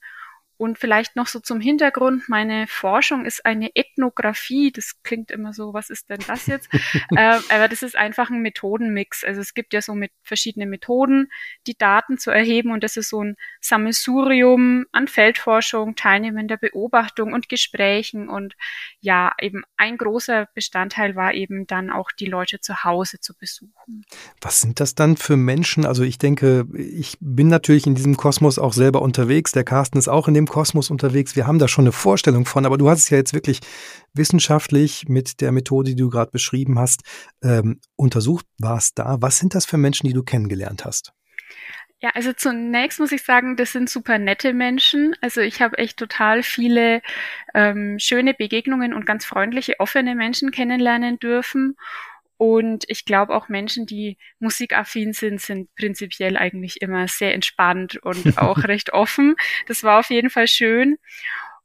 Und 0.61 0.77
vielleicht 0.77 1.15
noch 1.15 1.25
so 1.25 1.39
zum 1.39 1.59
Hintergrund, 1.59 2.29
meine 2.29 2.67
Forschung 2.67 3.25
ist 3.25 3.47
eine 3.47 3.71
Ethnographie. 3.73 4.71
Das 4.71 5.01
klingt 5.01 5.31
immer 5.31 5.53
so, 5.53 5.73
was 5.73 5.89
ist 5.89 6.11
denn 6.11 6.19
das 6.27 6.45
jetzt? 6.45 6.69
äh, 7.15 7.39
aber 7.49 7.67
das 7.67 7.81
ist 7.81 7.95
einfach 7.95 8.29
ein 8.29 8.43
Methodenmix. 8.43 9.23
Also 9.23 9.41
es 9.41 9.55
gibt 9.55 9.73
ja 9.73 9.81
so 9.81 9.95
mit 9.95 10.11
verschiedene 10.21 10.67
Methoden, 10.67 11.31
die 11.65 11.75
Daten 11.75 12.19
zu 12.19 12.29
erheben 12.29 12.69
und 12.69 12.83
das 12.83 12.95
ist 12.95 13.09
so 13.09 13.23
ein 13.23 13.37
Sammelsurium 13.59 14.85
an 14.91 15.07
Feldforschung, 15.07 15.95
teilnehmender 15.95 16.57
Beobachtung 16.57 17.33
und 17.33 17.49
Gesprächen. 17.49 18.29
Und 18.29 18.53
ja, 18.99 19.33
eben 19.41 19.63
ein 19.77 19.97
großer 19.97 20.47
Bestandteil 20.53 21.15
war 21.15 21.33
eben 21.33 21.65
dann 21.65 21.89
auch 21.89 22.11
die 22.11 22.27
Leute 22.27 22.59
zu 22.59 22.83
Hause 22.83 23.19
zu 23.19 23.35
besuchen. 23.35 24.05
Was 24.41 24.61
sind 24.61 24.79
das 24.79 24.93
dann 24.93 25.17
für 25.17 25.37
Menschen? 25.37 25.87
Also 25.87 26.03
ich 26.03 26.19
denke, 26.19 26.67
ich 26.75 27.17
bin 27.19 27.47
natürlich 27.47 27.87
in 27.87 27.95
diesem 27.95 28.15
Kosmos 28.15 28.59
auch 28.59 28.73
selber 28.73 29.01
unterwegs. 29.01 29.53
Der 29.53 29.63
Carsten 29.63 29.97
ist 29.97 30.07
auch 30.07 30.27
in 30.27 30.35
dem 30.35 30.50
Kosmos 30.51 30.89
unterwegs. 30.91 31.37
Wir 31.37 31.47
haben 31.47 31.59
da 31.59 31.69
schon 31.69 31.85
eine 31.85 31.93
Vorstellung 31.93 32.45
von, 32.45 32.65
aber 32.65 32.77
du 32.77 32.89
hast 32.89 32.99
es 32.99 33.09
ja 33.09 33.17
jetzt 33.17 33.33
wirklich 33.33 33.61
wissenschaftlich 34.13 35.05
mit 35.07 35.39
der 35.39 35.53
Methode, 35.53 35.91
die 35.91 35.95
du 35.95 36.09
gerade 36.09 36.29
beschrieben 36.29 36.77
hast, 36.77 37.03
ähm, 37.41 37.79
untersucht. 37.95 38.45
Warst 38.59 38.99
da? 38.99 39.15
Was 39.21 39.39
sind 39.39 39.55
das 39.55 39.65
für 39.65 39.77
Menschen, 39.77 40.07
die 40.07 40.13
du 40.13 40.23
kennengelernt 40.23 40.83
hast? 40.83 41.13
Ja, 42.01 42.09
also 42.15 42.33
zunächst 42.33 42.99
muss 42.99 43.13
ich 43.13 43.23
sagen, 43.23 43.55
das 43.55 43.71
sind 43.71 43.89
super 43.89 44.17
nette 44.17 44.53
Menschen. 44.53 45.15
Also 45.21 45.39
ich 45.39 45.61
habe 45.61 45.77
echt 45.77 45.97
total 45.97 46.43
viele 46.43 47.01
ähm, 47.53 47.97
schöne 47.97 48.33
Begegnungen 48.33 48.93
und 48.93 49.05
ganz 49.05 49.23
freundliche, 49.23 49.79
offene 49.79 50.15
Menschen 50.15 50.51
kennenlernen 50.51 51.17
dürfen. 51.17 51.77
Und 52.41 52.85
ich 52.87 53.05
glaube 53.05 53.35
auch 53.35 53.49
Menschen, 53.49 53.85
die 53.85 54.17
musikaffin 54.39 55.13
sind, 55.13 55.39
sind 55.39 55.69
prinzipiell 55.75 56.37
eigentlich 56.37 56.81
immer 56.81 57.07
sehr 57.07 57.35
entspannt 57.35 57.97
und 57.97 58.35
auch 58.39 58.63
recht 58.63 58.93
offen. 58.93 59.35
Das 59.67 59.83
war 59.83 59.99
auf 59.99 60.09
jeden 60.09 60.31
Fall 60.31 60.47
schön. 60.47 60.97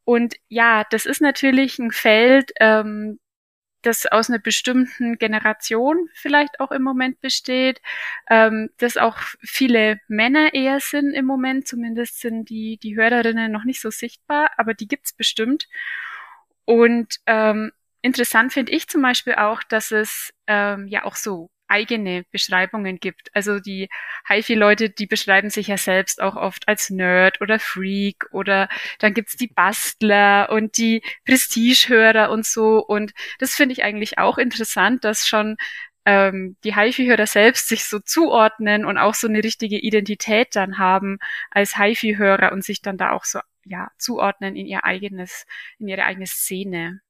Und 0.05 0.35
ja, 0.49 0.85
das 0.91 1.07
ist 1.07 1.23
natürlich 1.23 1.79
ein 1.79 1.93
Feld, 1.93 2.53
ähm, 2.61 3.19
das 3.81 4.05
aus 4.05 4.29
einer 4.29 4.39
bestimmten 4.39 5.17
Generation 5.17 6.11
vielleicht 6.13 6.61
auch 6.61 6.73
im 6.73 6.83
Moment 6.83 7.23
besteht, 7.23 7.81
ähm, 8.29 8.69
dass 8.77 8.99
auch 8.99 9.17
viele 9.41 9.99
Männer 10.09 10.53
eher 10.53 10.81
sind 10.81 11.15
im 11.15 11.25
Moment, 11.25 11.67
zumindest 11.67 12.21
sind 12.21 12.51
die, 12.51 12.77
die 12.77 12.97
Hörerinnen 12.97 13.51
noch 13.51 13.65
nicht 13.65 13.81
so 13.81 13.89
sichtbar, 13.89 14.51
aber 14.59 14.75
die 14.75 14.89
gibt's 14.89 15.15
bestimmt. 15.15 15.69
Und 16.67 17.17
ähm, 17.25 17.73
interessant 18.07 18.53
finde 18.53 18.73
ich 18.73 18.89
zum 18.89 19.03
Beispiel 19.03 19.35
auch, 19.35 19.63
dass 19.63 19.91
es 19.91 20.33
ähm, 20.47 20.87
ja 20.89 21.05
auch 21.05 21.17
so 21.17 21.51
eigene 21.69 22.25
Beschreibungen 22.31 22.99
gibt. 22.99 23.31
Also 23.35 23.59
die 23.61 23.89
HiFi-Leute, 24.29 24.91
die 24.91 25.07
beschreiben 25.07 25.51
sich 25.51 25.69
ja 25.69 25.77
selbst 25.77 26.23
auch 26.23 26.37
oft 26.37 26.69
als 26.69 26.91
Nerd 26.91 27.41
oder 27.41 27.59
Freak 27.59 28.27
oder 28.31 28.69
dann 28.99 29.15
gibt's 29.15 29.37
die 29.37 29.49
Bastler 29.49 30.49
und 30.51 30.77
die 30.79 31.03
Prestigehörer 31.25 32.31
und 32.31 32.47
so. 32.47 32.79
Und 32.79 33.13
das 33.39 33.55
finde 33.55 33.73
ich 33.73 33.83
eigentlich 33.83 34.19
auch 34.19 34.39
interessant, 34.39 35.05
dass 35.05 35.27
schon 35.27 35.57
ähm, 36.05 36.57
die 36.65 36.77
HiFi-Hörer 36.77 37.27
selbst 37.27 37.69
sich 37.69 37.85
so 37.85 37.99
zuordnen 37.99 38.85
und 38.85 38.99
auch 38.99 39.15
so 39.15 39.27
eine 39.27 39.43
richtige 39.43 39.79
Identität 39.79 40.55
dann 40.55 40.79
haben 40.79 41.19
als 41.51 41.77
HiFi-Hörer 41.79 42.53
und 42.53 42.65
sich 42.65 42.81
dann 42.83 42.97
da 42.97 43.11
auch 43.13 43.25
so 43.25 43.41
ja 43.65 43.91
zuordnen 43.99 44.55
in 44.57 44.67
ihr 44.67 44.85
eigenes, 44.85 45.47
in 45.79 45.89
ihre 45.89 46.05
eigene 46.05 46.27
Szene. 46.27 47.01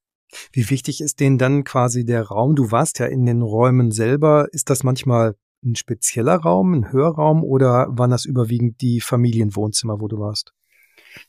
Wie 0.53 0.71
wichtig 0.71 1.01
ist 1.01 1.21
denen 1.21 1.39
dann 1.39 1.65
quasi 1.65 2.05
der 2.05 2.23
Raum? 2.23 2.57
Du 2.57 2.71
warst 2.71 2.99
ja 2.99 3.07
in 3.07 3.27
den 3.27 3.43
Räumen 3.43 3.91
selber. 3.91 4.49
Ist 4.53 4.71
das 4.71 4.83
manchmal 4.83 5.37
ein 5.65 5.77
spezieller 5.77 6.37
Raum, 6.37 6.75
ein 6.75 6.93
Hörraum 6.93 7.43
oder 7.43 7.87
waren 7.91 8.11
das 8.11 8.25
überwiegend 8.25 8.81
die 8.81 9.01
Familienwohnzimmer, 9.01 10.01
wo 10.01 10.09
du 10.09 10.19
warst? 10.19 10.53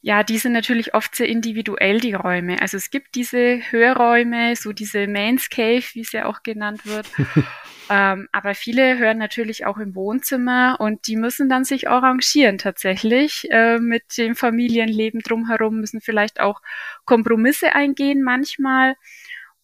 Ja, 0.01 0.23
die 0.23 0.37
sind 0.37 0.53
natürlich 0.53 0.93
oft 0.93 1.15
sehr 1.15 1.27
individuell, 1.27 1.99
die 1.99 2.13
Räume. 2.13 2.61
Also 2.61 2.77
es 2.77 2.89
gibt 2.89 3.15
diese 3.15 3.59
Hörräume, 3.71 4.55
so 4.55 4.73
diese 4.73 5.07
Man's 5.07 5.49
Cave, 5.49 5.83
wie 5.93 6.01
es 6.01 6.11
ja 6.11 6.25
auch 6.25 6.43
genannt 6.43 6.85
wird. 6.85 7.07
ähm, 7.89 8.27
aber 8.31 8.55
viele 8.55 8.97
hören 8.97 9.17
natürlich 9.17 9.65
auch 9.65 9.77
im 9.77 9.95
Wohnzimmer 9.95 10.77
und 10.79 11.07
die 11.07 11.15
müssen 11.15 11.49
dann 11.49 11.63
sich 11.63 11.89
arrangieren 11.89 12.57
tatsächlich 12.57 13.47
äh, 13.51 13.79
mit 13.79 14.17
dem 14.17 14.35
Familienleben 14.35 15.21
drumherum, 15.21 15.79
müssen 15.79 16.01
vielleicht 16.01 16.39
auch 16.39 16.61
Kompromisse 17.05 17.73
eingehen 17.75 18.23
manchmal. 18.23 18.95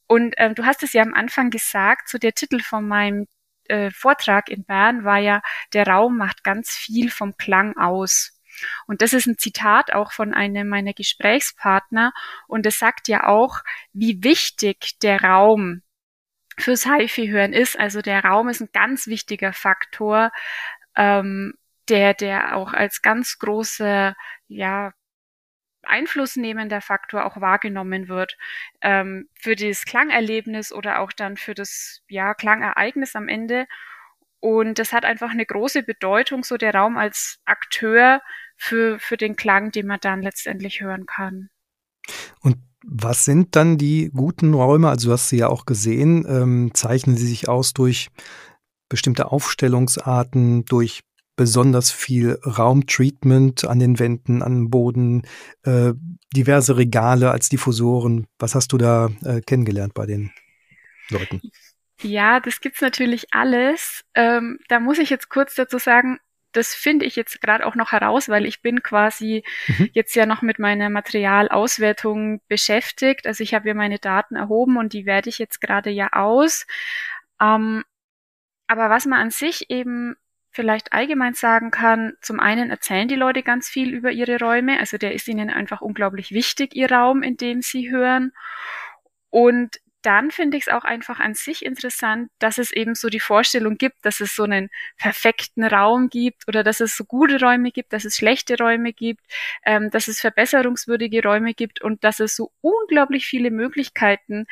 Und 0.07 0.36
ähm, 0.38 0.55
du 0.55 0.65
hast 0.65 0.84
es 0.84 0.93
ja 0.93 1.01
am 1.01 1.13
Anfang 1.13 1.49
gesagt, 1.49 2.09
so 2.09 2.17
der 2.17 2.34
Titel 2.34 2.59
von 2.59 2.88
meinem 2.88 3.28
äh, 3.67 3.91
Vortrag 3.91 4.49
in 4.49 4.65
Bern 4.65 5.03
war 5.03 5.19
ja, 5.19 5.41
der 5.74 5.88
Raum 5.88 6.17
macht 6.17 6.43
ganz 6.43 6.71
viel 6.71 7.09
vom 7.09 7.38
Klang 7.38 7.78
aus. 7.78 8.33
Und 8.88 9.01
das 9.01 9.14
ist 9.14 9.28
ein 9.28 9.38
Zitat 9.38 9.93
auch 9.93 10.11
von 10.11 10.34
einem 10.34 10.68
meiner 10.68 10.93
Gesprächspartner. 10.93 12.14
Und 12.47 12.66
es 12.66 12.80
sagt 12.80 13.07
ja 13.07 13.28
auch, 13.28 13.59
wie 13.93 14.24
wichtig 14.24 14.99
der 15.01 15.22
Raum 15.22 15.82
fürs 16.57 16.86
HIFI-Hören 16.86 17.53
ist. 17.53 17.80
Also 17.80 18.01
der 18.01 18.24
Raum 18.24 18.49
ist 18.49 18.61
ein 18.61 18.70
ganz 18.74 19.07
wichtiger 19.07 19.53
Faktor, 19.53 20.32
ähm, 20.95 21.53
der, 21.89 22.14
der 22.14 22.55
auch 22.55 22.74
als 22.74 23.01
ganz 23.01 23.39
großer, 23.39 24.16
ja, 24.47 24.93
einflussnehmender 25.86 26.82
Faktor 26.82 27.26
auch 27.26 27.39
wahrgenommen 27.41 28.07
wird 28.07 28.38
ähm, 28.82 29.30
für 29.34 29.55
das 29.55 29.86
Klangerlebnis 29.86 30.72
oder 30.72 30.99
auch 30.99 31.11
dann 31.11 31.38
für 31.38 31.53
das 31.53 32.01
ja 32.07 32.34
Klangereignis 32.34 33.16
am 33.16 33.28
Ende. 33.28 33.68
Und 34.39 34.80
das 34.80 34.93
hat 34.93 35.05
einfach 35.05 35.32
eine 35.32 35.45
große 35.45 35.84
Bedeutung, 35.84 36.43
so 36.43 36.57
der 36.57 36.74
Raum 36.74 36.97
als 36.97 37.41
Akteur 37.45 38.22
für, 38.64 38.97
für 38.99 39.18
den 39.18 39.36
Klang, 39.36 39.72
den 39.72 39.88
man 39.88 39.99
dann 40.01 40.22
letztendlich 40.22 40.80
hören 40.80 41.05
kann. 41.05 41.49
Und 42.39 42.57
was 42.86 43.26
sind 43.26 43.55
dann 43.55 43.78
die 43.78 44.09
guten 44.14 44.53
Räume? 44.53 44.89
Also 44.89 45.09
du 45.09 45.14
hast 45.14 45.30
sie 45.30 45.38
ja 45.38 45.49
auch 45.49 45.66
gesehen. 45.66 46.26
Ähm, 46.28 46.72
zeichnen 46.74 47.18
sie 47.18 47.28
sich 47.28 47.49
aus 47.49 47.74
durch 47.74 48.07
bestimmte 48.88 49.32
Aufstellungsarten, 49.32 50.64
durch 50.66 51.01
besonders 51.36 51.91
viel 51.91 52.39
Raumtreatment 52.45 53.66
an 53.66 53.80
den 53.80 53.99
Wänden, 53.99 54.41
an 54.41 54.53
dem 54.53 54.70
Boden, 54.70 55.24
äh, 55.64 55.93
diverse 56.34 56.78
Regale 56.78 57.32
als 57.32 57.49
Diffusoren. 57.49 58.28
Was 58.39 58.55
hast 58.55 58.72
du 58.72 58.78
da 58.78 59.09
äh, 59.26 59.41
kennengelernt 59.41 59.93
bei 59.93 60.05
den 60.05 60.32
Leuten? 61.09 61.41
Ja, 62.01 62.39
das 62.39 62.61
gibt's 62.61 62.82
natürlich 62.82 63.34
alles. 63.34 64.03
Ähm, 64.14 64.59
da 64.68 64.80
muss 64.80 64.99
ich 64.99 65.09
jetzt 65.09 65.30
kurz 65.30 65.55
dazu 65.55 65.80
sagen, 65.80 66.20
das 66.54 66.74
finde 66.74 67.06
ich 67.06 67.16
jetzt 67.16 67.41
gerade 67.41 67.66
auch 67.66 67.76
noch 67.76 67.91
heraus, 67.91 68.30
weil 68.30 68.45
ich 68.45 68.62
bin 68.62 68.82
quasi 68.82 69.43
mhm. 69.68 69.89
jetzt 69.93 70.16
ja 70.16 70.26
noch 70.26 70.41
mit 70.41 70.60
meiner 70.60 70.89
Materialauswertung 70.89 72.41
beschäftigt. 72.47 73.28
Also 73.28 73.43
ich 73.43 73.54
habe 73.54 73.68
ja 73.68 73.74
meine 73.74 73.99
Daten 73.99 74.36
erhoben 74.36 74.78
und 74.78 74.93
die 74.93 75.06
werde 75.06 75.30
ich 75.30 75.39
jetzt 75.39 75.60
gerade 75.60 75.89
ja 75.89 76.14
aus. 76.14 76.66
Ähm, 77.41 77.84
aber 78.68 78.89
was 78.89 79.06
man 79.06 79.20
an 79.20 79.32
sich 79.32 79.70
eben 79.70 80.16
vielleicht 80.51 80.93
allgemein 80.93 81.34
sagen 81.34 81.72
kann, 81.72 82.14
zum 82.22 82.39
einen 82.39 82.70
erzählen 82.70 83.08
die 83.08 83.16
Leute 83.16 83.41
ganz 83.41 83.68
viel 83.68 83.91
über 83.91 84.12
ihre 84.12 84.39
Räume, 84.39 84.80
also 84.80 84.97
der 84.97 85.14
ist 85.14 85.28
ihnen 85.28 85.49
einfach 85.49 85.82
unglaublich 85.82 86.32
wichtig, 86.32 86.76
ihr 86.76 86.91
Raum, 86.91 87.24
in 87.24 87.38
dem 87.38 87.62
sie 87.62 87.91
hören. 87.91 88.32
Und 89.32 89.80
dann 90.06 90.32
finde 90.32 90.58
ich 90.58 90.68
es 90.68 90.74
auch 90.74 90.84
einfach 90.84 91.20
an 91.20 91.34
sich 91.34 91.66
interessant, 91.66 92.30
dass 92.39 92.58
es 92.58 92.72
eben 92.72 92.95
so 92.95 93.10
die 93.10 93.20
Vorstellung 93.20 93.78
gibt, 93.78 93.97
dass 94.04 94.20
es 94.20 94.36
so 94.36 94.43
einen 94.43 94.70
perfekten 94.97 95.64
Raum 95.64 96.10
gibt 96.10 96.47
oder 96.47 96.64
dass 96.64 96.80
es 96.80 96.95
so 96.95 97.06
gute 97.06 97.39
Räume 97.39 97.72
gibt, 97.72 97.93
dass 97.93 98.06
es 98.06 98.18
schlechte 98.18 98.58
Räume 98.58 98.93
gibt, 98.93 99.22
ähm, 99.66 99.89
dass 99.89 100.08
es 100.08 100.20
verbesserungswürdige 100.20 101.24
Räume 101.24 101.54
gibt 101.54 101.82
und 101.82 102.04
dass 102.04 102.20
es 102.20 102.36
so 102.36 102.51
unglaublich 102.62 103.26
viele 103.26 103.51
Möglichkeiten 103.51 104.45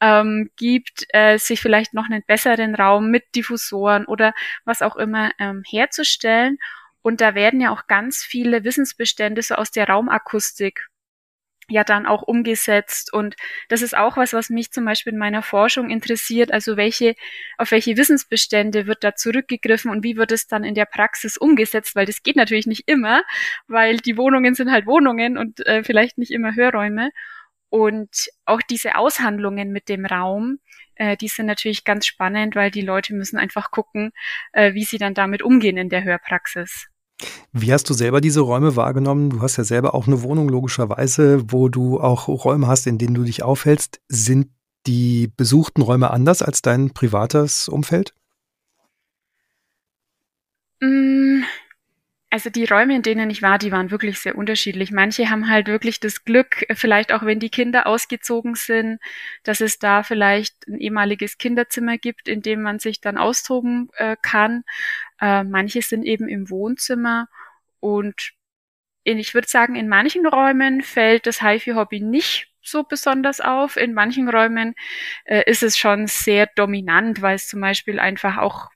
ähm, 0.00 0.50
gibt, 0.56 1.06
äh, 1.10 1.38
sich 1.38 1.60
vielleicht 1.60 1.94
noch 1.94 2.06
einen 2.06 2.22
besseren 2.26 2.74
Raum 2.74 3.10
mit 3.10 3.34
Diffusoren 3.34 4.06
oder 4.06 4.34
was 4.64 4.82
auch 4.82 4.96
immer 4.96 5.32
ähm, 5.38 5.62
herzustellen. 5.68 6.58
Und 7.02 7.20
da 7.20 7.34
werden 7.34 7.60
ja 7.60 7.70
auch 7.70 7.86
ganz 7.86 8.18
viele 8.22 8.64
Wissensbestände 8.64 9.42
so 9.42 9.54
aus 9.54 9.70
der 9.70 9.88
Raumakustik 9.88 10.89
ja 11.70 11.84
dann 11.84 12.06
auch 12.06 12.22
umgesetzt. 12.22 13.12
Und 13.12 13.36
das 13.68 13.82
ist 13.82 13.96
auch 13.96 14.16
was, 14.16 14.32
was 14.32 14.50
mich 14.50 14.72
zum 14.72 14.84
Beispiel 14.84 15.12
in 15.12 15.18
meiner 15.18 15.42
Forschung 15.42 15.90
interessiert. 15.90 16.52
Also 16.52 16.76
welche, 16.76 17.14
auf 17.58 17.70
welche 17.70 17.96
Wissensbestände 17.96 18.86
wird 18.86 19.04
da 19.04 19.14
zurückgegriffen 19.14 19.90
und 19.90 20.04
wie 20.04 20.16
wird 20.16 20.32
es 20.32 20.46
dann 20.46 20.64
in 20.64 20.74
der 20.74 20.84
Praxis 20.86 21.36
umgesetzt? 21.36 21.96
Weil 21.96 22.06
das 22.06 22.22
geht 22.22 22.36
natürlich 22.36 22.66
nicht 22.66 22.88
immer, 22.88 23.22
weil 23.68 23.96
die 23.98 24.16
Wohnungen 24.16 24.54
sind 24.54 24.70
halt 24.70 24.86
Wohnungen 24.86 25.38
und 25.38 25.66
äh, 25.66 25.82
vielleicht 25.84 26.18
nicht 26.18 26.32
immer 26.32 26.54
Hörräume. 26.54 27.10
Und 27.70 28.28
auch 28.46 28.60
diese 28.68 28.96
Aushandlungen 28.96 29.70
mit 29.70 29.88
dem 29.88 30.04
Raum, 30.04 30.58
äh, 30.96 31.16
die 31.16 31.28
sind 31.28 31.46
natürlich 31.46 31.84
ganz 31.84 32.04
spannend, 32.04 32.56
weil 32.56 32.70
die 32.70 32.82
Leute 32.82 33.14
müssen 33.14 33.38
einfach 33.38 33.70
gucken, 33.70 34.12
äh, 34.52 34.74
wie 34.74 34.84
sie 34.84 34.98
dann 34.98 35.14
damit 35.14 35.42
umgehen 35.42 35.76
in 35.76 35.88
der 35.88 36.04
Hörpraxis. 36.04 36.89
Wie 37.52 37.72
hast 37.72 37.88
du 37.90 37.94
selber 37.94 38.20
diese 38.20 38.40
Räume 38.40 38.76
wahrgenommen? 38.76 39.30
Du 39.30 39.42
hast 39.42 39.56
ja 39.56 39.64
selber 39.64 39.94
auch 39.94 40.06
eine 40.06 40.22
Wohnung 40.22 40.48
logischerweise, 40.48 41.50
wo 41.52 41.68
du 41.68 42.00
auch 42.00 42.28
Räume 42.28 42.66
hast, 42.66 42.86
in 42.86 42.98
denen 42.98 43.14
du 43.14 43.24
dich 43.24 43.42
aufhältst. 43.42 44.00
Sind 44.08 44.48
die 44.86 45.30
besuchten 45.36 45.82
Räume 45.82 46.10
anders 46.10 46.42
als 46.42 46.62
dein 46.62 46.90
privates 46.90 47.68
Umfeld? 47.68 48.14
Mm, 50.80 51.42
also 52.30 52.48
die 52.48 52.64
Räume, 52.64 52.94
in 52.94 53.02
denen 53.02 53.28
ich 53.28 53.42
war, 53.42 53.58
die 53.58 53.72
waren 53.72 53.90
wirklich 53.90 54.20
sehr 54.20 54.36
unterschiedlich. 54.36 54.92
Manche 54.92 55.30
haben 55.30 55.50
halt 55.50 55.66
wirklich 55.66 55.98
das 55.98 56.24
Glück, 56.24 56.64
vielleicht 56.74 57.12
auch 57.12 57.24
wenn 57.24 57.40
die 57.40 57.50
Kinder 57.50 57.88
ausgezogen 57.88 58.54
sind, 58.54 59.00
dass 59.42 59.60
es 59.60 59.80
da 59.80 60.04
vielleicht 60.04 60.68
ein 60.68 60.78
ehemaliges 60.78 61.38
Kinderzimmer 61.38 61.98
gibt, 61.98 62.28
in 62.28 62.40
dem 62.40 62.62
man 62.62 62.78
sich 62.78 63.00
dann 63.00 63.18
austoben 63.18 63.90
äh, 63.96 64.16
kann. 64.22 64.62
Äh, 65.20 65.42
manche 65.42 65.82
sind 65.82 66.04
eben 66.04 66.28
im 66.28 66.50
Wohnzimmer 66.50 67.26
und 67.80 68.32
in, 69.02 69.18
ich 69.18 69.34
würde 69.34 69.48
sagen, 69.48 69.74
in 69.74 69.88
manchen 69.88 70.24
Räumen 70.24 70.82
fällt 70.82 71.26
das 71.26 71.42
HiFi-Hobby 71.42 72.00
nicht 72.00 72.48
so 72.62 72.84
besonders 72.84 73.40
auf. 73.40 73.76
In 73.76 73.92
manchen 73.92 74.28
Räumen 74.28 74.74
äh, 75.24 75.42
ist 75.50 75.64
es 75.64 75.76
schon 75.76 76.06
sehr 76.06 76.46
dominant, 76.54 77.22
weil 77.22 77.34
es 77.34 77.48
zum 77.48 77.60
Beispiel 77.60 77.98
einfach 77.98 78.38
auch 78.38 78.70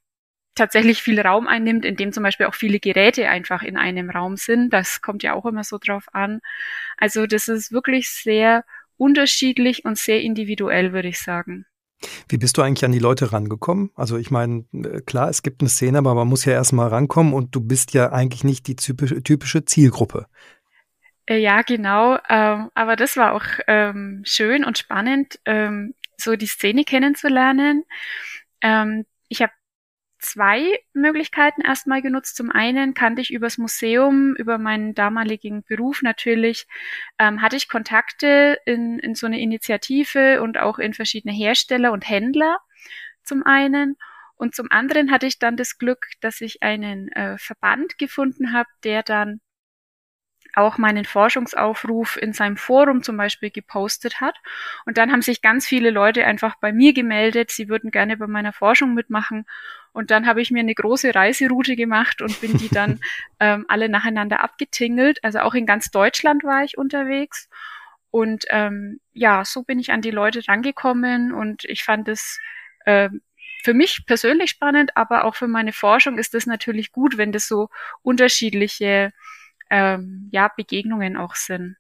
tatsächlich 0.54 1.02
viel 1.02 1.20
Raum 1.20 1.46
einnimmt, 1.46 1.84
in 1.84 1.96
dem 1.96 2.12
zum 2.12 2.22
Beispiel 2.22 2.46
auch 2.46 2.54
viele 2.54 2.80
Geräte 2.80 3.28
einfach 3.28 3.62
in 3.62 3.76
einem 3.76 4.10
Raum 4.10 4.36
sind. 4.36 4.70
Das 4.70 5.02
kommt 5.02 5.22
ja 5.22 5.34
auch 5.34 5.46
immer 5.46 5.64
so 5.64 5.78
drauf 5.78 6.06
an. 6.12 6.40
Also 6.96 7.26
das 7.26 7.48
ist 7.48 7.72
wirklich 7.72 8.10
sehr 8.10 8.64
unterschiedlich 8.96 9.84
und 9.84 9.98
sehr 9.98 10.20
individuell, 10.20 10.92
würde 10.92 11.08
ich 11.08 11.20
sagen. 11.20 11.66
Wie 12.28 12.36
bist 12.36 12.56
du 12.56 12.62
eigentlich 12.62 12.84
an 12.84 12.92
die 12.92 12.98
Leute 12.98 13.32
rangekommen? 13.32 13.90
Also 13.94 14.18
ich 14.18 14.30
meine, 14.30 14.64
klar, 15.06 15.30
es 15.30 15.42
gibt 15.42 15.62
eine 15.62 15.70
Szene, 15.70 15.98
aber 15.98 16.14
man 16.14 16.28
muss 16.28 16.44
ja 16.44 16.52
erstmal 16.52 16.88
rankommen 16.88 17.32
und 17.32 17.54
du 17.54 17.60
bist 17.60 17.94
ja 17.94 18.12
eigentlich 18.12 18.44
nicht 18.44 18.66
die 18.66 18.76
typische, 18.76 19.64
Zielgruppe. 19.64 20.26
Äh, 21.26 21.38
ja, 21.38 21.62
genau. 21.62 22.18
Ähm, 22.28 22.70
aber 22.74 22.96
das 22.96 23.16
war 23.16 23.32
auch 23.32 23.44
ähm, 23.66 24.22
schön 24.26 24.64
und 24.64 24.76
spannend, 24.76 25.40
ähm, 25.46 25.94
so 26.16 26.36
die 26.36 26.46
Szene 26.46 26.84
kennenzulernen. 26.84 27.84
Ich 29.28 29.42
habe 29.42 29.52
zwei 30.24 30.78
Möglichkeiten 30.92 31.60
erstmal 31.60 32.02
genutzt. 32.02 32.36
Zum 32.36 32.50
einen 32.50 32.94
kannte 32.94 33.22
ich 33.22 33.32
übers 33.32 33.58
Museum, 33.58 34.34
über 34.36 34.58
meinen 34.58 34.94
damaligen 34.94 35.62
Beruf 35.64 36.02
natürlich, 36.02 36.66
ähm, 37.18 37.42
hatte 37.42 37.56
ich 37.56 37.68
Kontakte 37.68 38.58
in, 38.66 38.98
in 38.98 39.14
so 39.14 39.26
eine 39.26 39.40
Initiative 39.40 40.42
und 40.42 40.58
auch 40.58 40.78
in 40.78 40.94
verschiedene 40.94 41.34
Hersteller 41.34 41.92
und 41.92 42.08
Händler 42.08 42.58
zum 43.22 43.44
einen. 43.44 43.96
Und 44.36 44.54
zum 44.54 44.70
anderen 44.70 45.10
hatte 45.10 45.26
ich 45.26 45.38
dann 45.38 45.56
das 45.56 45.78
Glück, 45.78 46.08
dass 46.20 46.40
ich 46.40 46.62
einen 46.62 47.08
äh, 47.12 47.38
Verband 47.38 47.98
gefunden 47.98 48.52
habe, 48.52 48.68
der 48.82 49.02
dann 49.02 49.40
auch 50.56 50.78
meinen 50.78 51.04
Forschungsaufruf 51.04 52.16
in 52.16 52.32
seinem 52.32 52.56
Forum 52.56 53.02
zum 53.02 53.16
Beispiel 53.16 53.50
gepostet 53.50 54.20
hat. 54.20 54.36
Und 54.86 54.98
dann 54.98 55.12
haben 55.12 55.22
sich 55.22 55.42
ganz 55.42 55.66
viele 55.66 55.90
Leute 55.90 56.24
einfach 56.24 56.56
bei 56.56 56.72
mir 56.72 56.92
gemeldet, 56.92 57.50
sie 57.50 57.68
würden 57.68 57.90
gerne 57.90 58.16
bei 58.16 58.26
meiner 58.26 58.52
Forschung 58.52 58.94
mitmachen. 58.94 59.46
Und 59.92 60.10
dann 60.10 60.26
habe 60.26 60.42
ich 60.42 60.50
mir 60.50 60.60
eine 60.60 60.74
große 60.74 61.14
Reiseroute 61.14 61.76
gemacht 61.76 62.20
und 62.20 62.40
bin 62.40 62.56
die 62.58 62.68
dann 62.68 63.00
ähm, 63.40 63.64
alle 63.68 63.88
nacheinander 63.88 64.40
abgetingelt. 64.40 65.22
Also 65.22 65.40
auch 65.40 65.54
in 65.54 65.66
ganz 65.66 65.90
Deutschland 65.90 66.44
war 66.44 66.64
ich 66.64 66.76
unterwegs. 66.76 67.48
Und 68.10 68.44
ähm, 68.50 69.00
ja, 69.12 69.44
so 69.44 69.62
bin 69.62 69.78
ich 69.78 69.92
an 69.92 70.00
die 70.00 70.10
Leute 70.10 70.40
rangekommen 70.46 71.32
und 71.32 71.64
ich 71.64 71.82
fand 71.82 72.08
es 72.08 72.38
äh, 72.84 73.08
für 73.64 73.74
mich 73.74 74.04
persönlich 74.06 74.50
spannend, 74.50 74.96
aber 74.96 75.24
auch 75.24 75.34
für 75.34 75.48
meine 75.48 75.72
Forschung 75.72 76.18
ist 76.18 76.34
es 76.34 76.46
natürlich 76.46 76.92
gut, 76.92 77.16
wenn 77.16 77.32
das 77.32 77.48
so 77.48 77.70
unterschiedliche 78.02 79.12
ähm, 79.70 80.28
ja, 80.32 80.48
Begegnungen 80.56 81.16
auch 81.16 81.34
sind. 81.34 81.76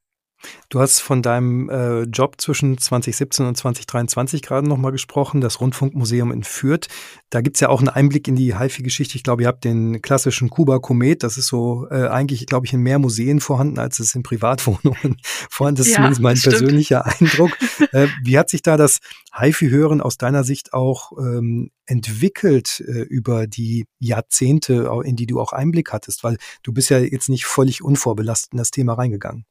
Du 0.68 0.80
hast 0.80 1.00
von 1.00 1.22
deinem 1.22 1.68
äh, 1.68 2.02
Job 2.02 2.40
zwischen 2.40 2.78
2017 2.78 3.46
und 3.46 3.56
2023 3.56 4.42
gerade 4.42 4.68
nochmal 4.68 4.92
gesprochen, 4.92 5.40
das 5.40 5.60
Rundfunkmuseum 5.60 6.32
in 6.32 6.42
Fürth. 6.42 6.88
Da 7.30 7.40
gibt's 7.40 7.60
ja 7.60 7.68
auch 7.68 7.80
einen 7.80 7.88
Einblick 7.88 8.28
in 8.28 8.36
die 8.36 8.58
HiFi-Geschichte. 8.58 9.16
Ich 9.16 9.22
glaube, 9.22 9.42
ihr 9.42 9.48
habt 9.48 9.64
den 9.64 10.02
klassischen 10.02 10.50
Kuba-Komet. 10.50 11.22
Das 11.22 11.36
ist 11.36 11.48
so 11.48 11.86
äh, 11.90 12.08
eigentlich, 12.08 12.46
glaube 12.46 12.66
ich, 12.66 12.72
in 12.72 12.80
mehr 12.80 12.98
Museen 12.98 13.40
vorhanden, 13.40 13.78
als 13.78 13.98
es 13.98 14.14
in 14.14 14.22
Privatwohnungen 14.22 15.16
vorhanden 15.50 15.80
ist. 15.82 15.88
Ja, 15.88 15.96
zumindest 15.96 16.22
mein 16.22 16.40
persönlicher 16.40 17.06
Eindruck. 17.20 17.52
Äh, 17.92 18.08
wie 18.22 18.38
hat 18.38 18.50
sich 18.50 18.62
da 18.62 18.76
das 18.76 18.98
HiFi-Hören 19.32 20.00
aus 20.00 20.18
deiner 20.18 20.44
Sicht 20.44 20.72
auch 20.72 21.12
ähm, 21.18 21.70
entwickelt 21.86 22.82
äh, 22.86 23.02
über 23.02 23.46
die 23.46 23.86
Jahrzehnte, 23.98 24.90
in 25.04 25.16
die 25.16 25.26
du 25.26 25.40
auch 25.40 25.52
Einblick 25.52 25.92
hattest? 25.92 26.24
Weil 26.24 26.36
du 26.62 26.72
bist 26.72 26.90
ja 26.90 26.98
jetzt 26.98 27.28
nicht 27.28 27.46
völlig 27.46 27.82
unvorbelastet 27.82 28.52
in 28.52 28.58
das 28.58 28.70
Thema 28.70 28.94
reingegangen. 28.94 29.44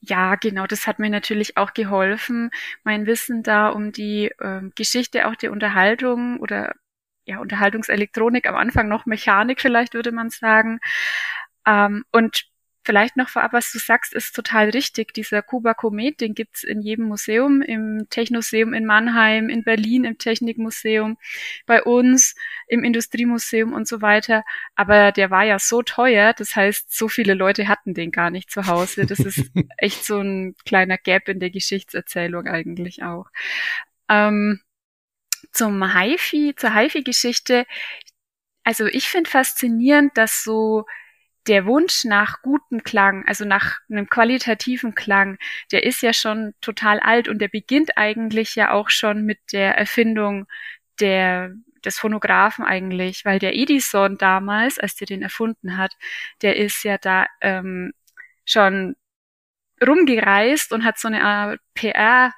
Ja, 0.00 0.34
genau, 0.36 0.66
das 0.66 0.86
hat 0.86 0.98
mir 0.98 1.10
natürlich 1.10 1.56
auch 1.56 1.72
geholfen, 1.74 2.50
mein 2.84 3.06
Wissen 3.06 3.42
da 3.42 3.68
um 3.68 3.92
die 3.92 4.30
ähm, 4.40 4.72
Geschichte 4.74 5.28
auch 5.28 5.36
der 5.36 5.52
Unterhaltung 5.52 6.38
oder 6.40 6.74
ja, 7.24 7.38
Unterhaltungselektronik, 7.38 8.46
am 8.48 8.56
Anfang 8.56 8.88
noch 8.88 9.06
Mechanik 9.06 9.60
vielleicht 9.60 9.94
würde 9.94 10.12
man 10.12 10.30
sagen. 10.30 10.80
Ähm, 11.66 12.04
und 12.12 12.44
Vielleicht 12.82 13.16
noch 13.16 13.28
vorab, 13.28 13.52
was 13.52 13.70
du 13.72 13.78
sagst, 13.78 14.14
ist 14.14 14.34
total 14.34 14.70
richtig. 14.70 15.12
Dieser 15.12 15.42
Kuba 15.42 15.74
Komet, 15.74 16.20
den 16.20 16.34
gibt's 16.34 16.64
in 16.64 16.80
jedem 16.80 17.06
Museum, 17.06 17.60
im 17.60 18.06
Technoseum 18.08 18.72
in 18.72 18.86
Mannheim, 18.86 19.50
in 19.50 19.64
Berlin 19.64 20.04
im 20.04 20.16
Technikmuseum, 20.16 21.18
bei 21.66 21.82
uns 21.82 22.34
im 22.68 22.82
Industriemuseum 22.82 23.74
und 23.74 23.86
so 23.86 24.00
weiter. 24.00 24.44
Aber 24.76 25.12
der 25.12 25.30
war 25.30 25.44
ja 25.44 25.58
so 25.58 25.82
teuer, 25.82 26.32
das 26.32 26.56
heißt, 26.56 26.90
so 26.96 27.08
viele 27.08 27.34
Leute 27.34 27.68
hatten 27.68 27.92
den 27.92 28.12
gar 28.12 28.30
nicht 28.30 28.50
zu 28.50 28.66
Hause. 28.66 29.04
Das 29.04 29.18
ist 29.18 29.50
echt 29.76 30.04
so 30.04 30.18
ein 30.18 30.54
kleiner 30.64 30.96
Gap 30.96 31.28
in 31.28 31.38
der 31.38 31.50
Geschichtserzählung 31.50 32.46
eigentlich 32.46 33.02
auch. 33.02 33.26
Ähm, 34.08 34.60
zum 35.52 35.94
HiFi, 35.94 36.54
zur 36.56 36.74
HiFi-Geschichte. 36.74 37.66
Also 38.64 38.86
ich 38.86 39.08
finde 39.08 39.28
faszinierend, 39.28 40.16
dass 40.16 40.44
so 40.44 40.86
der 41.50 41.66
Wunsch 41.66 42.04
nach 42.04 42.42
gutem 42.42 42.84
Klang, 42.84 43.26
also 43.26 43.44
nach 43.44 43.80
einem 43.90 44.08
qualitativen 44.08 44.94
Klang, 44.94 45.36
der 45.72 45.82
ist 45.82 46.00
ja 46.00 46.12
schon 46.12 46.54
total 46.60 47.00
alt 47.00 47.26
und 47.26 47.40
der 47.40 47.48
beginnt 47.48 47.98
eigentlich 47.98 48.54
ja 48.54 48.70
auch 48.70 48.88
schon 48.88 49.24
mit 49.26 49.40
der 49.52 49.76
Erfindung 49.76 50.46
der, 51.00 51.52
des 51.84 51.98
Phonographen 51.98 52.64
eigentlich, 52.64 53.24
weil 53.24 53.40
der 53.40 53.56
Edison 53.56 54.16
damals, 54.16 54.78
als 54.78 54.94
der 54.94 55.08
den 55.08 55.22
erfunden 55.22 55.76
hat, 55.76 55.92
der 56.40 56.56
ist 56.56 56.84
ja 56.84 56.98
da 56.98 57.26
ähm, 57.40 57.94
schon 58.44 58.94
rumgereist 59.84 60.72
und 60.72 60.84
hat 60.84 60.98
so 60.98 61.08
eine 61.08 61.24
Art 61.24 61.58
PR 61.74 62.32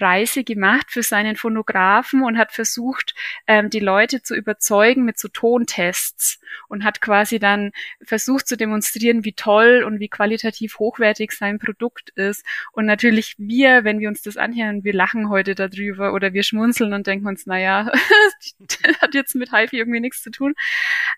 Reise 0.00 0.44
gemacht 0.44 0.86
für 0.90 1.02
seinen 1.02 1.36
Phonographen 1.36 2.22
und 2.22 2.38
hat 2.38 2.52
versucht, 2.52 3.14
ähm, 3.46 3.70
die 3.70 3.80
Leute 3.80 4.22
zu 4.22 4.34
überzeugen 4.34 5.04
mit 5.04 5.18
so 5.18 5.28
Tontests 5.28 6.40
und 6.68 6.84
hat 6.84 7.00
quasi 7.00 7.38
dann 7.38 7.72
versucht 8.02 8.48
zu 8.48 8.56
demonstrieren, 8.56 9.24
wie 9.24 9.32
toll 9.32 9.84
und 9.86 10.00
wie 10.00 10.08
qualitativ 10.08 10.78
hochwertig 10.78 11.32
sein 11.32 11.58
Produkt 11.58 12.10
ist. 12.10 12.44
Und 12.72 12.86
natürlich 12.86 13.34
wir, 13.38 13.84
wenn 13.84 14.00
wir 14.00 14.08
uns 14.08 14.22
das 14.22 14.36
anhören, 14.36 14.84
wir 14.84 14.92
lachen 14.92 15.28
heute 15.28 15.54
darüber 15.54 16.12
oder 16.12 16.32
wir 16.32 16.42
schmunzeln 16.42 16.92
und 16.92 17.06
denken 17.06 17.26
uns, 17.26 17.46
naja, 17.46 17.90
hat 19.00 19.14
jetzt 19.14 19.34
mit 19.34 19.52
HiFi 19.52 19.78
irgendwie 19.78 20.00
nichts 20.00 20.22
zu 20.22 20.30
tun. 20.30 20.54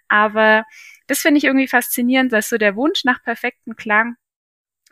Aber 0.09 0.65
das 1.07 1.21
finde 1.21 1.39
ich 1.39 1.45
irgendwie 1.45 1.69
faszinierend, 1.69 2.33
dass 2.33 2.49
so 2.49 2.59
der 2.59 2.77
Wunsch 2.77 3.05
nach 3.05 3.23
perfektem 3.23 3.77
Klang 3.77 4.17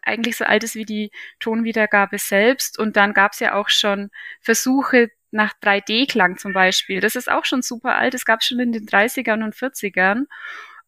eigentlich 0.09 0.37
so 0.37 0.45
alt 0.45 0.65
ist 0.65 0.75
wie 0.75 0.85
die 0.85 1.11
Tonwiedergabe 1.41 2.19
selbst. 2.19 2.79
Und 2.79 2.97
dann 2.97 3.15
gab 3.15 3.33
es 3.33 3.41
ja 3.41 3.55
auch 3.55 3.69
schon 3.69 4.11
Versuche 4.41 5.11
nach 5.31 5.53
3D-Klang 5.63 6.39
zum 6.39 6.53
Beispiel. 6.53 7.01
Das 7.01 7.17
ist 7.17 7.31
auch 7.31 7.45
schon 7.45 7.63
super 7.63 7.97
alt. 7.97 8.15
Das 8.15 8.25
gab 8.25 8.41
es 8.41 8.47
schon 8.47 8.61
in 8.61 8.73
den 8.73 8.87
30ern 8.87 9.45
und 9.45 9.55
40ern. 9.55 10.25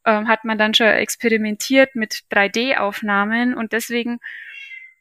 Ähm, 0.07 0.29
hat 0.29 0.45
man 0.45 0.57
dann 0.59 0.75
schon 0.75 0.87
experimentiert 0.87 1.95
mit 1.95 2.23
3D-Aufnahmen 2.31 3.55
und 3.55 3.73
deswegen 3.73 4.19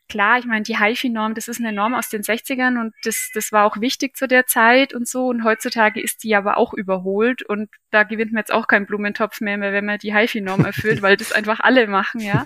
klar, 0.10 0.40
ich 0.40 0.46
meine, 0.46 0.64
die 0.64 0.78
HiFi-Norm, 0.78 1.36
das 1.36 1.48
ist 1.48 1.60
eine 1.60 1.72
Norm 1.72 1.94
aus 1.94 2.10
den 2.10 2.24
60ern 2.24 2.80
und 2.82 2.94
das, 3.04 3.30
das 3.34 3.52
war 3.52 3.66
auch 3.66 3.80
wichtig 3.80 4.18
zu 4.18 4.28
der 4.28 4.46
Zeit 4.48 4.94
und 4.94 5.08
so. 5.08 5.28
Und 5.28 5.44
heutzutage 5.44 6.02
ist 6.02 6.24
die 6.24 6.36
aber 6.36 6.58
auch 6.58 6.74
überholt 6.74 7.44
und 7.44 7.70
da 7.92 8.04
gewinnt 8.04 8.34
man 8.34 8.42
jetzt 8.42 8.52
auch 8.52 8.68
keinen 8.68 8.86
Blumentopf 8.86 9.40
mehr, 9.40 9.58
mehr 9.58 9.72
wenn 9.72 9.86
man 9.86 10.00
die 10.00 10.14
HiFi-Norm 10.14 10.66
erfüllt, 10.66 11.02
weil 11.02 11.16
das 11.16 11.32
einfach 11.32 11.60
alle 11.60 11.88
machen, 11.88 12.20
ja. 12.20 12.46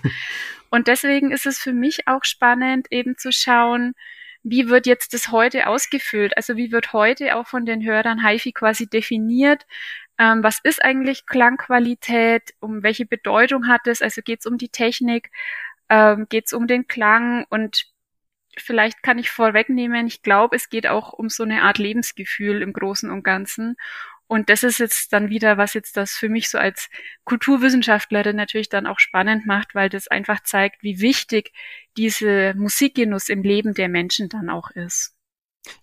Und 0.70 0.88
deswegen 0.88 1.32
ist 1.32 1.45
es 1.45 1.59
für 1.59 1.74
mich 1.74 2.07
auch 2.07 2.24
spannend, 2.24 2.88
eben 2.91 3.18
zu 3.18 3.32
schauen, 3.32 3.93
wie 4.43 4.68
wird 4.70 4.86
jetzt 4.86 5.14
das 5.14 5.32
heute 5.32 5.68
ausgefüllt? 5.68 6.36
Also 6.36 6.57
wie 6.57 6.72
wird 6.72 6.93
heute 6.93 7.36
auch 7.38 7.47
von 7.47 7.66
den 7.66 7.84
Hörern 7.84 8.26
HiFi 8.26 8.51
quasi 8.51 8.88
definiert? 8.89 9.66
Ähm, 10.20 10.43
was 10.43 10.59
ist 10.64 10.84
eigentlich 10.84 11.26
Klangqualität? 11.26 12.53
Um 12.59 12.84
welche 12.84 13.05
Bedeutung 13.05 13.68
hat 13.68 13.88
es? 13.88 14.01
Also 14.01 14.22
geht 14.22 14.41
es 14.41 14.45
um 14.45 14.57
die 14.57 14.70
Technik? 14.70 15.32
Ähm, 15.94 16.26
geht 16.28 16.48
es 16.48 16.54
um 16.54 16.66
den 16.66 16.88
Klang? 16.88 17.46
Und 17.52 17.86
vielleicht 18.58 19.04
kann 19.04 19.20
ich 19.20 19.30
vorwegnehmen, 19.30 20.08
ich 20.08 20.24
glaube, 20.24 20.56
es 20.56 20.70
geht 20.70 20.88
auch 20.88 21.14
um 21.14 21.30
so 21.30 21.44
eine 21.44 21.62
Art 21.62 21.78
Lebensgefühl 21.78 22.64
im 22.64 22.74
Großen 22.74 23.12
und 23.12 23.24
Ganzen. 23.24 23.76
Und 24.26 24.50
das 24.50 24.64
ist 24.64 24.80
jetzt 24.80 25.14
dann 25.14 25.30
wieder, 25.30 25.60
was 25.60 25.76
jetzt 25.76 25.96
das 25.96 26.14
für 26.14 26.30
mich 26.30 26.50
so 26.50 26.58
als 26.58 26.89
Kulturwissenschaftlerin 27.26 28.36
natürlich 28.36 28.70
dann 28.70 28.88
auch 28.88 28.98
spannend 28.98 29.46
macht, 29.46 29.76
weil 29.76 29.89
das 29.89 30.08
einfach 30.08 30.41
zeigt, 30.41 30.82
wie 30.82 31.00
wichtig 31.00 31.52
diese 31.96 32.56
Musikgenuss 32.56 33.30
im 33.30 33.44
Leben 33.44 33.76
der 33.76 33.89
Menschen 33.89 34.30
dann 34.30 34.50
auch 34.50 34.72
ist. 34.72 35.14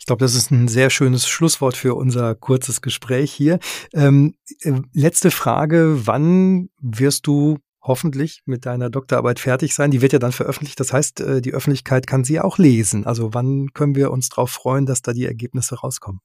Ich 0.00 0.06
glaube, 0.06 0.24
das 0.24 0.34
ist 0.34 0.50
ein 0.50 0.66
sehr 0.66 0.90
schönes 0.90 1.28
Schlusswort 1.28 1.76
für 1.76 1.94
unser 1.94 2.34
kurzes 2.34 2.82
Gespräch 2.82 3.32
hier. 3.32 3.60
Ähm, 3.92 4.34
äh, 4.62 4.72
letzte 4.92 5.30
Frage, 5.30 6.08
wann 6.08 6.70
wirst 6.80 7.28
du 7.28 7.58
hoffentlich 7.82 8.42
mit 8.44 8.66
deiner 8.66 8.90
Doktorarbeit 8.90 9.40
fertig 9.40 9.74
sein? 9.74 9.90
Die 9.90 10.02
wird 10.02 10.12
ja 10.12 10.18
dann 10.18 10.32
veröffentlicht. 10.32 10.80
Das 10.80 10.92
heißt, 10.92 11.20
äh, 11.20 11.40
die 11.40 11.52
Öffentlichkeit 11.52 12.06
kann 12.06 12.24
sie 12.24 12.40
auch 12.40 12.58
lesen. 12.58 13.06
Also 13.06 13.34
wann 13.34 13.72
können 13.72 13.94
wir 13.94 14.10
uns 14.10 14.28
darauf 14.28 14.50
freuen, 14.50 14.86
dass 14.86 15.02
da 15.02 15.12
die 15.12 15.26
Ergebnisse 15.26 15.76
rauskommen? 15.76 16.20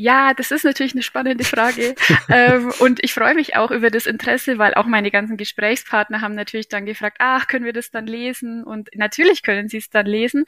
Ja, 0.00 0.32
das 0.32 0.52
ist 0.52 0.64
natürlich 0.64 0.92
eine 0.92 1.02
spannende 1.02 1.42
Frage. 1.42 1.96
ähm, 2.28 2.72
und 2.78 3.02
ich 3.02 3.12
freue 3.12 3.34
mich 3.34 3.56
auch 3.56 3.72
über 3.72 3.90
das 3.90 4.06
Interesse, 4.06 4.56
weil 4.58 4.74
auch 4.74 4.86
meine 4.86 5.10
ganzen 5.10 5.36
Gesprächspartner 5.36 6.20
haben 6.20 6.36
natürlich 6.36 6.68
dann 6.68 6.86
gefragt, 6.86 7.16
ach, 7.18 7.48
können 7.48 7.64
wir 7.64 7.72
das 7.72 7.90
dann 7.90 8.06
lesen? 8.06 8.62
Und 8.62 8.90
natürlich 8.94 9.42
können 9.42 9.68
sie 9.68 9.78
es 9.78 9.90
dann 9.90 10.06
lesen. 10.06 10.44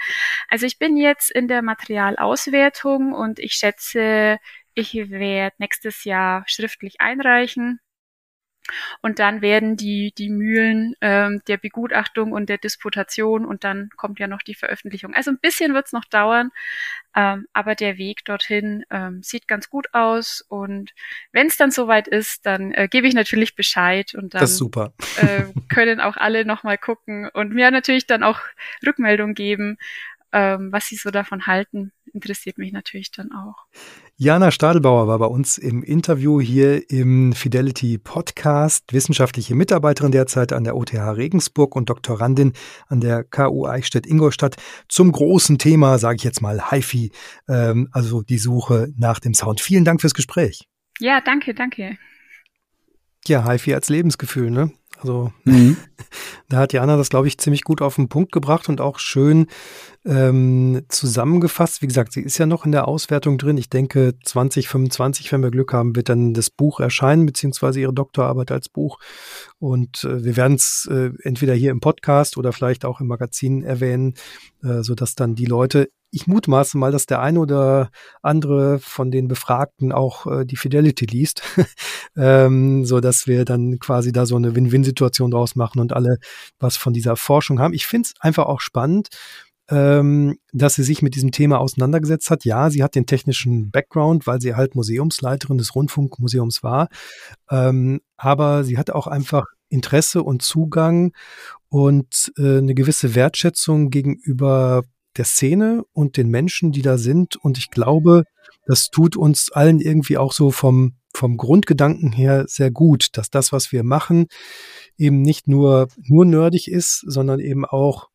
Also 0.49 0.67
ich 0.67 0.79
bin 0.79 0.97
jetzt 0.97 1.33
in 1.33 1.49
der 1.49 1.63
Materialauswertung 1.63 3.13
und 3.13 3.41
ich 3.41 3.55
schätze, 3.55 4.39
ich 4.75 4.95
werde 4.95 5.57
nächstes 5.59 6.05
Jahr 6.05 6.45
schriftlich 6.47 7.01
einreichen. 7.01 7.81
Und 9.01 9.19
dann 9.19 9.43
werden 9.43 9.77
die, 9.77 10.13
die 10.17 10.31
Mühlen 10.31 10.95
ähm, 11.01 11.43
der 11.49 11.57
Begutachtung 11.57 12.33
und 12.33 12.49
der 12.49 12.59
Disputation 12.59 13.45
und 13.45 13.65
dann 13.65 13.91
kommt 13.97 14.19
ja 14.19 14.27
noch 14.27 14.43
die 14.43 14.55
Veröffentlichung. 14.55 15.15
Also 15.15 15.31
ein 15.31 15.39
bisschen 15.39 15.75
wird 15.75 15.87
es 15.87 15.93
noch 15.93 16.05
dauern, 16.05 16.51
ähm, 17.17 17.47
aber 17.53 17.75
der 17.75 17.99
Weg 17.99 18.25
dorthin 18.25 18.85
ähm, 18.91 19.23
sieht 19.23 19.49
ganz 19.49 19.71
gut 19.71 19.93
aus. 19.93 20.45
Und 20.49 20.93
wenn 21.33 21.49
es 21.49 21.57
dann 21.57 21.71
soweit 21.71 22.09
ist, 22.09 22.47
dann 22.47 22.73
äh, 22.73 22.89
gebe 22.89 23.07
ich 23.07 23.15
natürlich 23.15 23.57
Bescheid 23.57 24.15
und 24.15 24.35
dann 24.35 24.41
äh, 25.17 25.45
können 25.69 26.01
auch 26.01 26.17
alle 26.17 26.45
nochmal 26.45 26.79
gucken 26.79 27.29
und 27.33 27.53
mir 27.53 27.71
natürlich 27.71 28.07
dann 28.07 28.23
auch 28.23 28.41
Rückmeldung 28.87 29.35
geben, 29.35 29.79
ähm, 30.33 30.71
was 30.73 30.87
sie 30.87 30.97
so 30.97 31.11
davon 31.11 31.47
halten, 31.47 31.93
interessiert 32.13 32.59
mich 32.59 32.73
natürlich 32.73 33.11
dann 33.11 33.33
auch. 33.33 33.67
Jana 34.17 34.51
Stadelbauer 34.51 35.09
war 35.09 35.19
bei 35.19 35.27
uns 35.27 35.59
im 35.59 35.83
Interview 35.83 36.41
hier 36.41 36.91
im 36.91 37.33
Fidelity 37.33 37.99
Podcast, 37.99 38.93
wissenschaftliche 38.93 39.55
Mitarbeiterin 39.55 40.13
derzeit 40.13 40.53
an 40.53 40.65
der 40.65 40.77
OTH 40.77 40.93
Regensburg 40.93 41.75
und 41.75 41.91
Doktorandin 41.91 42.53
an 42.89 43.01
der 43.01 43.25
KU 43.25 43.67
Eichstätt-Ingolstadt 43.67 44.57
zum 44.89 45.13
großen 45.13 45.59
Thema, 45.59 45.99
sage 45.99 46.17
ich 46.17 46.25
jetzt 46.25 46.43
mal, 46.43 46.71
HiFi, 46.71 47.13
ähm, 47.49 47.89
also 47.93 48.23
die 48.23 48.39
Suche 48.39 48.93
nach 48.97 49.21
dem 49.21 49.35
Sound. 49.35 49.61
Vielen 49.61 49.85
Dank 49.85 50.01
fürs 50.01 50.15
Gespräch. 50.15 50.69
Ja, 50.99 51.21
danke, 51.21 51.55
danke. 51.55 51.97
Ja, 53.27 53.49
HiFi 53.51 53.75
als 53.75 53.89
Lebensgefühl, 53.89 54.51
ne? 54.51 54.73
Also 54.99 55.33
mhm. 55.45 55.77
da 56.49 56.59
hat 56.59 56.73
Jana 56.73 56.97
das, 56.97 57.09
glaube 57.09 57.27
ich, 57.27 57.39
ziemlich 57.39 57.65
gut 57.65 57.83
auf 57.83 57.97
den 57.97 58.09
Punkt 58.09 58.33
gebracht 58.33 58.69
und 58.69 58.81
auch 58.81 58.99
schön 58.99 59.47
ähm, 60.05 60.83
zusammengefasst. 60.89 61.83
Wie 61.83 61.87
gesagt, 61.87 62.13
sie 62.13 62.23
ist 62.23 62.39
ja 62.39 62.47
noch 62.47 62.65
in 62.65 62.73
der 62.73 62.89
Auswertung 62.89 63.39
drin. 63.39 63.59
Ich 63.59 63.69
denke, 63.69 64.15
2025, 64.25 65.31
wenn 65.33 65.43
wir 65.43 65.51
Glück 65.51 65.73
haben, 65.73 65.95
wird 65.95 66.09
dann 66.09 66.33
das 66.35 66.51
Buch 66.51 66.81
erscheinen, 66.81 67.27
beziehungsweise 67.27 67.81
ihre 67.81 67.93
Doktorarbeit 67.93 68.51
als 68.51 68.69
Buch. 68.69 68.99
Und 69.59 70.05
äh, 70.05 70.25
wir 70.25 70.37
werden 70.37 70.55
es 70.55 70.89
äh, 70.91 71.11
entweder 71.23 71.55
hier 71.55 71.71
im 71.71 71.81
Podcast 71.81 72.37
oder 72.37 72.53
vielleicht 72.53 72.85
auch 72.85 73.01
im 73.01 73.09
Magazin 73.09 73.63
erwähnen, 73.63 74.15
äh, 74.63 74.83
sodass 74.83 75.15
dann 75.15 75.35
die 75.35 75.47
Leute 75.47 75.91
ich 76.13 76.27
mutmaße 76.27 76.77
mal, 76.77 76.93
dass 76.93 77.07
der 77.07 77.21
eine 77.21 77.39
oder 77.39 77.91
andere 78.23 78.79
von 78.81 79.11
den 79.11 79.29
Befragten 79.29 79.93
auch 79.93 80.27
äh, 80.27 80.45
die 80.45 80.57
Fidelity 80.57 81.07
liest, 81.07 81.43
ähm, 82.17 82.85
so 82.85 83.01
wir 83.01 83.45
dann 83.45 83.79
quasi 83.79 84.13
da 84.13 84.27
so 84.27 84.37
eine 84.37 84.55
Win-Win-Situation 84.55 85.31
draus 85.31 85.55
machen 85.55 85.81
und 85.81 85.93
alle 85.93 86.19
was 86.59 86.77
von 86.77 86.93
dieser 86.93 87.17
Forschung 87.17 87.61
haben. 87.61 87.75
Ich 87.75 87.87
finde 87.87 88.09
es 88.09 88.21
einfach 88.21 88.47
auch 88.47 88.61
spannend, 88.61 89.09
ähm, 89.71 90.39
dass 90.53 90.75
sie 90.75 90.83
sich 90.83 91.01
mit 91.01 91.15
diesem 91.15 91.31
Thema 91.31 91.61
auseinandergesetzt 91.61 92.31
hat. 92.31 92.45
Ja, 92.45 92.71
sie 92.71 92.83
hat 92.83 92.95
den 92.95 93.07
technischen 93.07 93.71
Background, 93.71 94.27
weil 94.27 94.41
sie 94.41 94.55
halt 94.55 94.75
Museumsleiterin 94.75 95.59
des 95.59 95.75
Rundfunkmuseums 95.75 96.63
war, 96.63 96.89
ähm, 97.51 98.01
aber 98.17 98.65
sie 98.65 98.79
hat 98.79 98.91
auch 98.91 99.07
einfach 99.07 99.47
Interesse 99.69 100.23
und 100.23 100.43
Zugang 100.43 101.13
und 101.69 102.33
äh, 102.37 102.59
eine 102.59 102.75
gewisse 102.75 103.15
Wertschätzung 103.15 103.91
gegenüber 103.91 104.83
der 105.17 105.25
Szene 105.25 105.85
und 105.93 106.17
den 106.17 106.29
Menschen, 106.29 106.73
die 106.73 106.83
da 106.83 106.99
sind. 106.99 107.37
Und 107.37 107.59
ich 107.59 107.71
glaube, 107.71 108.25
das 108.67 108.91
tut 108.91 109.17
uns 109.17 109.51
allen 109.53 109.81
irgendwie 109.81 110.19
auch 110.19 110.33
so 110.33 110.51
vom, 110.51 110.95
vom 111.15 111.37
Grundgedanken 111.37 112.13
her 112.13 112.45
sehr 112.49 112.71
gut, 112.71 113.09
dass 113.17 113.31
das, 113.31 113.53
was 113.53 113.73
wir 113.73 113.85
machen, 113.85 114.27
eben 114.97 115.23
nicht 115.23 115.49
nur, 115.49 115.89
nur 116.03 116.25
nerdig 116.25 116.69
ist, 116.69 117.05
sondern 117.07 117.41
eben 117.41 117.65
auch 117.65 118.09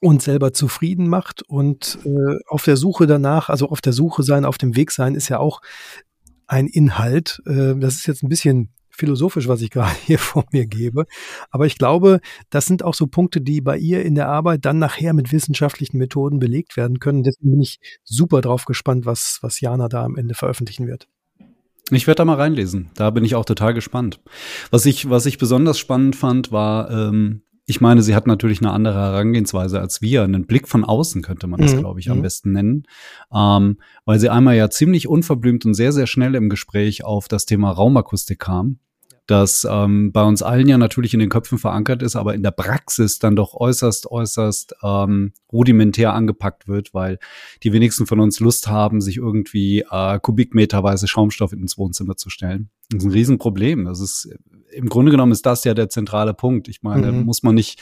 uns 0.00 0.24
selber 0.24 0.52
zufrieden 0.52 1.08
macht 1.08 1.42
und 1.42 1.98
äh, 2.04 2.38
auf 2.48 2.64
der 2.64 2.76
Suche 2.76 3.06
danach, 3.06 3.48
also 3.48 3.68
auf 3.68 3.80
der 3.80 3.92
Suche 3.92 4.22
sein, 4.22 4.44
auf 4.44 4.58
dem 4.58 4.74
Weg 4.74 4.90
sein, 4.90 5.14
ist 5.14 5.28
ja 5.28 5.38
auch 5.38 5.60
ein 6.46 6.66
Inhalt. 6.66 7.42
Äh, 7.46 7.76
das 7.76 7.96
ist 7.96 8.06
jetzt 8.06 8.22
ein 8.22 8.28
bisschen 8.28 8.70
philosophisch, 8.90 9.48
was 9.48 9.62
ich 9.62 9.70
gerade 9.70 9.94
hier 10.04 10.18
vor 10.18 10.44
mir 10.52 10.66
gebe. 10.66 11.04
Aber 11.50 11.66
ich 11.66 11.78
glaube, 11.78 12.20
das 12.48 12.66
sind 12.66 12.82
auch 12.82 12.94
so 12.94 13.06
Punkte, 13.06 13.40
die 13.40 13.60
bei 13.60 13.78
ihr 13.78 14.04
in 14.04 14.14
der 14.14 14.28
Arbeit 14.28 14.64
dann 14.64 14.78
nachher 14.78 15.12
mit 15.12 15.32
wissenschaftlichen 15.32 15.98
Methoden 15.98 16.38
belegt 16.38 16.76
werden 16.76 16.98
können. 16.98 17.22
Deswegen 17.22 17.52
bin 17.52 17.60
ich 17.60 17.78
super 18.04 18.40
drauf 18.40 18.64
gespannt, 18.64 19.06
was, 19.06 19.38
was 19.42 19.60
Jana 19.60 19.88
da 19.88 20.04
am 20.04 20.16
Ende 20.16 20.34
veröffentlichen 20.34 20.86
wird. 20.86 21.08
Ich 21.92 22.06
werde 22.06 22.18
da 22.18 22.24
mal 22.24 22.36
reinlesen. 22.36 22.90
Da 22.94 23.10
bin 23.10 23.24
ich 23.24 23.34
auch 23.34 23.44
total 23.44 23.74
gespannt. 23.74 24.20
Was 24.70 24.86
ich, 24.86 25.10
was 25.10 25.26
ich 25.26 25.38
besonders 25.38 25.78
spannend 25.78 26.14
fand, 26.14 26.52
war, 26.52 26.90
ähm, 26.90 27.42
ich 27.70 27.80
meine, 27.80 28.02
sie 28.02 28.14
hat 28.14 28.26
natürlich 28.26 28.60
eine 28.60 28.72
andere 28.72 28.94
Herangehensweise 28.94 29.80
als 29.80 30.02
wir. 30.02 30.24
Einen 30.24 30.46
Blick 30.46 30.68
von 30.68 30.84
außen 30.84 31.22
könnte 31.22 31.46
man 31.46 31.60
das, 31.60 31.74
mhm. 31.74 31.78
glaube 31.78 32.00
ich, 32.00 32.10
am 32.10 32.18
mhm. 32.18 32.22
besten 32.22 32.52
nennen. 32.52 32.82
Ähm, 33.32 33.78
weil 34.04 34.18
sie 34.18 34.28
einmal 34.28 34.56
ja 34.56 34.68
ziemlich 34.68 35.08
unverblümt 35.08 35.64
und 35.64 35.74
sehr, 35.74 35.92
sehr 35.92 36.06
schnell 36.06 36.34
im 36.34 36.50
Gespräch 36.50 37.04
auf 37.04 37.28
das 37.28 37.46
Thema 37.46 37.70
Raumakustik 37.70 38.40
kam 38.40 38.80
das 39.30 39.66
ähm, 39.68 40.12
bei 40.12 40.22
uns 40.22 40.42
allen 40.42 40.68
ja 40.68 40.78
natürlich 40.78 41.14
in 41.14 41.20
den 41.20 41.28
Köpfen 41.28 41.58
verankert 41.58 42.02
ist, 42.02 42.16
aber 42.16 42.34
in 42.34 42.42
der 42.42 42.50
Praxis 42.50 43.18
dann 43.18 43.36
doch 43.36 43.54
äußerst, 43.54 44.10
äußerst 44.10 44.74
ähm, 44.82 45.32
rudimentär 45.52 46.14
angepackt 46.14 46.66
wird, 46.68 46.92
weil 46.94 47.18
die 47.62 47.72
wenigsten 47.72 48.06
von 48.06 48.20
uns 48.20 48.40
Lust 48.40 48.68
haben, 48.68 49.00
sich 49.00 49.18
irgendwie 49.18 49.84
äh, 49.90 50.18
kubikmeterweise 50.20 51.06
Schaumstoff 51.06 51.52
ins 51.52 51.78
Wohnzimmer 51.78 52.16
zu 52.16 52.30
stellen. 52.30 52.70
Das 52.90 53.04
ist 53.04 53.08
ein 53.08 53.12
Riesenproblem. 53.12 53.84
Das 53.84 54.00
ist 54.00 54.28
im 54.72 54.88
Grunde 54.88 55.10
genommen 55.10 55.32
ist 55.32 55.46
das 55.46 55.64
ja 55.64 55.74
der 55.74 55.88
zentrale 55.88 56.34
Punkt. 56.34 56.68
Ich 56.68 56.82
meine, 56.82 57.12
mhm. 57.12 57.24
muss 57.24 57.42
man 57.42 57.54
nicht, 57.54 57.80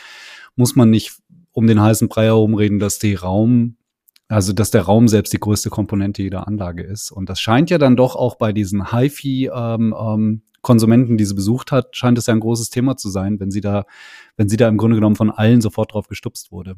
muss 0.57 0.77
man 0.77 0.91
nicht 0.91 1.17
um 1.53 1.67
den 1.67 1.81
heißen 1.81 2.09
Brei 2.09 2.27
herumreden, 2.27 2.79
dass 2.79 2.99
die 2.99 3.15
Raum 3.15 3.77
also, 4.31 4.53
dass 4.53 4.71
der 4.71 4.83
Raum 4.83 5.09
selbst 5.09 5.33
die 5.33 5.41
größte 5.41 5.71
Komponente 5.71 6.23
jeder 6.23 6.47
Anlage 6.47 6.83
ist. 6.83 7.11
Und 7.11 7.31
das 7.31 7.41
scheint 7.41 7.71
ja 7.71 7.79
dann 7.79 7.97
doch 7.97 8.15
auch 8.15 8.35
bei 8.35 8.53
diesen 8.53 8.93
HiFi 8.93 9.51
ähm, 9.51 9.95
ähm, 9.99 10.43
Konsumenten, 10.63 11.17
die 11.17 11.25
sie 11.25 11.35
besucht 11.35 11.73
hat, 11.73 11.97
scheint 11.97 12.19
es 12.19 12.27
ja 12.27 12.35
ein 12.35 12.41
großes 12.41 12.71
Thema 12.71 12.97
zu 12.97 13.09
sein, 13.11 13.41
wenn 13.41 13.51
sie 13.51 13.61
da, 13.61 13.85
wenn 14.37 14.49
sie 14.49 14.57
da 14.57 14.69
im 14.69 14.77
Grunde 14.77 14.97
genommen 14.97 15.17
von 15.17 15.31
allen 15.31 15.61
sofort 15.61 15.93
drauf 15.93 16.09
gestupst 16.09 16.53
wurde. 16.53 16.77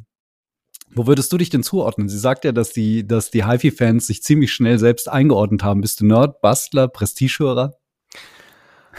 Wo 0.93 1.07
würdest 1.07 1.33
du 1.33 1.39
dich 1.39 1.51
denn 1.51 1.63
zuordnen? 1.63 2.09
Sie 2.09 2.19
sagt 2.19 2.45
ja, 2.45 2.53
dass 2.53 2.73
die, 2.73 3.07
dass 3.07 3.31
die 3.31 3.47
HiFi-Fans 3.47 4.07
sich 4.07 4.23
ziemlich 4.23 4.53
schnell 4.53 4.79
selbst 4.79 5.09
eingeordnet 5.09 5.63
haben. 5.63 5.81
Bist 5.81 6.01
du 6.01 6.07
Nerd, 6.07 6.41
Bastler, 6.41 6.89
Prestigehörer? 6.89 7.75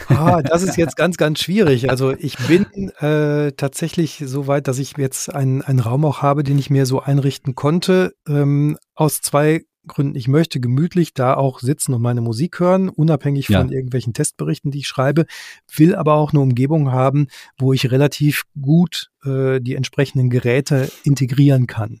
Ah, 0.08 0.42
das 0.42 0.62
ist 0.62 0.76
jetzt 0.76 0.96
ganz, 0.96 1.16
ganz 1.18 1.40
schwierig. 1.40 1.90
Also 1.90 2.12
ich 2.12 2.38
bin 2.48 2.90
äh, 3.00 3.52
tatsächlich 3.52 4.22
so 4.24 4.46
weit, 4.46 4.68
dass 4.68 4.78
ich 4.78 4.96
jetzt 4.96 5.32
einen, 5.32 5.62
einen 5.62 5.80
Raum 5.80 6.04
auch 6.06 6.22
habe, 6.22 6.42
den 6.44 6.58
ich 6.58 6.70
mir 6.70 6.86
so 6.86 7.00
einrichten 7.00 7.54
konnte, 7.54 8.14
ähm, 8.26 8.78
aus 8.94 9.20
zwei 9.20 9.64
Gründen, 9.86 10.14
ich 10.14 10.28
möchte 10.28 10.60
gemütlich 10.60 11.12
da 11.12 11.34
auch 11.34 11.58
sitzen 11.58 11.94
und 11.94 12.02
meine 12.02 12.20
Musik 12.20 12.60
hören, 12.60 12.88
unabhängig 12.88 13.48
ja. 13.48 13.60
von 13.60 13.72
irgendwelchen 13.72 14.12
Testberichten, 14.12 14.70
die 14.70 14.78
ich 14.78 14.86
schreibe, 14.86 15.26
will 15.74 15.94
aber 15.94 16.14
auch 16.14 16.32
eine 16.32 16.40
Umgebung 16.40 16.92
haben, 16.92 17.26
wo 17.58 17.72
ich 17.72 17.90
relativ 17.90 18.44
gut 18.60 19.10
äh, 19.24 19.60
die 19.60 19.74
entsprechenden 19.74 20.30
Geräte 20.30 20.90
integrieren 21.04 21.66
kann. 21.66 22.00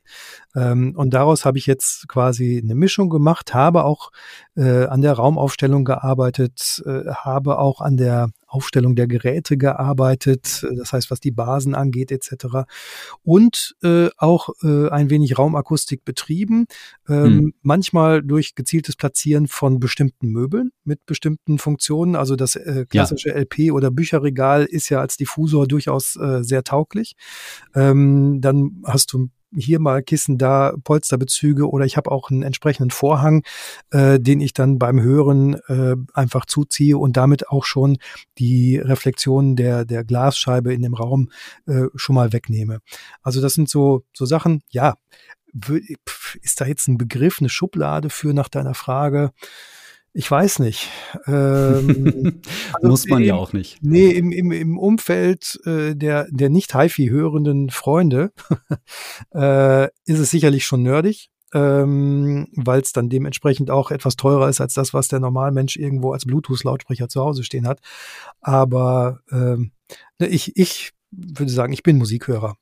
Ähm, 0.54 0.94
und 0.96 1.12
daraus 1.14 1.44
habe 1.44 1.58
ich 1.58 1.66
jetzt 1.66 2.06
quasi 2.08 2.60
eine 2.62 2.74
Mischung 2.74 3.10
gemacht, 3.10 3.54
habe 3.54 3.84
auch 3.84 4.10
äh, 4.56 4.84
an 4.84 5.02
der 5.02 5.14
Raumaufstellung 5.14 5.84
gearbeitet, 5.84 6.82
äh, 6.86 7.10
habe 7.10 7.58
auch 7.58 7.80
an 7.80 7.96
der 7.96 8.28
Aufstellung 8.52 8.94
der 8.94 9.06
Geräte 9.06 9.56
gearbeitet, 9.56 10.64
äh, 10.68 10.76
das 10.76 10.92
heißt, 10.92 11.10
was 11.10 11.20
die 11.20 11.30
Basen 11.30 11.74
angeht 11.74 12.12
etc. 12.12 12.68
Und 13.22 13.74
äh, 13.82 14.08
auch 14.18 14.50
äh, 14.62 14.88
ein 14.90 15.10
wenig 15.10 15.38
Raumakustik 15.38 16.04
betrieben, 16.04 16.66
ähm, 17.08 17.24
hm. 17.24 17.54
manchmal 17.62 18.22
durch 18.22 18.54
gezieltes 18.54 18.96
Platzieren 18.96 19.48
von 19.48 19.80
bestimmten 19.80 20.28
Möbeln 20.28 20.70
mit 20.84 21.04
bestimmten 21.06 21.58
Funktionen. 21.58 22.14
Also 22.14 22.36
das 22.36 22.56
äh, 22.56 22.86
klassische 22.88 23.30
ja. 23.30 23.36
LP- 23.36 23.72
oder 23.72 23.90
Bücherregal 23.90 24.64
ist 24.64 24.88
ja 24.90 25.00
als 25.00 25.16
Diffusor 25.16 25.66
durchaus 25.66 26.16
äh, 26.16 26.42
sehr 26.42 26.62
tauglich. 26.62 27.14
Ähm, 27.74 28.40
dann 28.40 28.82
hast 28.84 29.12
du 29.12 29.28
hier 29.56 29.80
mal 29.80 30.02
Kissen, 30.02 30.38
da 30.38 30.74
Polsterbezüge 30.84 31.68
oder 31.68 31.84
ich 31.84 31.96
habe 31.96 32.10
auch 32.10 32.30
einen 32.30 32.42
entsprechenden 32.42 32.90
Vorhang, 32.90 33.44
äh, 33.90 34.18
den 34.18 34.40
ich 34.40 34.52
dann 34.52 34.78
beim 34.78 35.00
Hören 35.00 35.54
äh, 35.68 35.96
einfach 36.14 36.46
zuziehe 36.46 36.98
und 36.98 37.16
damit 37.16 37.48
auch 37.48 37.64
schon 37.64 37.98
die 38.38 38.78
Reflexion 38.78 39.56
der, 39.56 39.84
der 39.84 40.04
Glasscheibe 40.04 40.72
in 40.72 40.82
dem 40.82 40.94
Raum 40.94 41.30
äh, 41.66 41.84
schon 41.94 42.14
mal 42.14 42.32
wegnehme. 42.32 42.80
Also 43.22 43.40
das 43.40 43.54
sind 43.54 43.68
so, 43.68 44.04
so 44.12 44.24
Sachen, 44.24 44.62
ja, 44.70 44.94
ist 46.40 46.60
da 46.60 46.64
jetzt 46.64 46.88
ein 46.88 46.98
Begriff, 46.98 47.40
eine 47.40 47.48
Schublade 47.48 48.10
für 48.10 48.32
nach 48.32 48.48
deiner 48.48 48.74
Frage? 48.74 49.32
Ich 50.14 50.30
weiß 50.30 50.58
nicht. 50.58 50.88
Ähm, 51.26 52.40
also 52.72 52.88
Muss 52.88 53.06
man 53.06 53.20
im, 53.20 53.28
ja 53.28 53.34
auch 53.36 53.52
nicht. 53.52 53.78
Nee, 53.82 54.08
im, 54.08 54.32
im, 54.32 54.50
im 54.50 54.78
Umfeld 54.78 55.60
äh, 55.64 55.94
der, 55.94 56.26
der 56.30 56.50
nicht 56.50 56.74
HiFi 56.74 57.08
hörenden 57.08 57.70
Freunde 57.70 58.32
äh, 59.34 59.84
ist 60.04 60.18
es 60.18 60.30
sicherlich 60.30 60.64
schon 60.64 60.82
nerdig, 60.82 61.30
ähm, 61.54 62.48
weil 62.56 62.80
es 62.80 62.92
dann 62.92 63.08
dementsprechend 63.08 63.70
auch 63.70 63.92
etwas 63.92 64.16
teurer 64.16 64.48
ist 64.48 64.60
als 64.60 64.74
das, 64.74 64.92
was 64.94 65.08
der 65.08 65.20
Normalmensch 65.20 65.76
irgendwo 65.76 66.12
als 66.12 66.24
Bluetooth-Lautsprecher 66.24 67.08
zu 67.08 67.20
Hause 67.20 67.44
stehen 67.44 67.68
hat. 67.68 67.80
Aber 68.40 69.20
ähm, 69.30 69.70
ne, 70.18 70.26
ich, 70.26 70.56
ich 70.56 70.92
würde 71.12 71.52
sagen, 71.52 71.72
ich 71.72 71.84
bin 71.84 71.98
Musikhörer. 71.98 72.56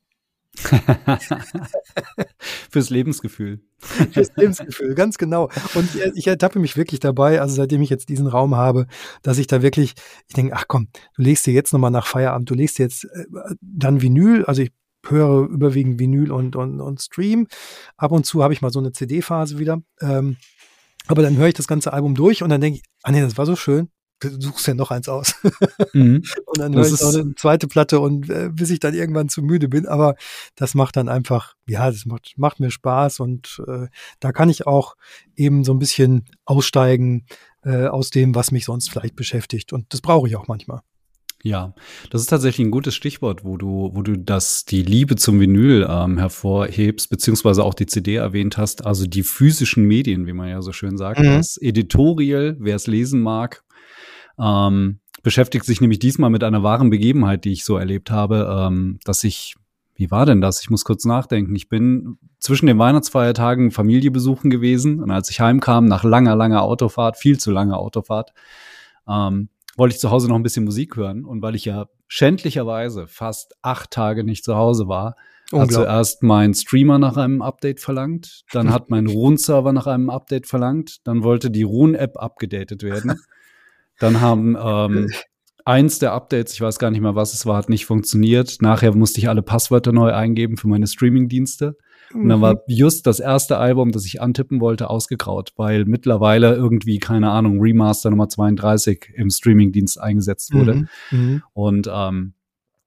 Fürs 2.69 2.89
Lebensgefühl. 2.89 3.61
Fürs 3.79 4.35
Lebensgefühl, 4.35 4.95
ganz 4.95 5.17
genau. 5.17 5.49
Und 5.75 5.95
ich, 5.95 6.01
ich, 6.15 6.27
ertappe 6.27 6.59
mich 6.59 6.75
wirklich 6.77 6.99
dabei, 6.99 7.39
also 7.41 7.55
seitdem 7.55 7.81
ich 7.81 7.89
jetzt 7.89 8.09
diesen 8.09 8.27
Raum 8.27 8.55
habe, 8.55 8.87
dass 9.23 9.37
ich 9.37 9.47
da 9.47 9.61
wirklich, 9.61 9.93
ich 10.27 10.33
denke, 10.35 10.53
ach 10.55 10.65
komm, 10.67 10.89
du 11.15 11.21
legst 11.23 11.45
dir 11.45 11.53
jetzt 11.53 11.71
nochmal 11.71 11.91
nach 11.91 12.05
Feierabend, 12.05 12.49
du 12.49 12.53
legst 12.53 12.79
jetzt 12.79 13.05
äh, 13.05 13.25
dann 13.61 14.01
Vinyl, 14.01 14.45
also 14.45 14.61
ich 14.61 14.71
höre 15.07 15.47
überwiegend 15.49 15.99
Vinyl 15.99 16.31
und, 16.31 16.55
und, 16.55 16.81
und 16.81 17.01
Stream. 17.01 17.47
Ab 17.97 18.11
und 18.11 18.25
zu 18.25 18.43
habe 18.43 18.53
ich 18.53 18.61
mal 18.61 18.71
so 18.71 18.79
eine 18.79 18.91
CD-Phase 18.91 19.57
wieder. 19.57 19.81
Ähm, 19.99 20.37
aber 21.07 21.23
dann 21.23 21.37
höre 21.37 21.47
ich 21.47 21.55
das 21.55 21.67
ganze 21.67 21.93
Album 21.93 22.13
durch 22.13 22.43
und 22.43 22.49
dann 22.49 22.61
denke 22.61 22.79
ich, 22.79 22.83
ah 23.03 23.11
nee, 23.11 23.21
das 23.21 23.37
war 23.37 23.45
so 23.45 23.55
schön. 23.55 23.89
Suchst 24.21 24.67
ja 24.67 24.73
noch 24.73 24.91
eins 24.91 25.09
aus. 25.09 25.35
Mhm. 25.93 26.23
und 26.45 26.57
dann 26.57 26.73
höre 26.73 26.85
ich 26.85 27.01
noch 27.01 27.13
eine 27.13 27.35
zweite 27.35 27.67
Platte 27.67 27.99
und 27.99 28.29
äh, 28.29 28.49
bis 28.53 28.69
ich 28.69 28.79
dann 28.79 28.93
irgendwann 28.93 29.29
zu 29.29 29.41
müde 29.41 29.67
bin. 29.67 29.87
Aber 29.87 30.15
das 30.55 30.73
macht 30.73 30.95
dann 30.95 31.09
einfach, 31.09 31.55
ja, 31.67 31.89
das 31.89 32.05
macht, 32.05 32.33
macht 32.37 32.59
mir 32.59 32.71
Spaß 32.71 33.19
und 33.19 33.61
äh, 33.67 33.87
da 34.19 34.31
kann 34.31 34.49
ich 34.49 34.67
auch 34.67 34.95
eben 35.35 35.63
so 35.63 35.73
ein 35.73 35.79
bisschen 35.79 36.25
aussteigen 36.45 37.25
äh, 37.63 37.87
aus 37.87 38.09
dem, 38.09 38.35
was 38.35 38.51
mich 38.51 38.65
sonst 38.65 38.89
vielleicht 38.89 39.15
beschäftigt. 39.15 39.73
Und 39.73 39.93
das 39.93 40.01
brauche 40.01 40.27
ich 40.27 40.35
auch 40.35 40.47
manchmal. 40.47 40.81
Ja, 41.43 41.73
das 42.11 42.21
ist 42.21 42.27
tatsächlich 42.27 42.67
ein 42.67 42.71
gutes 42.71 42.93
Stichwort, 42.93 43.43
wo 43.43 43.57
du, 43.57 43.89
wo 43.93 44.01
du 44.01 44.17
das, 44.17 44.65
die 44.65 44.83
Liebe 44.83 45.15
zum 45.15 45.39
Vinyl 45.39 45.87
ähm, 45.89 46.17
hervorhebst, 46.17 47.09
beziehungsweise 47.09 47.63
auch 47.63 47.73
die 47.73 47.87
CD 47.87 48.15
erwähnt 48.15 48.57
hast, 48.57 48.85
also 48.85 49.07
die 49.07 49.23
physischen 49.23 49.85
Medien, 49.85 50.27
wie 50.27 50.33
man 50.33 50.49
ja 50.49 50.61
so 50.61 50.71
schön 50.71 50.97
sagt. 50.97 51.19
Mhm. 51.19 51.37
Das 51.37 51.57
Editorial, 51.57 52.57
wer 52.59 52.75
es 52.75 52.87
lesen 52.87 53.21
mag, 53.21 53.63
ähm, 54.41 54.99
beschäftigt 55.23 55.65
sich 55.65 55.81
nämlich 55.81 55.99
diesmal 55.99 56.29
mit 56.29 56.43
einer 56.43 56.63
wahren 56.63 56.89
Begebenheit, 56.89 57.45
die 57.45 57.51
ich 57.51 57.63
so 57.63 57.77
erlebt 57.77 58.09
habe, 58.11 58.67
ähm, 58.67 58.99
dass 59.03 59.23
ich, 59.23 59.55
wie 59.95 60.09
war 60.09 60.25
denn 60.25 60.41
das? 60.41 60.61
Ich 60.61 60.69
muss 60.69 60.83
kurz 60.83 61.05
nachdenken. 61.05 61.55
Ich 61.55 61.69
bin 61.69 62.17
zwischen 62.39 62.65
den 62.65 62.79
Weihnachtsfeiertagen 62.79 63.71
Familie 63.71 64.09
besuchen 64.09 64.49
gewesen 64.49 64.99
und 65.01 65.11
als 65.11 65.29
ich 65.29 65.39
heimkam, 65.39 65.85
nach 65.85 66.03
langer, 66.03 66.35
langer 66.35 66.63
Autofahrt, 66.63 67.17
viel 67.17 67.39
zu 67.39 67.51
langer 67.51 67.77
Autofahrt, 67.77 68.33
ähm, 69.07 69.49
wollte 69.77 69.95
ich 69.95 70.01
zu 70.01 70.09
Hause 70.09 70.27
noch 70.27 70.35
ein 70.35 70.43
bisschen 70.43 70.65
Musik 70.65 70.95
hören. 70.95 71.23
Und 71.23 71.41
weil 71.41 71.55
ich 71.55 71.65
ja 71.65 71.87
schändlicherweise 72.07 73.07
fast 73.07 73.55
acht 73.61 73.91
Tage 73.91 74.23
nicht 74.23 74.43
zu 74.43 74.55
Hause 74.55 74.87
war, 74.87 75.15
hat 75.53 75.71
zuerst 75.71 76.23
mein 76.23 76.53
Streamer 76.53 76.97
nach 76.97 77.17
einem 77.17 77.41
Update 77.41 77.81
verlangt, 77.81 78.43
dann 78.53 78.71
hat 78.71 78.89
mein 78.89 79.07
Rune-Server 79.07 79.73
nach 79.73 79.85
einem 79.85 80.09
Update 80.09 80.47
verlangt, 80.47 81.05
dann 81.05 81.23
wollte 81.23 81.51
die 81.51 81.63
Rune-App 81.63 82.17
abgedatet 82.17 82.83
werden. 82.83 83.19
Dann 84.01 84.19
haben 84.19 84.57
ähm, 84.61 85.09
eins 85.63 85.99
der 85.99 86.13
Updates, 86.13 86.53
ich 86.53 86.61
weiß 86.61 86.79
gar 86.79 86.91
nicht 86.91 87.01
mehr, 87.01 87.15
was 87.15 87.33
es 87.33 87.45
war, 87.45 87.57
hat 87.57 87.69
nicht 87.69 87.85
funktioniert. 87.85 88.57
Nachher 88.61 88.95
musste 88.95 89.19
ich 89.19 89.29
alle 89.29 89.43
Passwörter 89.43 89.91
neu 89.91 90.11
eingeben 90.11 90.57
für 90.57 90.67
meine 90.67 90.87
Streaming-Dienste. 90.87 91.77
Und 92.13 92.27
dann 92.27 92.41
war 92.41 92.55
mhm. 92.55 92.59
just 92.67 93.07
das 93.07 93.19
erste 93.19 93.57
Album, 93.57 93.91
das 93.91 94.05
ich 94.05 94.21
antippen 94.21 94.59
wollte, 94.59 94.89
ausgegraut, 94.89 95.53
weil 95.55 95.85
mittlerweile 95.85 96.55
irgendwie, 96.55 96.99
keine 96.99 97.31
Ahnung, 97.31 97.61
Remaster 97.61 98.09
Nummer 98.09 98.27
32 98.27 99.13
im 99.15 99.29
Streamingdienst 99.29 99.99
eingesetzt 99.99 100.53
wurde. 100.53 100.75
Mhm. 100.75 100.87
Mhm. 101.11 101.43
Und 101.53 101.89
ähm, 101.93 102.33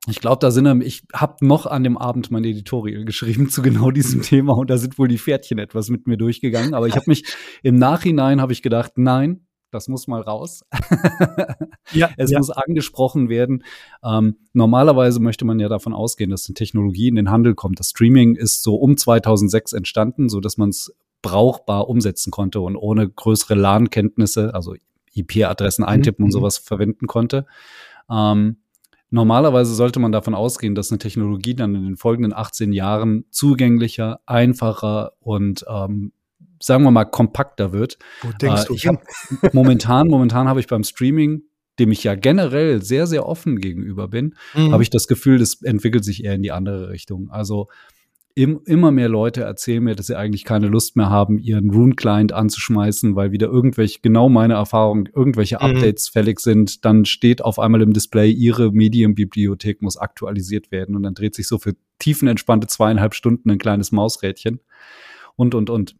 ich 0.06 0.20
glaube, 0.20 0.38
da 0.40 0.50
sind 0.50 0.82
ich 0.82 1.04
habe 1.14 1.46
noch 1.46 1.64
an 1.64 1.82
dem 1.82 1.96
Abend 1.96 2.30
mein 2.30 2.44
Editorial 2.44 3.04
geschrieben 3.04 3.48
zu 3.50 3.62
genau 3.62 3.90
diesem 3.90 4.22
Thema 4.22 4.54
und 4.54 4.68
da 4.68 4.76
sind 4.76 4.98
wohl 4.98 5.08
die 5.08 5.18
Pferdchen 5.18 5.58
etwas 5.58 5.88
mit 5.88 6.06
mir 6.06 6.16
durchgegangen. 6.16 6.74
Aber 6.74 6.86
ich 6.86 6.96
habe 6.96 7.06
mich 7.06 7.24
im 7.62 7.76
Nachhinein 7.76 8.40
habe 8.40 8.52
ich 8.52 8.62
gedacht, 8.62 8.92
nein, 8.96 9.43
das 9.74 9.88
muss 9.88 10.06
mal 10.06 10.20
raus. 10.20 10.64
ja, 11.92 12.10
es 12.16 12.30
ja. 12.30 12.38
muss 12.38 12.50
angesprochen 12.50 13.28
werden. 13.28 13.64
Ähm, 14.04 14.36
normalerweise 14.52 15.20
möchte 15.20 15.44
man 15.44 15.58
ja 15.58 15.68
davon 15.68 15.92
ausgehen, 15.92 16.30
dass 16.30 16.44
die 16.44 16.54
Technologie 16.54 17.08
in 17.08 17.16
den 17.16 17.30
Handel 17.30 17.54
kommt. 17.54 17.80
Das 17.80 17.90
Streaming 17.90 18.36
ist 18.36 18.62
so 18.62 18.76
um 18.76 18.96
2006 18.96 19.72
entstanden, 19.72 20.28
so 20.28 20.40
dass 20.40 20.56
man 20.56 20.70
es 20.70 20.94
brauchbar 21.22 21.88
umsetzen 21.88 22.30
konnte 22.30 22.60
und 22.60 22.76
ohne 22.76 23.08
größere 23.08 23.54
LAN-Kenntnisse, 23.54 24.54
also 24.54 24.74
IP-Adressen 25.14 25.82
mhm, 25.82 25.88
eintippen 25.88 26.22
mhm. 26.22 26.26
und 26.26 26.32
sowas 26.32 26.58
verwenden 26.58 27.06
konnte. 27.06 27.46
Ähm, 28.10 28.58
normalerweise 29.10 29.74
sollte 29.74 30.00
man 30.00 30.12
davon 30.12 30.34
ausgehen, 30.34 30.74
dass 30.74 30.90
eine 30.90 30.98
Technologie 30.98 31.54
dann 31.54 31.74
in 31.74 31.84
den 31.84 31.96
folgenden 31.96 32.32
18 32.32 32.72
Jahren 32.72 33.24
zugänglicher, 33.30 34.20
einfacher 34.26 35.12
und 35.20 35.64
ähm, 35.68 36.12
sagen 36.64 36.84
wir 36.84 36.90
mal, 36.90 37.04
kompakter 37.04 37.72
wird. 37.72 37.98
Wo 38.22 38.30
denkst 38.32 38.64
äh, 38.64 38.66
du? 38.66 38.74
Ich 38.74 38.86
habe 38.86 39.00
momentan, 39.52 40.08
momentan 40.08 40.48
habe 40.48 40.60
ich 40.60 40.66
beim 40.66 40.84
Streaming, 40.84 41.42
dem 41.78 41.92
ich 41.92 42.04
ja 42.04 42.14
generell 42.14 42.82
sehr, 42.82 43.06
sehr 43.06 43.26
offen 43.26 43.58
gegenüber 43.58 44.08
bin, 44.08 44.34
mhm. 44.54 44.72
habe 44.72 44.82
ich 44.82 44.90
das 44.90 45.06
Gefühl, 45.06 45.38
das 45.38 45.60
entwickelt 45.62 46.04
sich 46.04 46.24
eher 46.24 46.34
in 46.34 46.42
die 46.42 46.52
andere 46.52 46.88
Richtung. 46.88 47.30
Also 47.30 47.68
im, 48.36 48.60
immer 48.64 48.90
mehr 48.90 49.08
Leute 49.08 49.42
erzählen 49.42 49.82
mir, 49.82 49.94
dass 49.94 50.06
sie 50.06 50.16
eigentlich 50.16 50.44
keine 50.44 50.66
Lust 50.66 50.96
mehr 50.96 51.08
haben, 51.08 51.38
ihren 51.38 51.70
Rune-Client 51.70 52.32
anzuschmeißen, 52.32 53.14
weil 53.14 53.30
wieder 53.30 53.46
irgendwelche, 53.46 54.00
genau 54.02 54.28
meine 54.28 54.54
Erfahrung, 54.54 55.08
irgendwelche 55.14 55.56
mhm. 55.56 55.62
Updates 55.76 56.08
fällig 56.08 56.40
sind. 56.40 56.84
Dann 56.84 57.04
steht 57.04 57.42
auf 57.42 57.60
einmal 57.60 57.82
im 57.82 57.92
Display, 57.92 58.30
ihre 58.30 58.72
Medienbibliothek 58.72 59.82
muss 59.82 59.96
aktualisiert 59.96 60.72
werden 60.72 60.96
und 60.96 61.04
dann 61.04 61.14
dreht 61.14 61.36
sich 61.36 61.46
so 61.46 61.58
für 61.58 61.74
tiefenentspannte 62.00 62.66
zweieinhalb 62.66 63.14
Stunden 63.14 63.50
ein 63.50 63.58
kleines 63.58 63.92
Mausrädchen 63.92 64.60
und, 65.36 65.54
und, 65.54 65.70
und. 65.70 65.94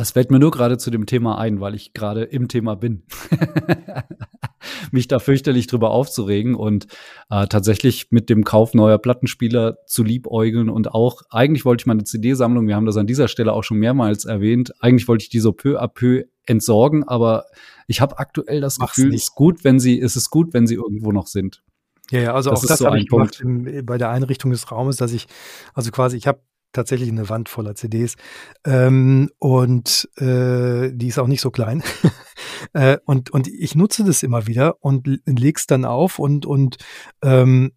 Das 0.00 0.12
fällt 0.12 0.30
mir 0.30 0.38
nur 0.38 0.50
gerade 0.50 0.78
zu 0.78 0.90
dem 0.90 1.04
Thema 1.04 1.36
ein, 1.36 1.60
weil 1.60 1.74
ich 1.74 1.92
gerade 1.92 2.22
im 2.22 2.48
Thema 2.48 2.74
bin. 2.74 3.02
Mich 4.92 5.08
da 5.08 5.18
fürchterlich 5.18 5.66
drüber 5.66 5.90
aufzuregen 5.90 6.54
und 6.54 6.86
äh, 7.28 7.46
tatsächlich 7.48 8.06
mit 8.08 8.30
dem 8.30 8.44
Kauf 8.44 8.72
neuer 8.72 8.96
Plattenspieler 8.96 9.76
zu 9.84 10.02
liebäugeln 10.02 10.70
und 10.70 10.94
auch, 10.94 11.20
eigentlich 11.28 11.66
wollte 11.66 11.82
ich 11.82 11.86
meine 11.86 12.04
CD-Sammlung, 12.04 12.66
wir 12.66 12.76
haben 12.76 12.86
das 12.86 12.96
an 12.96 13.06
dieser 13.06 13.28
Stelle 13.28 13.52
auch 13.52 13.62
schon 13.62 13.76
mehrmals 13.76 14.24
erwähnt, 14.24 14.72
eigentlich 14.80 15.06
wollte 15.06 15.24
ich 15.24 15.28
die 15.28 15.38
so 15.38 15.52
peu 15.52 15.78
à 15.78 15.86
peu 15.86 16.24
entsorgen, 16.46 17.06
aber 17.06 17.44
ich 17.86 18.00
habe 18.00 18.18
aktuell 18.18 18.62
das 18.62 18.78
Mach's 18.78 18.96
Gefühl, 18.96 19.14
es 19.14 19.24
ist 19.24 19.34
gut, 19.34 19.64
wenn 19.64 19.78
sie, 19.80 20.00
es 20.00 20.16
ist 20.16 20.30
gut, 20.30 20.54
wenn 20.54 20.66
sie 20.66 20.76
irgendwo 20.76 21.12
noch 21.12 21.26
sind. 21.26 21.62
Ja, 22.10 22.20
ja, 22.20 22.34
also 22.34 22.48
das 22.48 22.62
auch 22.62 22.66
das 22.66 22.78
so 22.78 22.86
habe 22.86 22.98
ich 22.98 23.06
Punkt. 23.06 23.40
gemacht 23.40 23.66
im, 23.66 23.84
bei 23.84 23.98
der 23.98 24.08
Einrichtung 24.08 24.50
des 24.50 24.72
Raumes, 24.72 24.96
dass 24.96 25.12
ich, 25.12 25.26
also 25.74 25.90
quasi, 25.90 26.16
ich 26.16 26.26
habe 26.26 26.40
tatsächlich 26.72 27.10
eine 27.10 27.28
Wand 27.28 27.48
voller 27.48 27.74
CDs. 27.74 28.16
Ähm, 28.64 29.30
und 29.38 30.08
äh, 30.16 30.90
die 30.92 31.08
ist 31.08 31.18
auch 31.18 31.26
nicht 31.26 31.40
so 31.40 31.50
klein. 31.50 31.82
äh, 32.72 32.98
und, 33.04 33.30
und 33.30 33.48
ich 33.48 33.74
nutze 33.74 34.04
das 34.04 34.22
immer 34.22 34.46
wieder 34.46 34.76
und 34.80 35.06
leg's 35.26 35.66
dann 35.66 35.84
auf 35.84 36.18
und, 36.18 36.46
und 36.46 36.76
ähm, 37.22 37.72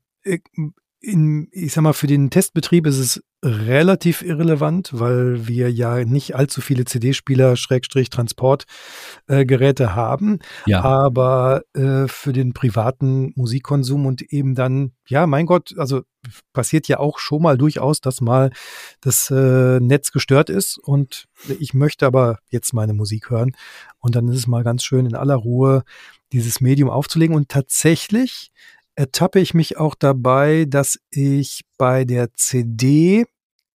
in, 1.00 1.48
ich 1.52 1.74
sag 1.74 1.82
mal, 1.82 1.94
für 1.94 2.08
den 2.08 2.30
Testbetrieb 2.30 2.88
ist 2.88 3.00
es 3.00 3.24
relativ 3.44 4.22
irrelevant, 4.22 4.92
weil 4.94 5.48
wir 5.48 5.72
ja 5.72 6.06
nicht 6.06 6.36
allzu 6.36 6.62
viele 6.62 6.86
CD-Spieler, 6.86 7.58
Schrägstrich, 7.58 8.10
Transportgeräte 8.10 9.84
äh, 9.84 9.88
haben. 9.88 10.40
Ja. 10.66 10.82
Aber 10.82 11.64
äh, 11.74 12.08
für 12.08 12.32
den 12.32 12.54
privaten 12.54 13.34
Musikkonsum 13.36 14.06
und 14.06 14.22
eben 14.22 14.56
dann, 14.56 14.94
ja, 15.08 15.28
mein 15.28 15.46
Gott, 15.46 15.76
also 15.78 16.04
passiert 16.54 16.88
ja 16.88 17.00
auch 17.00 17.20
schon 17.20 17.42
mal 17.42 17.58
durchaus, 17.58 18.00
dass 18.00 18.22
mal 18.22 18.52
das 19.02 19.30
äh, 19.30 19.80
Netz 19.82 20.14
gestört 20.14 20.50
ist 20.50 20.78
und 20.78 21.26
ich 21.60 21.74
möchte 21.74 22.06
aber 22.06 22.40
jetzt 22.50 22.74
meine 22.74 22.94
Musik 22.94 23.30
hören. 23.30 23.52
Und 24.00 24.16
dann 24.16 24.30
ist 24.30 24.38
es 24.38 24.48
mal 24.48 24.64
ganz 24.64 24.84
schön 24.84 25.06
in 25.06 25.16
aller 25.16 25.36
Ruhe 25.36 25.84
dieses 26.32 26.62
Medium 26.62 26.90
aufzulegen 26.90 27.36
und 27.36 27.50
tatsächlich 27.50 28.52
ertappe 28.96 29.40
ich 29.40 29.54
mich 29.54 29.78
auch 29.78 29.96
dabei, 29.96 30.66
dass 30.68 31.00
ich 31.10 31.66
bei 31.78 32.06
der 32.06 32.34
CD 32.36 33.26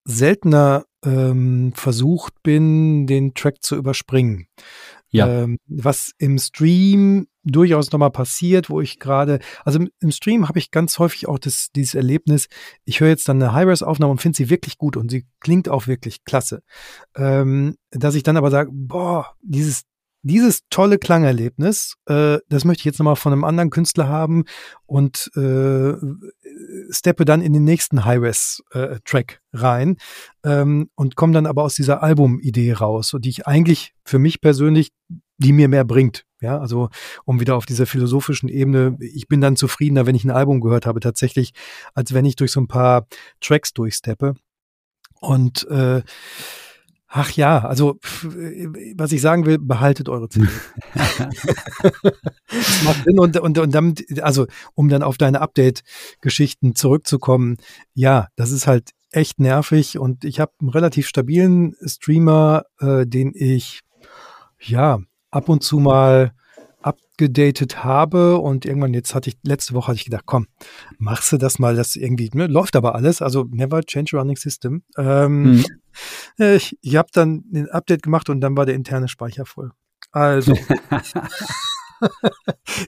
seltener 0.09 0.85
ähm, 1.05 1.73
versucht 1.75 2.43
bin, 2.43 3.07
den 3.07 3.35
Track 3.35 3.63
zu 3.63 3.77
überspringen. 3.77 4.49
Ja. 5.11 5.27
Ähm, 5.27 5.59
was 5.67 6.13
im 6.19 6.39
Stream 6.39 7.29
durchaus 7.45 7.93
nochmal 7.93 8.11
passiert, 8.11 8.69
wo 8.69 8.81
ich 8.81 8.99
gerade, 8.99 9.39
also 9.65 9.79
im, 9.79 9.91
im 10.01 10.11
Stream 10.11 10.49
habe 10.49 10.59
ich 10.59 10.71
ganz 10.71 10.99
häufig 10.99 11.29
auch 11.29 11.39
das, 11.39 11.69
dieses 11.75 11.95
Erlebnis, 11.95 12.49
ich 12.85 13.01
höre 13.01 13.09
jetzt 13.09 13.29
dann 13.29 13.43
eine 13.43 13.53
High-Res-Aufnahme 13.53 14.11
und 14.11 14.21
finde 14.21 14.37
sie 14.37 14.51
wirklich 14.51 14.77
gut 14.77 14.97
und 14.97 15.11
sie 15.11 15.27
klingt 15.41 15.69
auch 15.69 15.87
wirklich 15.87 16.25
klasse. 16.25 16.63
Ähm, 17.17 17.77
dass 17.91 18.15
ich 18.15 18.23
dann 18.23 18.37
aber 18.37 18.51
sage, 18.51 18.71
boah, 18.73 19.35
dieses 19.43 19.85
dieses 20.23 20.63
tolle 20.71 20.99
Klangerlebnis, 20.99 21.95
äh, 22.07 22.39
das 22.49 22.65
möchte 22.65 22.81
ich 22.83 22.85
jetzt 22.87 22.99
nochmal 22.99 23.17
von 23.17 23.33
einem 23.33 23.45
anderen 23.45 23.71
Künstler 23.71 24.09
haben 24.09 24.45
und 24.87 25.31
äh, 25.37 25.95
steppe 26.91 27.25
dann 27.25 27.41
in 27.41 27.53
den 27.53 27.65
nächsten 27.65 28.05
High-Res-Track 28.05 29.41
äh, 29.53 29.57
rein 29.57 29.97
ähm, 30.45 30.91
und 30.95 31.17
komme 31.17 31.33
dann 31.33 31.47
aber 31.47 31.63
aus 31.63 31.75
dieser 31.75 32.03
Album-Idee 32.03 32.73
raus, 32.73 33.15
die 33.19 33.29
ich 33.29 33.47
eigentlich 33.47 33.95
für 34.05 34.19
mich 34.19 34.41
persönlich, 34.41 34.93
die 35.39 35.53
mir 35.53 35.69
mehr 35.69 35.85
bringt. 35.85 36.25
Ja, 36.41 36.59
also 36.59 36.89
um 37.25 37.41
wieder 37.41 37.57
auf 37.57 37.67
dieser 37.67 37.87
philosophischen 37.87 38.49
Ebene, 38.49 38.97
ich 39.01 39.27
bin 39.27 39.41
dann 39.41 39.57
zufriedener, 39.57 40.07
wenn 40.07 40.15
ich 40.15 40.25
ein 40.25 40.31
Album 40.31 40.61
gehört 40.61 40.87
habe, 40.87 41.01
tatsächlich, 41.01 41.53
als 41.95 42.15
wenn 42.15 42.25
ich 42.25 42.37
durch 42.37 42.53
so 42.53 42.61
ein 42.61 42.69
paar 42.69 43.07
Tracks 43.41 43.73
durchsteppe. 43.73 44.35
Und 45.21 45.67
äh, 45.69 46.03
Ach 47.11 47.31
ja, 47.33 47.61
also 47.65 47.99
was 48.97 49.13
ich 49.13 49.23
sagen 49.23 49.47
will, 49.47 49.59
behaltet 49.59 50.11
eure 50.11 50.29
CD. 50.29 50.47
das 50.95 52.83
macht 52.85 53.05
Sinn 53.05 53.19
und, 53.19 53.41
und, 53.41 53.59
und 53.59 53.75
damit, 53.75 54.23
also 54.23 54.47
um 54.75 54.91
dann 54.91 55.03
auf 55.03 55.17
deine 55.17 55.41
Update-Geschichten 55.41 56.75
zurückzukommen, 56.75 57.57
ja, 57.95 58.29
das 58.37 58.51
ist 58.51 58.67
halt 58.67 58.91
echt 59.11 59.41
nervig 59.41 59.99
und 59.99 60.25
ich 60.25 60.39
habe 60.39 60.53
einen 60.61 60.69
relativ 60.69 61.09
stabilen 61.09 61.75
Streamer, 61.83 62.65
äh, 62.79 63.07
den 63.07 63.33
ich 63.35 63.81
ja 64.61 64.99
ab 65.31 65.49
und 65.49 65.63
zu 65.63 65.79
mal 65.79 66.33
abgedatet 66.81 67.85
habe 67.85 68.39
und 68.39 68.65
irgendwann 68.65 68.95
jetzt 68.95 69.15
hatte 69.15 69.31
ich, 69.31 69.39
letzte 69.43 69.75
Woche 69.75 69.89
hatte 69.89 69.97
ich 69.97 70.05
gedacht, 70.05 70.25
komm, 70.27 70.47
machst 70.99 71.33
du 71.33 71.37
das 71.37 71.59
mal, 71.59 71.75
das 71.75 71.97
irgendwie, 71.97 72.31
ne, 72.33 72.47
läuft 72.47 72.77
aber 72.77 72.95
alles, 72.95 73.21
also 73.21 73.45
never 73.51 73.83
change 73.83 74.17
running 74.17 74.37
system. 74.37 74.83
Ähm. 74.97 75.65
Äh, 76.39 76.57
ich 76.57 76.79
ich 76.81 76.95
habe 76.95 77.09
dann 77.13 77.45
ein 77.53 77.69
Update 77.71 78.03
gemacht 78.03 78.31
und 78.31 78.41
dann 78.41 78.57
war 78.57 78.67
der 78.67 78.77
interne 78.77 79.09
Speicher 79.09 79.45
voll. 79.47 79.73
Also. 80.13 80.57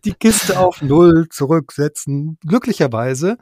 die 0.04 0.12
Kiste 0.12 0.58
auf 0.58 0.82
Null 0.82 1.28
zurücksetzen. 1.30 2.38
Glücklicherweise 2.46 3.36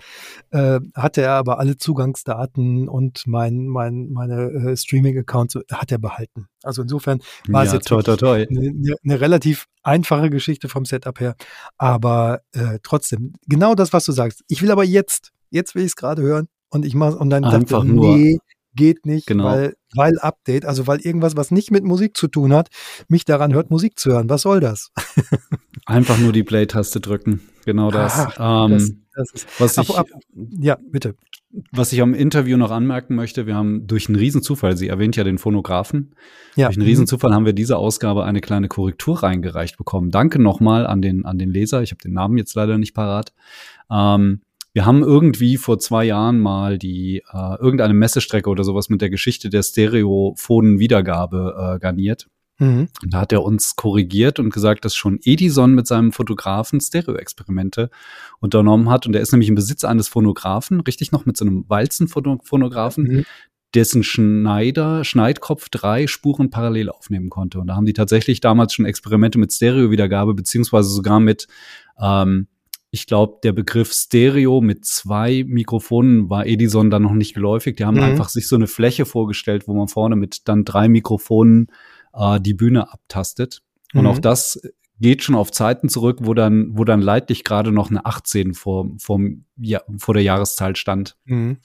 äh, 0.51 0.81
hatte 0.95 1.23
er 1.23 1.33
aber 1.33 1.59
alle 1.59 1.77
Zugangsdaten 1.77 2.89
und 2.89 3.23
mein, 3.27 3.67
mein, 3.67 4.11
meine 4.11 4.51
äh, 4.51 4.77
Streaming-Accounts 4.77 5.59
hat 5.73 5.93
er 5.93 5.99
behalten. 5.99 6.49
Also 6.63 6.83
insofern 6.83 7.21
war 7.49 7.65
ja, 7.65 7.69
es 7.69 7.75
jetzt. 7.75 7.91
Eine, 7.93 8.95
eine, 9.05 9.21
relativ 9.21 9.67
einfache 9.83 10.31
Geschichte 10.31 10.69
vom 10.69 10.85
Setup 10.85 11.19
her. 11.21 11.35
Aber 11.77 12.41
äh, 12.53 12.79
trotzdem, 12.83 13.35
genau 13.47 13.75
das, 13.75 13.93
was 13.93 14.05
du 14.05 14.13
sagst. 14.13 14.43
Ich 14.49 14.63
will 14.63 14.71
aber 14.71 14.85
jetzt, 14.85 15.33
jetzt 15.51 15.75
will 15.75 15.83
ich 15.83 15.89
es 15.89 15.97
gerade 15.97 16.23
hören 16.23 16.49
und 16.71 16.85
ich 16.85 16.95
mach's 16.95 17.15
und 17.15 17.31
dann 17.31 17.45
Einfach 17.45 17.81
dachte, 17.81 17.89
nur. 17.89 18.17
nee, 18.17 18.39
geht 18.79 19.05
nicht, 19.05 19.27
genau. 19.27 19.45
weil, 19.45 19.75
weil 19.95 20.19
Update, 20.21 20.65
also 20.65 20.87
weil 20.87 21.01
irgendwas, 21.01 21.37
was 21.37 21.51
nicht 21.51 21.71
mit 21.71 21.85
Musik 21.85 22.17
zu 22.17 22.29
tun 22.29 22.55
hat, 22.55 22.69
mich 23.09 23.27
daran 23.27 23.53
hört, 23.53 23.71
Musik 23.71 23.99
zu 23.99 24.13
hören. 24.13 24.31
Was 24.31 24.43
soll 24.43 24.61
das? 24.61 24.93
Einfach 25.87 26.19
nur 26.19 26.33
die 26.33 26.45
Play-Taste 26.45 27.01
drücken. 27.01 27.41
Genau 27.67 27.91
das. 27.91 28.15
Ach, 28.17 28.67
ähm, 28.71 28.73
das, 28.73 28.93
das 29.15 29.31
ist, 29.33 29.61
was 29.61 29.79
ich, 29.79 29.91
ab, 29.91 29.99
ab, 29.99 30.07
ja, 30.61 30.79
bitte. 30.81 31.15
Was 31.73 31.93
ich 31.93 32.03
am 32.03 32.15
Interview 32.15 32.57
noch 32.57 32.71
anmerken 32.71 33.15
möchte, 33.15 33.47
wir 33.47 33.55
haben 33.55 33.87
durch 33.87 34.09
einen 34.09 34.17
Riesenzufall, 34.17 34.77
sie 34.77 34.89
erwähnt 34.89 35.17
ja 35.17 35.25
den 35.25 35.39
Phonographen, 35.39 36.15
ja. 36.57 36.67
durch 36.67 36.77
einen 36.77 36.85
mhm. 36.85 36.91
Riesenzufall 36.91 37.35
haben 37.35 37.47
wir 37.47 37.55
diese 37.55 37.79
Ausgabe 37.79 38.25
eine 38.25 38.41
kleine 38.41 38.69
Korrektur 38.69 39.23
reingereicht 39.23 39.79
bekommen. 39.79 40.11
Danke 40.11 40.39
nochmal 40.39 40.87
an 40.87 41.01
den, 41.03 41.25
an 41.25 41.39
den 41.39 41.51
Leser, 41.51 41.83
ich 41.83 41.91
habe 41.91 42.03
den 42.03 42.13
Namen 42.13 42.37
jetzt 42.37 42.55
leider 42.55 42.77
nicht 42.77 42.95
parat. 42.95 43.33
Ähm, 43.91 44.43
wir 44.79 44.87
haben 44.87 45.03
irgendwie 45.03 45.57
vor 45.57 45.81
zwei 45.81 46.05
Jahren 46.05 46.39
mal 46.39 46.79
die 46.79 47.25
äh, 47.33 47.59
irgendeine 47.59 47.95
Messestrecke 47.95 48.49
oder 48.49 48.63
sowas 48.63 48.89
mit 48.89 49.01
der 49.01 49.11
Geschichte 49.11 49.51
der 49.51 49.65
Stereophonen-Wiedergabe 49.65 51.75
äh, 51.75 51.81
garniert. 51.81 52.29
Mhm. 52.61 52.87
Und 53.03 53.13
da 53.13 53.23
hat 53.23 53.33
er 53.33 53.43
uns 53.43 53.75
korrigiert 53.75 54.39
und 54.39 54.55
gesagt, 54.55 54.85
dass 54.85 54.95
schon 54.95 55.19
Edison 55.25 55.75
mit 55.75 55.89
seinem 55.89 56.13
Fotografen 56.13 56.81
Stereo-Experimente 56.81 57.91
unternommen 58.39 58.89
hat. 58.89 59.05
Und 59.05 59.17
er 59.17 59.21
ist 59.21 59.33
nämlich 59.33 59.49
im 59.49 59.57
Besitz 59.57 59.83
eines 59.83 60.07
Phonographen, 60.07 60.79
richtig 60.79 61.11
noch 61.11 61.27
mit 61.27 61.37
so 61.37 61.45
einem 61.45 61.65
Walzenphonographen, 61.67 63.03
mhm. 63.03 63.25
dessen 63.75 64.05
Schneider, 64.05 65.03
Schneidkopf 65.03 65.71
drei 65.71 66.07
Spuren 66.07 66.51
parallel 66.51 66.89
aufnehmen 66.89 67.31
konnte. 67.31 67.59
Und 67.59 67.67
da 67.67 67.75
haben 67.75 67.87
die 67.87 67.95
tatsächlich 67.95 68.39
damals 68.39 68.75
schon 68.75 68.85
Experimente 68.85 69.41
mit 69.41 69.53
Stereo-Wiedergabe, 69.53 70.35
beziehungsweise 70.35 70.89
sogar 70.89 71.19
mit 71.19 71.49
ähm, 72.01 72.47
ich 72.91 73.07
glaube, 73.07 73.39
der 73.43 73.53
Begriff 73.53 73.93
Stereo 73.93 74.61
mit 74.61 74.85
zwei 74.85 75.45
Mikrofonen 75.47 76.31
war 76.31 76.47
Edison 76.47 76.91
dann 76.91 77.03
noch 77.03 77.13
nicht 77.13 77.35
geläufig. 77.35 77.77
Die 77.77 77.85
haben 77.85 77.97
mhm. 77.97 78.03
einfach 78.03 78.29
sich 78.29 78.49
so 78.49 78.57
eine 78.57 78.67
Fläche 78.67 79.05
vorgestellt, 79.05 79.69
wo 79.69 79.75
man 79.75 79.89
vorne 79.89 80.17
mit 80.17 80.49
dann 80.49 80.65
drei 80.65 80.89
Mikrofonen 80.89 81.67
äh, 82.15 82.41
die 82.41 82.55
Bühne 82.55 82.91
abtastet. 82.91 83.63
Und 83.93 84.03
mhm. 84.03 84.07
auch 84.07 84.19
das 84.19 84.61
geht 85.01 85.23
schon 85.23 85.35
auf 85.35 85.53
Zeiten 85.53 85.89
zurück, 85.89 86.21
wo 86.23 86.35
dann, 86.35 86.77
wo 86.77 86.85
dann 86.85 87.03
leidlich 87.03 87.45
gerade 87.45 87.73
noch 87.73 87.91
eine 87.91 88.05
18 88.07 88.55
vor, 88.55 88.91
vor, 88.99 89.21
ja, 89.57 89.83
vor 89.99 90.15
der 90.15 90.23
Jahreszahl 90.23 90.75
stand. 90.75 91.17
Mhm. 91.25 91.59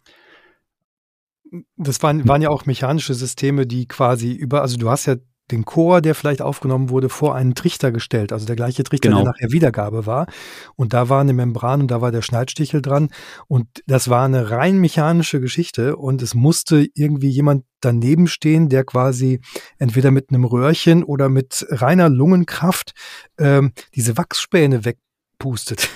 Das 1.78 2.02
waren, 2.02 2.28
waren 2.28 2.42
ja 2.42 2.50
auch 2.50 2.66
mechanische 2.66 3.14
Systeme, 3.14 3.66
die 3.68 3.88
quasi 3.88 4.34
über, 4.34 4.62
also 4.62 4.78
du 4.78 4.90
hast 4.90 5.06
ja 5.06 5.16
den 5.52 5.66
Chor, 5.66 6.02
der 6.02 6.16
vielleicht 6.16 6.42
aufgenommen 6.42 6.90
wurde, 6.90 7.10
vor 7.10 7.36
einen 7.36 7.54
Trichter 7.56 7.92
gestellt. 7.92 8.32
Also 8.32 8.46
der 8.46 8.56
gleiche 8.56 8.84
Trichter, 8.84 9.10
genau. 9.10 9.24
der 9.24 9.32
nachher 9.32 9.52
Wiedergabe 9.52 10.06
war. 10.06 10.28
Und 10.76 10.94
da 10.94 11.10
war 11.10 11.22
eine 11.22 11.34
Membran 11.34 11.82
und 11.82 11.92
da 11.92 12.02
war 12.02 12.12
der 12.12 12.22
Schneidstichel 12.22 12.82
dran. 12.82 13.10
Und 13.48 13.68
das 13.86 14.10
war 14.10 14.26
eine 14.26 14.52
rein 14.52 14.80
mechanische 14.80 15.42
Geschichte. 15.42 15.98
Und 15.98 16.22
es 16.22 16.34
musste 16.34 16.88
irgendwie 16.96 17.30
jemand 17.30 17.66
daneben 17.82 18.28
stehen, 18.28 18.70
der 18.70 18.86
quasi 18.86 19.42
entweder 19.78 20.12
mit 20.12 20.30
einem 20.30 20.46
Röhrchen 20.46 21.04
oder 21.04 21.28
mit 21.28 21.66
reiner 21.70 22.10
Lungenkraft 22.10 22.94
ähm, 23.38 23.74
diese 23.94 24.18
Wachsspäne 24.18 24.86
weg 24.86 24.98
pustet. 25.40 25.90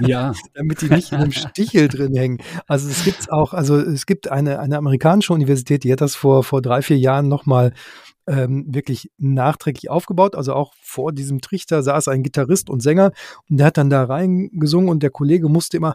Ja. 0.00 0.32
Damit 0.54 0.82
die 0.82 0.88
nicht 0.88 1.12
in 1.12 1.18
einem 1.18 1.32
Stichel 1.32 1.86
drin 1.86 2.16
hängen. 2.16 2.38
Also 2.66 2.88
es 2.88 3.04
gibt 3.04 3.30
auch, 3.30 3.54
also 3.54 3.78
es 3.78 4.06
gibt 4.06 4.28
eine, 4.28 4.58
eine 4.58 4.76
amerikanische 4.76 5.32
Universität, 5.32 5.84
die 5.84 5.92
hat 5.92 6.00
das 6.00 6.16
vor, 6.16 6.42
vor 6.42 6.62
drei, 6.62 6.82
vier 6.82 6.98
Jahren 6.98 7.28
nochmal 7.28 7.72
ähm, 8.28 8.66
wirklich 8.68 9.10
nachträglich 9.18 9.90
aufgebaut. 9.90 10.34
Also 10.34 10.54
auch 10.54 10.74
vor 10.80 11.12
diesem 11.12 11.40
Trichter 11.40 11.82
saß 11.82 12.08
ein 12.08 12.22
Gitarrist 12.22 12.70
und 12.70 12.82
Sänger 12.82 13.12
und 13.48 13.58
der 13.58 13.66
hat 13.66 13.78
dann 13.78 13.90
da 13.90 14.04
reingesungen 14.04 14.88
und 14.88 15.02
der 15.02 15.10
Kollege 15.10 15.48
musste 15.48 15.76
immer 15.76 15.94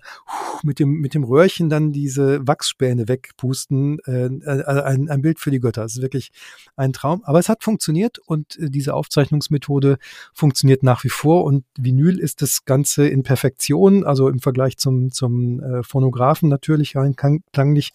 mit 0.63 0.79
dem, 0.79 0.99
mit 0.99 1.13
dem 1.13 1.23
Röhrchen 1.23 1.69
dann 1.69 1.91
diese 1.91 2.45
Wachsspäne 2.47 3.07
wegpusten. 3.07 3.99
Äh, 4.05 4.25
äh, 4.25 4.63
ein, 4.63 5.09
ein 5.09 5.21
Bild 5.21 5.39
für 5.39 5.51
die 5.51 5.59
Götter. 5.59 5.83
Das 5.83 5.95
ist 5.95 6.01
wirklich 6.01 6.31
ein 6.75 6.93
Traum. 6.93 7.23
Aber 7.23 7.39
es 7.39 7.49
hat 7.49 7.63
funktioniert 7.63 8.19
und 8.19 8.57
äh, 8.57 8.69
diese 8.69 8.93
Aufzeichnungsmethode 8.93 9.97
funktioniert 10.33 10.83
nach 10.83 11.03
wie 11.03 11.09
vor 11.09 11.43
und 11.43 11.65
Vinyl 11.77 12.19
ist 12.19 12.41
das 12.41 12.65
Ganze 12.65 13.07
in 13.07 13.23
Perfektion, 13.23 14.03
also 14.03 14.27
im 14.29 14.39
Vergleich 14.39 14.77
zum, 14.77 15.11
zum 15.11 15.61
äh, 15.61 15.83
Phonographen 15.83 16.49
natürlich 16.49 16.95
rein 16.95 17.15
klanglich. 17.15 17.93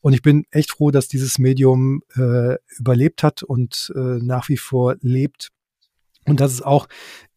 Und 0.00 0.14
ich 0.14 0.22
bin 0.22 0.44
echt 0.50 0.72
froh, 0.72 0.90
dass 0.90 1.08
dieses 1.08 1.38
Medium 1.38 2.02
äh, 2.16 2.56
überlebt 2.78 3.22
hat 3.22 3.42
und 3.42 3.71
äh, 3.94 4.18
nach 4.22 4.48
wie 4.48 4.56
vor 4.56 4.96
lebt. 5.00 5.50
Und 6.24 6.40
dass 6.40 6.52
es 6.52 6.62
auch 6.62 6.88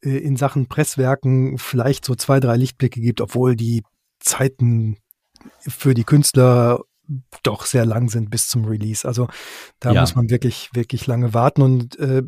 äh, 0.01 0.17
in 0.17 0.37
Sachen 0.37 0.67
Presswerken 0.67 1.57
vielleicht 1.57 2.05
so 2.05 2.15
zwei, 2.15 2.39
drei 2.39 2.57
Lichtblicke 2.57 3.01
gibt, 3.01 3.21
obwohl 3.21 3.55
die 3.55 3.83
Zeiten 4.19 4.97
für 5.59 5.93
die 5.93 6.03
Künstler 6.03 6.81
doch 7.43 7.65
sehr 7.65 7.85
lang 7.85 8.09
sind 8.09 8.29
bis 8.29 8.47
zum 8.47 8.65
Release. 8.65 9.07
Also 9.07 9.27
da 9.79 9.91
ja. 9.91 10.01
muss 10.01 10.15
man 10.15 10.29
wirklich, 10.29 10.69
wirklich 10.73 11.05
lange 11.07 11.33
warten. 11.33 11.61
Und 11.61 11.99
äh, 11.99 12.23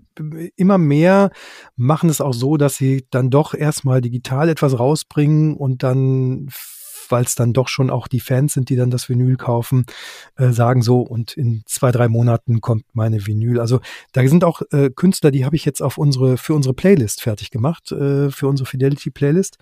immer 0.56 0.78
mehr 0.78 1.32
machen 1.76 2.10
es 2.10 2.22
auch 2.22 2.34
so, 2.34 2.58
dass 2.58 2.76
sie 2.76 3.06
dann 3.10 3.30
doch 3.30 3.54
erstmal 3.54 4.02
digital 4.02 4.50
etwas 4.50 4.78
rausbringen 4.78 5.56
und 5.56 5.84
dann 5.84 6.50
weil 7.12 7.24
es 7.24 7.36
dann 7.36 7.54
doch 7.54 7.68
schon 7.68 7.90
auch 7.90 8.08
die 8.08 8.20
Fans 8.20 8.54
sind, 8.54 8.70
die 8.70 8.76
dann 8.76 8.90
das 8.90 9.10
Vinyl 9.10 9.38
kaufen, 9.38 9.86
äh, 10.38 10.52
sagen 10.52 10.82
so, 10.82 11.02
und 11.02 11.36
in 11.36 11.64
zwei, 11.66 11.92
drei 11.92 12.08
Monaten 12.08 12.62
kommt 12.62 12.86
meine 12.94 13.26
Vinyl. 13.26 13.60
Also 13.60 13.80
da 14.14 14.28
sind 14.28 14.44
auch 14.44 14.62
äh, 14.72 14.90
Künstler, 14.90 15.32
die 15.32 15.46
habe 15.46 15.56
ich 15.56 15.66
jetzt 15.66 15.82
auf 15.82 15.98
unsere, 15.98 16.38
für 16.38 16.54
unsere 16.54 16.74
Playlist 16.74 17.22
fertig 17.22 17.52
gemacht, 17.52 17.92
äh, 17.92 18.30
für 18.32 18.48
unsere 18.48 18.68
Fidelity-Playlist. 18.68 19.58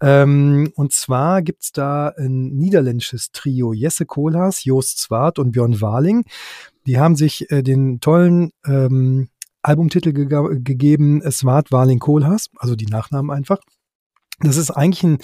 Ähm, 0.00 0.72
und 0.74 0.92
zwar 0.92 1.42
gibt's 1.42 1.72
da 1.72 2.08
ein 2.08 2.56
niederländisches 2.56 3.32
Trio, 3.32 3.72
Jesse 3.72 4.06
Kohlhaas, 4.06 4.64
Joost 4.64 4.98
Zwart 4.98 5.38
und 5.38 5.52
Björn 5.52 5.80
Warling. 5.80 6.24
Die 6.86 6.98
haben 6.98 7.16
sich 7.16 7.50
äh, 7.50 7.62
den 7.62 8.00
tollen 8.00 8.52
ähm, 8.66 9.28
Albumtitel 9.62 10.12
ge 10.12 10.26
gegeben, 10.60 11.22
Smart 11.30 11.70
Warling 11.70 11.98
Kohlhaas, 11.98 12.48
also 12.56 12.76
die 12.76 12.86
Nachnamen 12.86 13.30
einfach. 13.30 13.58
Das 14.40 14.56
ist 14.56 14.70
eigentlich 14.70 15.02
ein, 15.02 15.18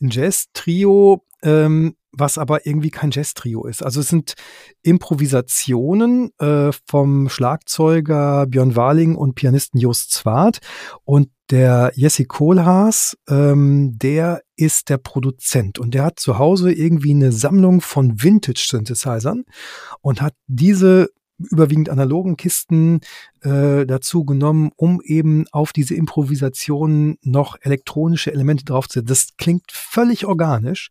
ein 0.00 0.10
Jazz-Trio, 0.10 1.24
ähm, 1.42 1.96
was 2.12 2.38
aber 2.38 2.66
irgendwie 2.66 2.90
kein 2.90 3.10
Jazz-Trio 3.10 3.66
ist. 3.66 3.82
Also 3.82 4.00
es 4.00 4.08
sind 4.08 4.34
Improvisationen 4.82 6.30
äh, 6.38 6.70
vom 6.86 7.28
Schlagzeuger 7.28 8.46
Björn 8.46 8.74
Warling 8.74 9.14
und 9.14 9.34
Pianisten 9.34 9.78
Just 9.78 10.12
Zwart. 10.12 10.58
Und 11.04 11.28
der 11.50 11.92
Jesse 11.94 12.24
Kohlhaas, 12.24 13.16
ähm, 13.28 13.96
der 13.98 14.42
ist 14.56 14.88
der 14.88 14.98
Produzent 14.98 15.78
und 15.78 15.94
der 15.94 16.04
hat 16.04 16.18
zu 16.18 16.38
Hause 16.38 16.72
irgendwie 16.72 17.12
eine 17.12 17.30
Sammlung 17.30 17.80
von 17.80 18.20
Vintage-Synthesizern 18.20 19.44
und 20.00 20.22
hat 20.22 20.34
diese 20.48 21.10
überwiegend 21.38 21.90
analogen 21.90 22.36
Kisten 22.36 23.00
äh, 23.42 23.86
dazu 23.86 24.24
genommen, 24.24 24.70
um 24.76 25.00
eben 25.02 25.44
auf 25.52 25.72
diese 25.72 25.94
Improvisationen 25.94 27.18
noch 27.22 27.56
elektronische 27.60 28.32
Elemente 28.32 28.64
draufzusetzen. 28.64 29.06
Das 29.06 29.28
klingt 29.36 29.70
völlig 29.70 30.26
organisch. 30.26 30.90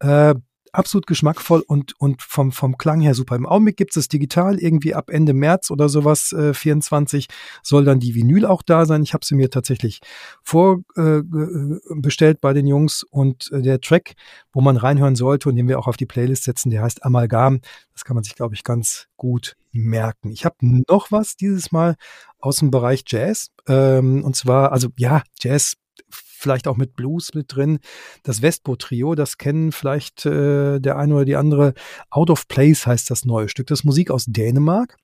Äh, 0.00 0.34
absolut 0.74 1.06
geschmackvoll 1.06 1.62
und, 1.66 1.98
und 2.00 2.22
vom, 2.22 2.52
vom 2.52 2.76
Klang 2.76 3.00
her 3.00 3.14
super. 3.14 3.36
Im 3.36 3.46
Augenblick 3.46 3.76
gibt 3.76 3.96
es 3.96 4.08
digital, 4.08 4.58
irgendwie 4.58 4.94
ab 4.94 5.10
Ende 5.10 5.32
März 5.32 5.70
oder 5.70 5.88
sowas, 5.88 6.32
äh, 6.32 6.54
24, 6.54 7.28
soll 7.62 7.84
dann 7.84 8.00
die 8.00 8.14
Vinyl 8.14 8.46
auch 8.46 8.62
da 8.62 8.86
sein. 8.86 9.02
Ich 9.02 9.14
habe 9.14 9.24
sie 9.24 9.34
mir 9.34 9.50
tatsächlich 9.50 10.00
vorbestellt 10.42 12.36
äh, 12.36 12.40
bei 12.40 12.52
den 12.52 12.66
Jungs 12.66 13.02
und 13.02 13.50
äh, 13.52 13.62
der 13.62 13.80
Track, 13.80 14.14
wo 14.52 14.60
man 14.60 14.76
reinhören 14.76 15.16
sollte 15.16 15.48
und 15.48 15.56
den 15.56 15.68
wir 15.68 15.78
auch 15.78 15.86
auf 15.86 15.96
die 15.96 16.06
Playlist 16.06 16.44
setzen, 16.44 16.70
der 16.70 16.82
heißt 16.82 17.04
Amalgam. 17.04 17.60
Das 17.92 18.04
kann 18.04 18.14
man 18.14 18.24
sich, 18.24 18.34
glaube 18.34 18.54
ich, 18.54 18.64
ganz 18.64 19.06
gut 19.16 19.56
merken. 19.72 20.30
Ich 20.30 20.44
habe 20.44 20.56
noch 20.60 21.12
was 21.12 21.36
dieses 21.36 21.72
Mal 21.72 21.96
aus 22.38 22.56
dem 22.56 22.70
Bereich 22.70 23.04
Jazz. 23.06 23.50
Ähm, 23.66 24.24
und 24.24 24.36
zwar, 24.36 24.72
also 24.72 24.88
ja, 24.96 25.22
Jazz 25.40 25.76
vielleicht 26.10 26.68
auch 26.68 26.76
mit 26.76 26.94
Blues 26.94 27.34
mit 27.34 27.54
drin. 27.54 27.78
Das 28.22 28.42
Vespo-Trio, 28.42 29.14
das 29.14 29.38
kennen 29.38 29.72
vielleicht 29.72 30.26
äh, 30.26 30.80
der 30.80 30.96
eine 30.98 31.14
oder 31.14 31.24
die 31.24 31.36
andere. 31.36 31.74
Out 32.10 32.30
of 32.30 32.48
Place 32.48 32.86
heißt 32.86 33.10
das 33.10 33.24
neue 33.24 33.48
Stück. 33.48 33.66
Das 33.68 33.80
ist 33.80 33.84
Musik 33.84 34.10
aus 34.10 34.26
Dänemark. 34.26 34.96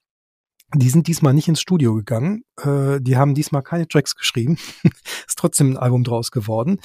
Die 0.73 0.89
sind 0.89 1.09
diesmal 1.09 1.35
nicht 1.35 1.49
ins 1.49 1.61
Studio 1.61 1.95
gegangen. 1.95 2.45
Äh, 2.63 3.01
die 3.01 3.17
haben 3.17 3.35
diesmal 3.35 3.63
keine 3.63 3.89
Tracks 3.89 4.15
geschrieben. 4.15 4.57
ist 5.27 5.37
trotzdem 5.37 5.73
ein 5.73 5.77
Album 5.77 6.05
draus 6.05 6.31
geworden. 6.31 6.79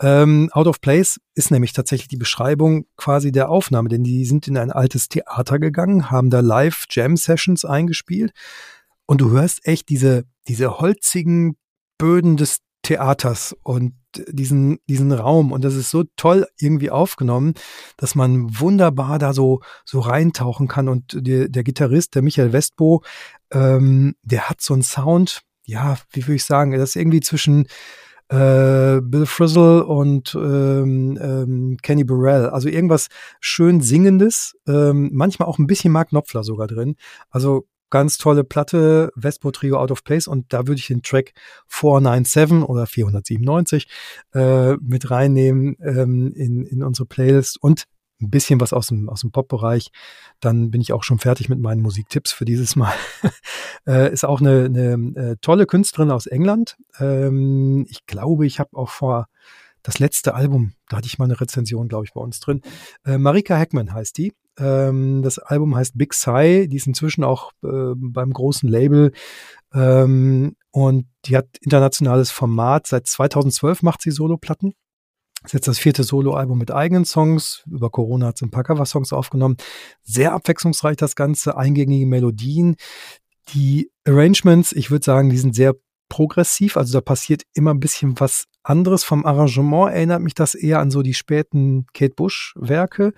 Ähm, 0.00 0.48
Out 0.52 0.66
of 0.66 0.80
Place 0.80 1.20
ist 1.34 1.52
nämlich 1.52 1.72
tatsächlich 1.72 2.08
die 2.08 2.16
Beschreibung 2.16 2.86
quasi 2.96 3.30
der 3.30 3.48
Aufnahme, 3.48 3.90
denn 3.90 4.02
die 4.02 4.24
sind 4.24 4.48
in 4.48 4.56
ein 4.56 4.72
altes 4.72 5.08
Theater 5.08 5.60
gegangen, 5.60 6.10
haben 6.10 6.30
da 6.30 6.40
live 6.40 6.86
Jam 6.90 7.16
Sessions 7.16 7.64
eingespielt 7.64 8.32
und 9.06 9.20
du 9.20 9.30
hörst 9.30 9.64
echt 9.66 9.88
diese, 9.88 10.24
diese 10.48 10.78
holzigen 10.80 11.56
Böden 11.96 12.36
des 12.36 12.58
Theaters 12.82 13.56
und 13.62 13.94
diesen, 14.28 14.78
diesen 14.88 15.12
Raum. 15.12 15.52
Und 15.52 15.64
das 15.64 15.74
ist 15.74 15.90
so 15.90 16.04
toll 16.16 16.46
irgendwie 16.58 16.90
aufgenommen, 16.90 17.54
dass 17.96 18.14
man 18.14 18.58
wunderbar 18.58 19.18
da 19.18 19.32
so, 19.32 19.60
so 19.84 20.00
reintauchen 20.00 20.68
kann. 20.68 20.88
Und 20.88 21.26
der, 21.26 21.48
der 21.48 21.64
Gitarrist, 21.64 22.14
der 22.14 22.22
Michael 22.22 22.52
Westbo, 22.52 23.02
ähm, 23.50 24.14
der 24.22 24.48
hat 24.48 24.60
so 24.60 24.74
einen 24.74 24.82
Sound, 24.82 25.42
ja, 25.64 25.98
wie 26.12 26.22
würde 26.24 26.36
ich 26.36 26.44
sagen, 26.44 26.72
das 26.72 26.90
ist 26.90 26.96
irgendwie 26.96 27.20
zwischen 27.20 27.66
äh, 28.30 29.00
Bill 29.00 29.26
Frizzle 29.26 29.84
und 29.84 30.34
ähm, 30.34 31.18
ähm, 31.20 31.76
Kenny 31.82 32.04
Burrell. 32.04 32.50
Also 32.50 32.68
irgendwas 32.68 33.08
schön 33.40 33.80
Singendes, 33.80 34.56
ähm, 34.66 35.10
manchmal 35.12 35.48
auch 35.48 35.58
ein 35.58 35.66
bisschen 35.66 35.92
Mark 35.92 36.10
Knopfler 36.10 36.44
sogar 36.44 36.66
drin. 36.66 36.96
Also 37.30 37.66
ganz 37.90 38.18
tolle 38.18 38.44
Platte, 38.44 39.10
Vespo 39.14 39.50
Trio 39.50 39.78
Out 39.78 39.90
of 39.90 40.04
Place 40.04 40.28
und 40.28 40.52
da 40.52 40.66
würde 40.66 40.78
ich 40.78 40.86
den 40.88 41.02
Track 41.02 41.32
497 41.68 42.68
oder 42.68 42.86
497 42.86 43.88
äh, 44.34 44.74
mit 44.76 45.10
reinnehmen 45.10 45.76
ähm, 45.82 46.32
in, 46.34 46.64
in 46.64 46.82
unsere 46.82 47.06
Playlist 47.06 47.62
und 47.62 47.84
ein 48.20 48.30
bisschen 48.30 48.60
was 48.60 48.72
aus 48.72 48.88
dem, 48.88 49.08
aus 49.08 49.20
dem 49.20 49.30
Pop-Bereich. 49.30 49.90
Dann 50.40 50.70
bin 50.70 50.80
ich 50.80 50.92
auch 50.92 51.04
schon 51.04 51.18
fertig 51.18 51.48
mit 51.48 51.60
meinen 51.60 51.82
Musiktipps 51.82 52.32
für 52.32 52.44
dieses 52.44 52.76
Mal. 52.76 52.94
äh, 53.86 54.12
ist 54.12 54.24
auch 54.24 54.40
eine, 54.40 54.64
eine 54.64 54.92
äh, 55.16 55.36
tolle 55.40 55.66
Künstlerin 55.66 56.10
aus 56.10 56.26
England. 56.26 56.76
Ähm, 56.98 57.86
ich 57.88 58.06
glaube, 58.06 58.46
ich 58.46 58.58
habe 58.58 58.76
auch 58.76 58.90
vor 58.90 59.28
das 59.88 60.00
letzte 60.00 60.34
Album, 60.34 60.74
da 60.90 60.98
hatte 60.98 61.06
ich 61.06 61.18
mal 61.18 61.24
eine 61.24 61.40
Rezension, 61.40 61.88
glaube 61.88 62.04
ich, 62.04 62.12
bei 62.12 62.20
uns 62.20 62.40
drin. 62.40 62.60
Äh, 63.06 63.16
Marika 63.16 63.56
Heckman 63.56 63.94
heißt 63.94 64.18
die. 64.18 64.34
Ähm, 64.58 65.22
das 65.22 65.38
Album 65.38 65.74
heißt 65.74 65.96
Big 65.96 66.12
Sigh. 66.12 66.66
Die 66.68 66.76
ist 66.76 66.86
inzwischen 66.86 67.24
auch 67.24 67.52
äh, 67.64 67.94
beim 67.96 68.34
großen 68.34 68.68
Label. 68.68 69.12
Ähm, 69.72 70.56
und 70.72 71.06
die 71.24 71.38
hat 71.38 71.46
internationales 71.62 72.30
Format. 72.30 72.86
Seit 72.86 73.06
2012 73.06 73.82
macht 73.82 74.02
sie 74.02 74.10
Soloplatten. 74.10 74.74
Das 75.40 75.50
ist 75.50 75.54
jetzt 75.54 75.68
das 75.68 75.78
vierte 75.78 76.04
Soloalbum 76.04 76.58
mit 76.58 76.70
eigenen 76.70 77.06
Songs. 77.06 77.62
Über 77.66 77.88
Corona 77.88 78.26
hat 78.26 78.36
sie 78.36 78.44
ein 78.44 78.50
paar 78.50 78.64
Coversongs 78.64 79.14
aufgenommen. 79.14 79.56
Sehr 80.02 80.34
abwechslungsreich 80.34 80.98
das 80.98 81.16
Ganze, 81.16 81.56
eingängige 81.56 82.04
Melodien. 82.04 82.76
Die 83.54 83.90
Arrangements, 84.06 84.72
ich 84.72 84.90
würde 84.90 85.06
sagen, 85.06 85.30
die 85.30 85.38
sind 85.38 85.54
sehr 85.54 85.76
progressiv, 86.08 86.76
also 86.76 86.92
da 86.92 87.00
passiert 87.00 87.42
immer 87.54 87.72
ein 87.72 87.80
bisschen 87.80 88.18
was 88.20 88.44
anderes. 88.68 89.04
Vom 89.04 89.24
Arrangement 89.24 89.92
erinnert 89.92 90.20
mich 90.22 90.34
das 90.34 90.54
eher 90.54 90.80
an 90.80 90.90
so 90.90 91.02
die 91.02 91.14
späten 91.14 91.86
Kate 91.94 92.14
Bush-Werke. 92.14 93.12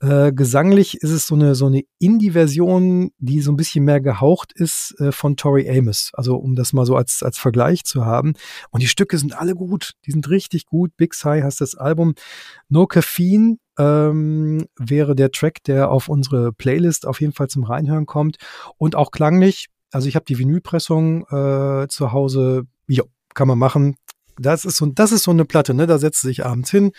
Äh, 0.00 0.32
gesanglich 0.32 1.02
ist 1.02 1.10
es 1.10 1.26
so 1.26 1.34
eine, 1.34 1.54
so 1.54 1.66
eine 1.66 1.82
Indie-Version, 1.98 3.10
die 3.18 3.40
so 3.40 3.52
ein 3.52 3.56
bisschen 3.56 3.84
mehr 3.84 4.00
gehaucht 4.00 4.52
ist 4.52 4.94
äh, 4.98 5.12
von 5.12 5.36
Tori 5.36 5.68
Amos. 5.68 6.10
Also 6.14 6.36
um 6.36 6.54
das 6.54 6.72
mal 6.72 6.86
so 6.86 6.96
als, 6.96 7.22
als 7.22 7.38
Vergleich 7.38 7.84
zu 7.84 8.04
haben. 8.04 8.32
Und 8.70 8.82
die 8.82 8.88
Stücke 8.88 9.18
sind 9.18 9.38
alle 9.38 9.54
gut. 9.54 9.92
Die 10.06 10.12
sind 10.12 10.28
richtig 10.30 10.66
gut. 10.66 10.96
Big 10.96 11.14
Sigh 11.14 11.42
heißt 11.42 11.60
das 11.60 11.74
Album. 11.74 12.14
No 12.68 12.86
Caffeine 12.86 13.58
ähm, 13.78 14.66
wäre 14.76 15.14
der 15.14 15.30
Track, 15.30 15.62
der 15.64 15.90
auf 15.90 16.08
unsere 16.08 16.52
Playlist 16.52 17.06
auf 17.06 17.20
jeden 17.20 17.32
Fall 17.32 17.48
zum 17.48 17.64
Reinhören 17.64 18.06
kommt. 18.06 18.36
Und 18.76 18.96
auch 18.96 19.10
klanglich 19.10 19.68
also 19.90 20.08
ich 20.08 20.14
habe 20.14 20.24
die 20.26 20.38
Vinylpressung 20.38 21.26
äh, 21.28 21.88
zu 21.88 22.12
Hause. 22.12 22.64
Ja, 22.86 23.04
kann 23.34 23.48
man 23.48 23.58
machen. 23.58 23.96
Das 24.40 24.64
ist 24.64 24.76
so, 24.76 24.86
das 24.86 25.10
ist 25.10 25.24
so 25.24 25.32
eine 25.32 25.44
Platte, 25.44 25.74
ne? 25.74 25.86
Da 25.86 25.98
setzt 25.98 26.22
du 26.22 26.28
dich 26.28 26.46
abends 26.46 26.70
hin 26.70 26.92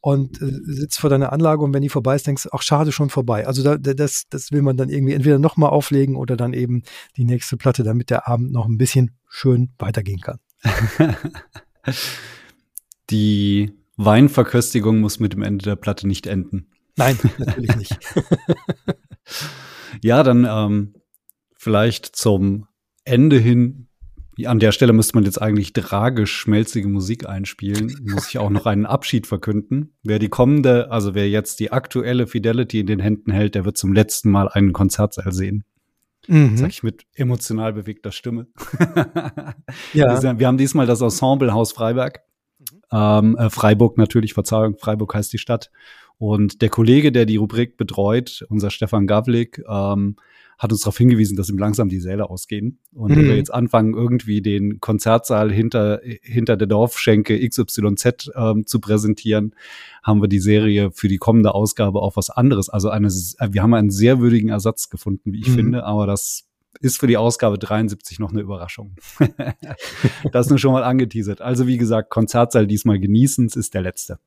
und 0.00 0.40
äh, 0.40 0.52
sitzt 0.64 1.00
vor 1.00 1.10
deiner 1.10 1.32
Anlage 1.32 1.62
und 1.62 1.74
wenn 1.74 1.82
die 1.82 1.88
vorbei 1.88 2.14
ist, 2.14 2.26
denkst 2.26 2.44
du, 2.44 2.50
ach 2.52 2.62
schade, 2.62 2.92
schon 2.92 3.10
vorbei. 3.10 3.46
Also 3.46 3.62
da, 3.62 3.76
das, 3.76 4.24
das 4.30 4.52
will 4.52 4.62
man 4.62 4.76
dann 4.76 4.88
irgendwie 4.88 5.14
entweder 5.14 5.38
nochmal 5.38 5.70
auflegen 5.70 6.16
oder 6.16 6.36
dann 6.36 6.52
eben 6.52 6.82
die 7.16 7.24
nächste 7.24 7.56
Platte, 7.56 7.82
damit 7.82 8.10
der 8.10 8.28
Abend 8.28 8.52
noch 8.52 8.66
ein 8.66 8.78
bisschen 8.78 9.16
schön 9.28 9.70
weitergehen 9.78 10.20
kann. 10.20 10.38
die 13.10 13.72
Weinverköstigung 13.96 15.00
muss 15.00 15.18
mit 15.18 15.32
dem 15.32 15.42
Ende 15.42 15.64
der 15.64 15.76
Platte 15.76 16.06
nicht 16.06 16.26
enden. 16.26 16.68
Nein, 16.96 17.18
natürlich 17.38 17.76
nicht. 17.76 17.98
ja, 20.02 20.22
dann 20.22 20.46
ähm, 20.48 20.94
vielleicht 21.66 22.14
zum 22.14 22.68
Ende 23.02 23.38
hin, 23.38 23.88
an 24.44 24.60
der 24.60 24.70
Stelle 24.70 24.92
müsste 24.92 25.16
man 25.16 25.24
jetzt 25.24 25.42
eigentlich 25.42 25.72
tragisch 25.72 26.32
schmelzige 26.32 26.86
Musik 26.86 27.28
einspielen, 27.28 27.92
muss 28.04 28.28
ich 28.28 28.38
auch 28.38 28.50
noch 28.50 28.66
einen 28.66 28.86
Abschied 28.86 29.26
verkünden. 29.26 29.96
Wer 30.04 30.20
die 30.20 30.28
kommende, 30.28 30.92
also 30.92 31.16
wer 31.16 31.28
jetzt 31.28 31.58
die 31.58 31.72
aktuelle 31.72 32.28
Fidelity 32.28 32.78
in 32.78 32.86
den 32.86 33.00
Händen 33.00 33.32
hält, 33.32 33.56
der 33.56 33.64
wird 33.64 33.76
zum 33.76 33.92
letzten 33.92 34.30
Mal 34.30 34.48
einen 34.48 34.72
Konzertsaal 34.72 35.32
sehen. 35.32 35.64
Mhm. 36.28 36.56
Sag 36.56 36.68
ich 36.68 36.84
mit 36.84 37.02
emotional 37.14 37.72
bewegter 37.72 38.12
Stimme. 38.12 38.46
ja. 39.92 40.38
Wir 40.38 40.46
haben 40.46 40.58
diesmal 40.58 40.86
das 40.86 41.00
Ensemble 41.00 41.52
Haus 41.52 41.72
Freiberg. 41.72 42.20
Ähm, 42.92 43.36
äh, 43.36 43.50
Freiburg 43.50 43.98
natürlich, 43.98 44.34
Verzeihung, 44.34 44.76
Freiburg 44.78 45.12
heißt 45.16 45.32
die 45.32 45.38
Stadt. 45.38 45.72
Und 46.16 46.62
der 46.62 46.68
Kollege, 46.68 47.10
der 47.10 47.26
die 47.26 47.36
Rubrik 47.36 47.76
betreut, 47.76 48.46
unser 48.48 48.70
Stefan 48.70 49.08
Gavlik, 49.08 49.64
ähm, 49.68 50.14
hat 50.58 50.72
uns 50.72 50.80
darauf 50.82 50.96
hingewiesen, 50.96 51.36
dass 51.36 51.50
ihm 51.50 51.58
langsam 51.58 51.88
die 51.88 52.00
Säle 52.00 52.30
ausgehen. 52.30 52.78
Und 52.92 53.10
mhm. 53.10 53.16
wenn 53.16 53.26
wir 53.26 53.36
jetzt 53.36 53.52
anfangen, 53.52 53.94
irgendwie 53.94 54.40
den 54.40 54.80
Konzertsaal 54.80 55.52
hinter, 55.52 56.00
hinter 56.22 56.56
der 56.56 56.66
Dorfschenke 56.66 57.38
XYZ 57.46 58.30
ähm, 58.34 58.66
zu 58.66 58.80
präsentieren, 58.80 59.54
haben 60.02 60.22
wir 60.22 60.28
die 60.28 60.40
Serie 60.40 60.90
für 60.92 61.08
die 61.08 61.18
kommende 61.18 61.54
Ausgabe 61.54 62.00
auch 62.00 62.16
was 62.16 62.30
anderes. 62.30 62.68
Also 62.68 62.88
eine, 62.88 63.08
wir 63.08 63.62
haben 63.62 63.74
einen 63.74 63.90
sehr 63.90 64.20
würdigen 64.20 64.48
Ersatz 64.48 64.88
gefunden, 64.88 65.32
wie 65.32 65.40
ich 65.40 65.48
mhm. 65.48 65.54
finde, 65.54 65.84
aber 65.84 66.06
das 66.06 66.46
ist 66.80 66.98
für 66.98 67.06
die 67.06 67.16
Ausgabe 67.16 67.58
73 67.58 68.18
noch 68.18 68.32
eine 68.32 68.40
Überraschung. 68.40 68.96
das 70.32 70.48
nur 70.48 70.58
schon 70.58 70.72
mal 70.72 70.84
angeteasert. 70.84 71.40
Also 71.40 71.66
wie 71.66 71.78
gesagt, 71.78 72.10
Konzertsaal 72.10 72.66
diesmal 72.66 72.98
genießen, 72.98 73.46
es 73.46 73.56
ist 73.56 73.74
der 73.74 73.82
letzte. 73.82 74.18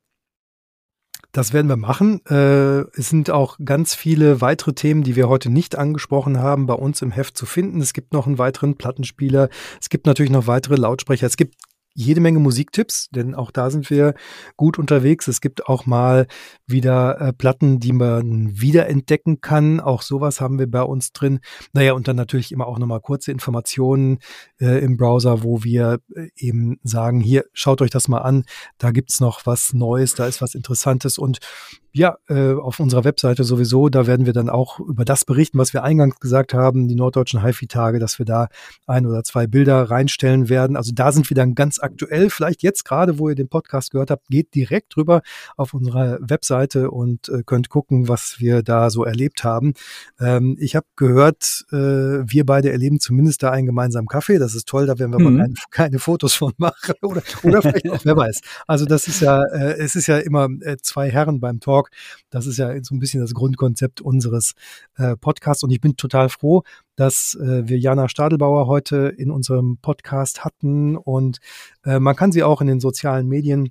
Das 1.31 1.53
werden 1.53 1.67
wir 1.67 1.77
machen. 1.77 2.25
Äh, 2.25 2.81
es 2.97 3.09
sind 3.09 3.29
auch 3.29 3.57
ganz 3.63 3.93
viele 3.93 4.41
weitere 4.41 4.73
Themen, 4.73 5.03
die 5.03 5.15
wir 5.15 5.29
heute 5.29 5.51
nicht 5.51 5.77
angesprochen 5.77 6.39
haben, 6.39 6.65
bei 6.65 6.73
uns 6.73 7.03
im 7.03 7.11
Heft 7.11 7.37
zu 7.37 7.45
finden. 7.45 7.81
Es 7.81 7.93
gibt 7.93 8.13
noch 8.13 8.25
einen 8.25 8.39
weiteren 8.39 8.77
Plattenspieler. 8.77 9.49
Es 9.79 9.89
gibt 9.89 10.07
natürlich 10.07 10.31
noch 10.31 10.47
weitere 10.47 10.75
Lautsprecher. 10.75 11.27
Es 11.27 11.37
gibt 11.37 11.55
jede 11.93 12.21
Menge 12.21 12.39
Musiktipps, 12.39 13.09
denn 13.09 13.35
auch 13.35 13.51
da 13.51 13.69
sind 13.69 13.89
wir 13.89 14.13
gut 14.55 14.79
unterwegs. 14.79 15.27
Es 15.27 15.41
gibt 15.41 15.67
auch 15.67 15.85
mal 15.85 16.27
wieder 16.65 17.19
äh, 17.19 17.33
Platten, 17.33 17.79
die 17.79 17.93
man 17.93 18.59
wiederentdecken 18.59 19.41
kann. 19.41 19.79
Auch 19.79 20.01
sowas 20.01 20.39
haben 20.39 20.59
wir 20.59 20.69
bei 20.69 20.83
uns 20.83 21.11
drin. 21.11 21.39
Naja, 21.73 21.93
und 21.93 22.07
dann 22.07 22.15
natürlich 22.15 22.51
immer 22.51 22.67
auch 22.67 22.79
nochmal 22.79 23.01
kurze 23.01 23.31
Informationen 23.31 24.19
äh, 24.59 24.83
im 24.83 24.97
Browser, 24.97 25.43
wo 25.43 25.63
wir 25.63 25.99
äh, 26.15 26.27
eben 26.35 26.79
sagen, 26.83 27.19
hier, 27.19 27.45
schaut 27.53 27.81
euch 27.81 27.89
das 27.91 28.07
mal 28.07 28.19
an, 28.19 28.45
da 28.77 28.91
gibt's 28.91 29.19
noch 29.19 29.45
was 29.45 29.73
Neues, 29.73 30.13
da 30.13 30.25
ist 30.25 30.41
was 30.41 30.55
Interessantes 30.55 31.17
und 31.17 31.39
ja, 31.91 32.17
äh, 32.27 32.53
auf 32.53 32.79
unserer 32.79 33.03
Webseite 33.03 33.43
sowieso, 33.43 33.89
da 33.89 34.05
werden 34.05 34.25
wir 34.25 34.33
dann 34.33 34.49
auch 34.49 34.79
über 34.79 35.05
das 35.05 35.25
berichten, 35.25 35.57
was 35.57 35.73
wir 35.73 35.83
eingangs 35.83 36.19
gesagt 36.19 36.53
haben, 36.53 36.87
die 36.87 36.95
norddeutschen 36.95 37.43
HiFi-Tage, 37.43 37.97
dass 37.97 38.19
wir 38.19 38.25
da 38.25 38.47
ein 38.85 39.07
oder 39.07 39.23
zwei 39.23 39.47
Bilder 39.47 39.89
reinstellen 39.89 40.49
werden. 40.49 40.75
Also 40.75 40.91
da 40.93 41.11
sind 41.11 41.29
wir 41.29 41.35
dann 41.35 41.55
ganz 41.55 41.79
aktuell. 41.79 42.29
Vielleicht 42.29 42.61
jetzt 42.61 42.85
gerade, 42.85 43.17
wo 43.17 43.29
ihr 43.29 43.35
den 43.35 43.49
Podcast 43.49 43.91
gehört 43.91 44.11
habt, 44.11 44.27
geht 44.27 44.53
direkt 44.53 44.95
drüber 44.95 45.21
auf 45.57 45.73
unsere 45.73 46.19
Webseite 46.21 46.91
und 46.91 47.27
äh, 47.29 47.41
könnt 47.43 47.69
gucken, 47.69 48.07
was 48.07 48.35
wir 48.39 48.61
da 48.61 48.91
so 48.91 49.03
erlebt 49.03 49.43
haben. 49.43 49.73
Ähm, 50.19 50.57
ich 50.59 50.75
habe 50.75 50.85
gehört, 50.95 51.65
äh, 51.71 51.75
wir 51.75 52.45
beide 52.45 52.71
erleben 52.71 52.99
zumindest 52.99 53.41
da 53.41 53.49
einen 53.49 53.65
gemeinsamen 53.65 54.07
Kaffee. 54.07 54.37
Das 54.37 54.53
ist 54.53 54.67
toll, 54.67 54.85
da 54.85 54.99
werden 54.99 55.11
wir 55.11 55.19
mhm. 55.19 55.27
aber 55.27 55.37
keine, 55.37 55.53
keine, 55.71 55.99
Fotos 55.99 56.35
von 56.35 56.53
machen 56.57 56.93
oder, 57.01 57.23
oder 57.43 57.61
vielleicht 57.63 57.89
auch, 57.89 58.05
wer 58.05 58.15
weiß. 58.15 58.41
Also 58.67 58.85
das 58.85 59.07
ist 59.07 59.21
ja, 59.21 59.43
äh, 59.45 59.73
es 59.79 59.95
ist 59.95 60.05
ja 60.05 60.19
immer 60.19 60.47
äh, 60.61 60.77
zwei 60.81 61.09
Herren 61.09 61.39
beim 61.39 61.59
Talk 61.59 61.78
Talk. 61.79 61.89
Das 62.29 62.45
ist 62.45 62.57
ja 62.57 62.71
so 62.83 62.95
ein 62.95 62.99
bisschen 62.99 63.21
das 63.21 63.33
Grundkonzept 63.33 64.01
unseres 64.01 64.53
äh, 64.97 65.15
Podcasts. 65.15 65.63
Und 65.63 65.71
ich 65.71 65.81
bin 65.81 65.95
total 65.95 66.29
froh, 66.29 66.63
dass 66.95 67.35
äh, 67.41 67.67
wir 67.67 67.79
Jana 67.79 68.09
Stadelbauer 68.09 68.67
heute 68.67 69.13
in 69.17 69.31
unserem 69.31 69.77
Podcast 69.77 70.43
hatten. 70.43 70.97
Und 70.97 71.39
äh, 71.85 71.99
man 71.99 72.15
kann 72.15 72.31
sie 72.31 72.43
auch 72.43 72.61
in 72.61 72.67
den 72.67 72.79
sozialen 72.79 73.27
Medien 73.27 73.69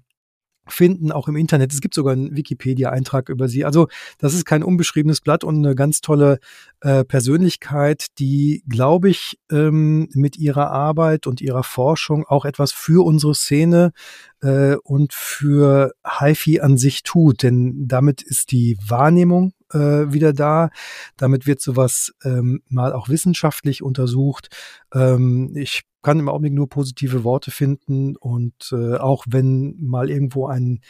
finden, 0.72 1.12
auch 1.12 1.28
im 1.28 1.36
Internet. 1.36 1.72
Es 1.72 1.80
gibt 1.80 1.94
sogar 1.94 2.12
einen 2.12 2.36
Wikipedia-Eintrag 2.36 3.28
über 3.28 3.48
sie. 3.48 3.64
Also 3.64 3.88
das 4.18 4.34
ist 4.34 4.44
kein 4.44 4.62
unbeschriebenes 4.62 5.20
Blatt 5.20 5.44
und 5.44 5.56
eine 5.56 5.74
ganz 5.74 6.00
tolle 6.00 6.38
äh, 6.80 7.04
Persönlichkeit, 7.04 8.06
die, 8.18 8.62
glaube 8.68 9.10
ich, 9.10 9.38
ähm, 9.50 10.08
mit 10.12 10.36
ihrer 10.38 10.70
Arbeit 10.70 11.26
und 11.26 11.40
ihrer 11.40 11.62
Forschung 11.62 12.24
auch 12.26 12.44
etwas 12.44 12.72
für 12.72 13.04
unsere 13.04 13.34
Szene 13.34 13.92
äh, 14.40 14.76
und 14.82 15.12
für 15.12 15.92
HiFi 16.04 16.60
an 16.60 16.78
sich 16.78 17.02
tut. 17.02 17.42
Denn 17.42 17.86
damit 17.88 18.22
ist 18.22 18.52
die 18.52 18.76
Wahrnehmung 18.86 19.52
äh, 19.72 20.12
wieder 20.12 20.32
da. 20.32 20.70
Damit 21.16 21.46
wird 21.46 21.60
sowas 21.60 22.14
ähm, 22.24 22.62
mal 22.68 22.92
auch 22.92 23.08
wissenschaftlich 23.08 23.82
untersucht. 23.82 24.48
Ähm, 24.92 25.52
ich 25.54 25.82
kann 26.02 26.20
im 26.20 26.28
Augenblick 26.28 26.54
nur 26.54 26.68
positive 26.68 27.24
Worte 27.24 27.50
finden 27.50 28.16
und 28.16 28.72
äh, 28.72 28.96
auch 28.96 29.24
wenn 29.28 29.76
mal 29.80 30.10
irgendwo 30.10 30.46
ein 30.46 30.80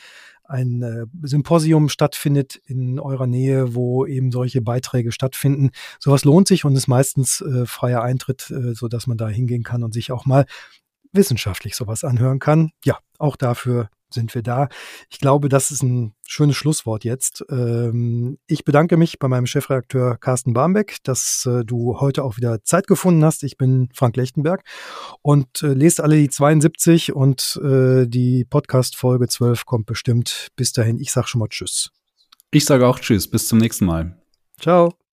ein 0.44 0.82
äh, 0.82 1.04
Symposium 1.26 1.90
stattfindet 1.90 2.56
in 2.64 2.98
eurer 2.98 3.26
Nähe, 3.26 3.74
wo 3.74 4.06
eben 4.06 4.32
solche 4.32 4.62
Beiträge 4.62 5.12
stattfinden. 5.12 5.70
Sowas 6.00 6.24
lohnt 6.24 6.48
sich 6.48 6.64
und 6.64 6.74
ist 6.74 6.88
meistens 6.88 7.42
äh, 7.42 7.66
freier 7.66 8.02
Eintritt, 8.02 8.50
äh, 8.50 8.74
so 8.74 8.88
dass 8.88 9.06
man 9.06 9.18
da 9.18 9.28
hingehen 9.28 9.62
kann 9.62 9.84
und 9.84 9.92
sich 9.92 10.10
auch 10.10 10.24
mal 10.24 10.46
wissenschaftlich 11.12 11.76
sowas 11.76 12.02
anhören 12.02 12.38
kann. 12.38 12.70
Ja, 12.82 12.98
auch 13.18 13.36
dafür 13.36 13.90
sind 14.11 14.34
wir 14.34 14.42
da. 14.42 14.68
Ich 15.11 15.18
glaube, 15.18 15.48
das 15.48 15.70
ist 15.70 15.82
ein 15.82 16.14
schönes 16.26 16.56
Schlusswort 16.56 17.04
jetzt. 17.04 17.44
Ähm, 17.50 18.38
ich 18.46 18.64
bedanke 18.64 18.96
mich 18.96 19.18
bei 19.18 19.28
meinem 19.28 19.46
Chefredakteur 19.46 20.16
Carsten 20.18 20.52
Barmbek, 20.52 20.96
dass 21.02 21.46
äh, 21.46 21.64
du 21.64 22.00
heute 22.00 22.24
auch 22.24 22.36
wieder 22.36 22.62
Zeit 22.64 22.86
gefunden 22.86 23.24
hast. 23.24 23.42
Ich 23.42 23.56
bin 23.56 23.88
Frank 23.94 24.16
Lechtenberg 24.16 24.62
und 25.22 25.62
äh, 25.62 25.74
lest 25.74 26.00
alle 26.00 26.16
die 26.16 26.28
72 26.30 27.12
und 27.12 27.61
äh, 27.62 28.06
die 28.06 28.44
Podcast 28.44 28.96
Folge 28.96 29.28
12 29.28 29.64
kommt 29.66 29.86
bestimmt. 29.86 30.48
Bis 30.56 30.72
dahin, 30.72 30.98
ich 30.98 31.12
sag 31.12 31.28
schon 31.28 31.40
mal 31.40 31.48
Tschüss. 31.48 31.90
Ich 32.50 32.64
sage 32.64 32.86
auch 32.86 32.98
Tschüss, 32.98 33.28
bis 33.30 33.48
zum 33.48 33.59
nächsten 33.59 33.84
Mal. 33.84 34.16
Ciao. 34.61 35.07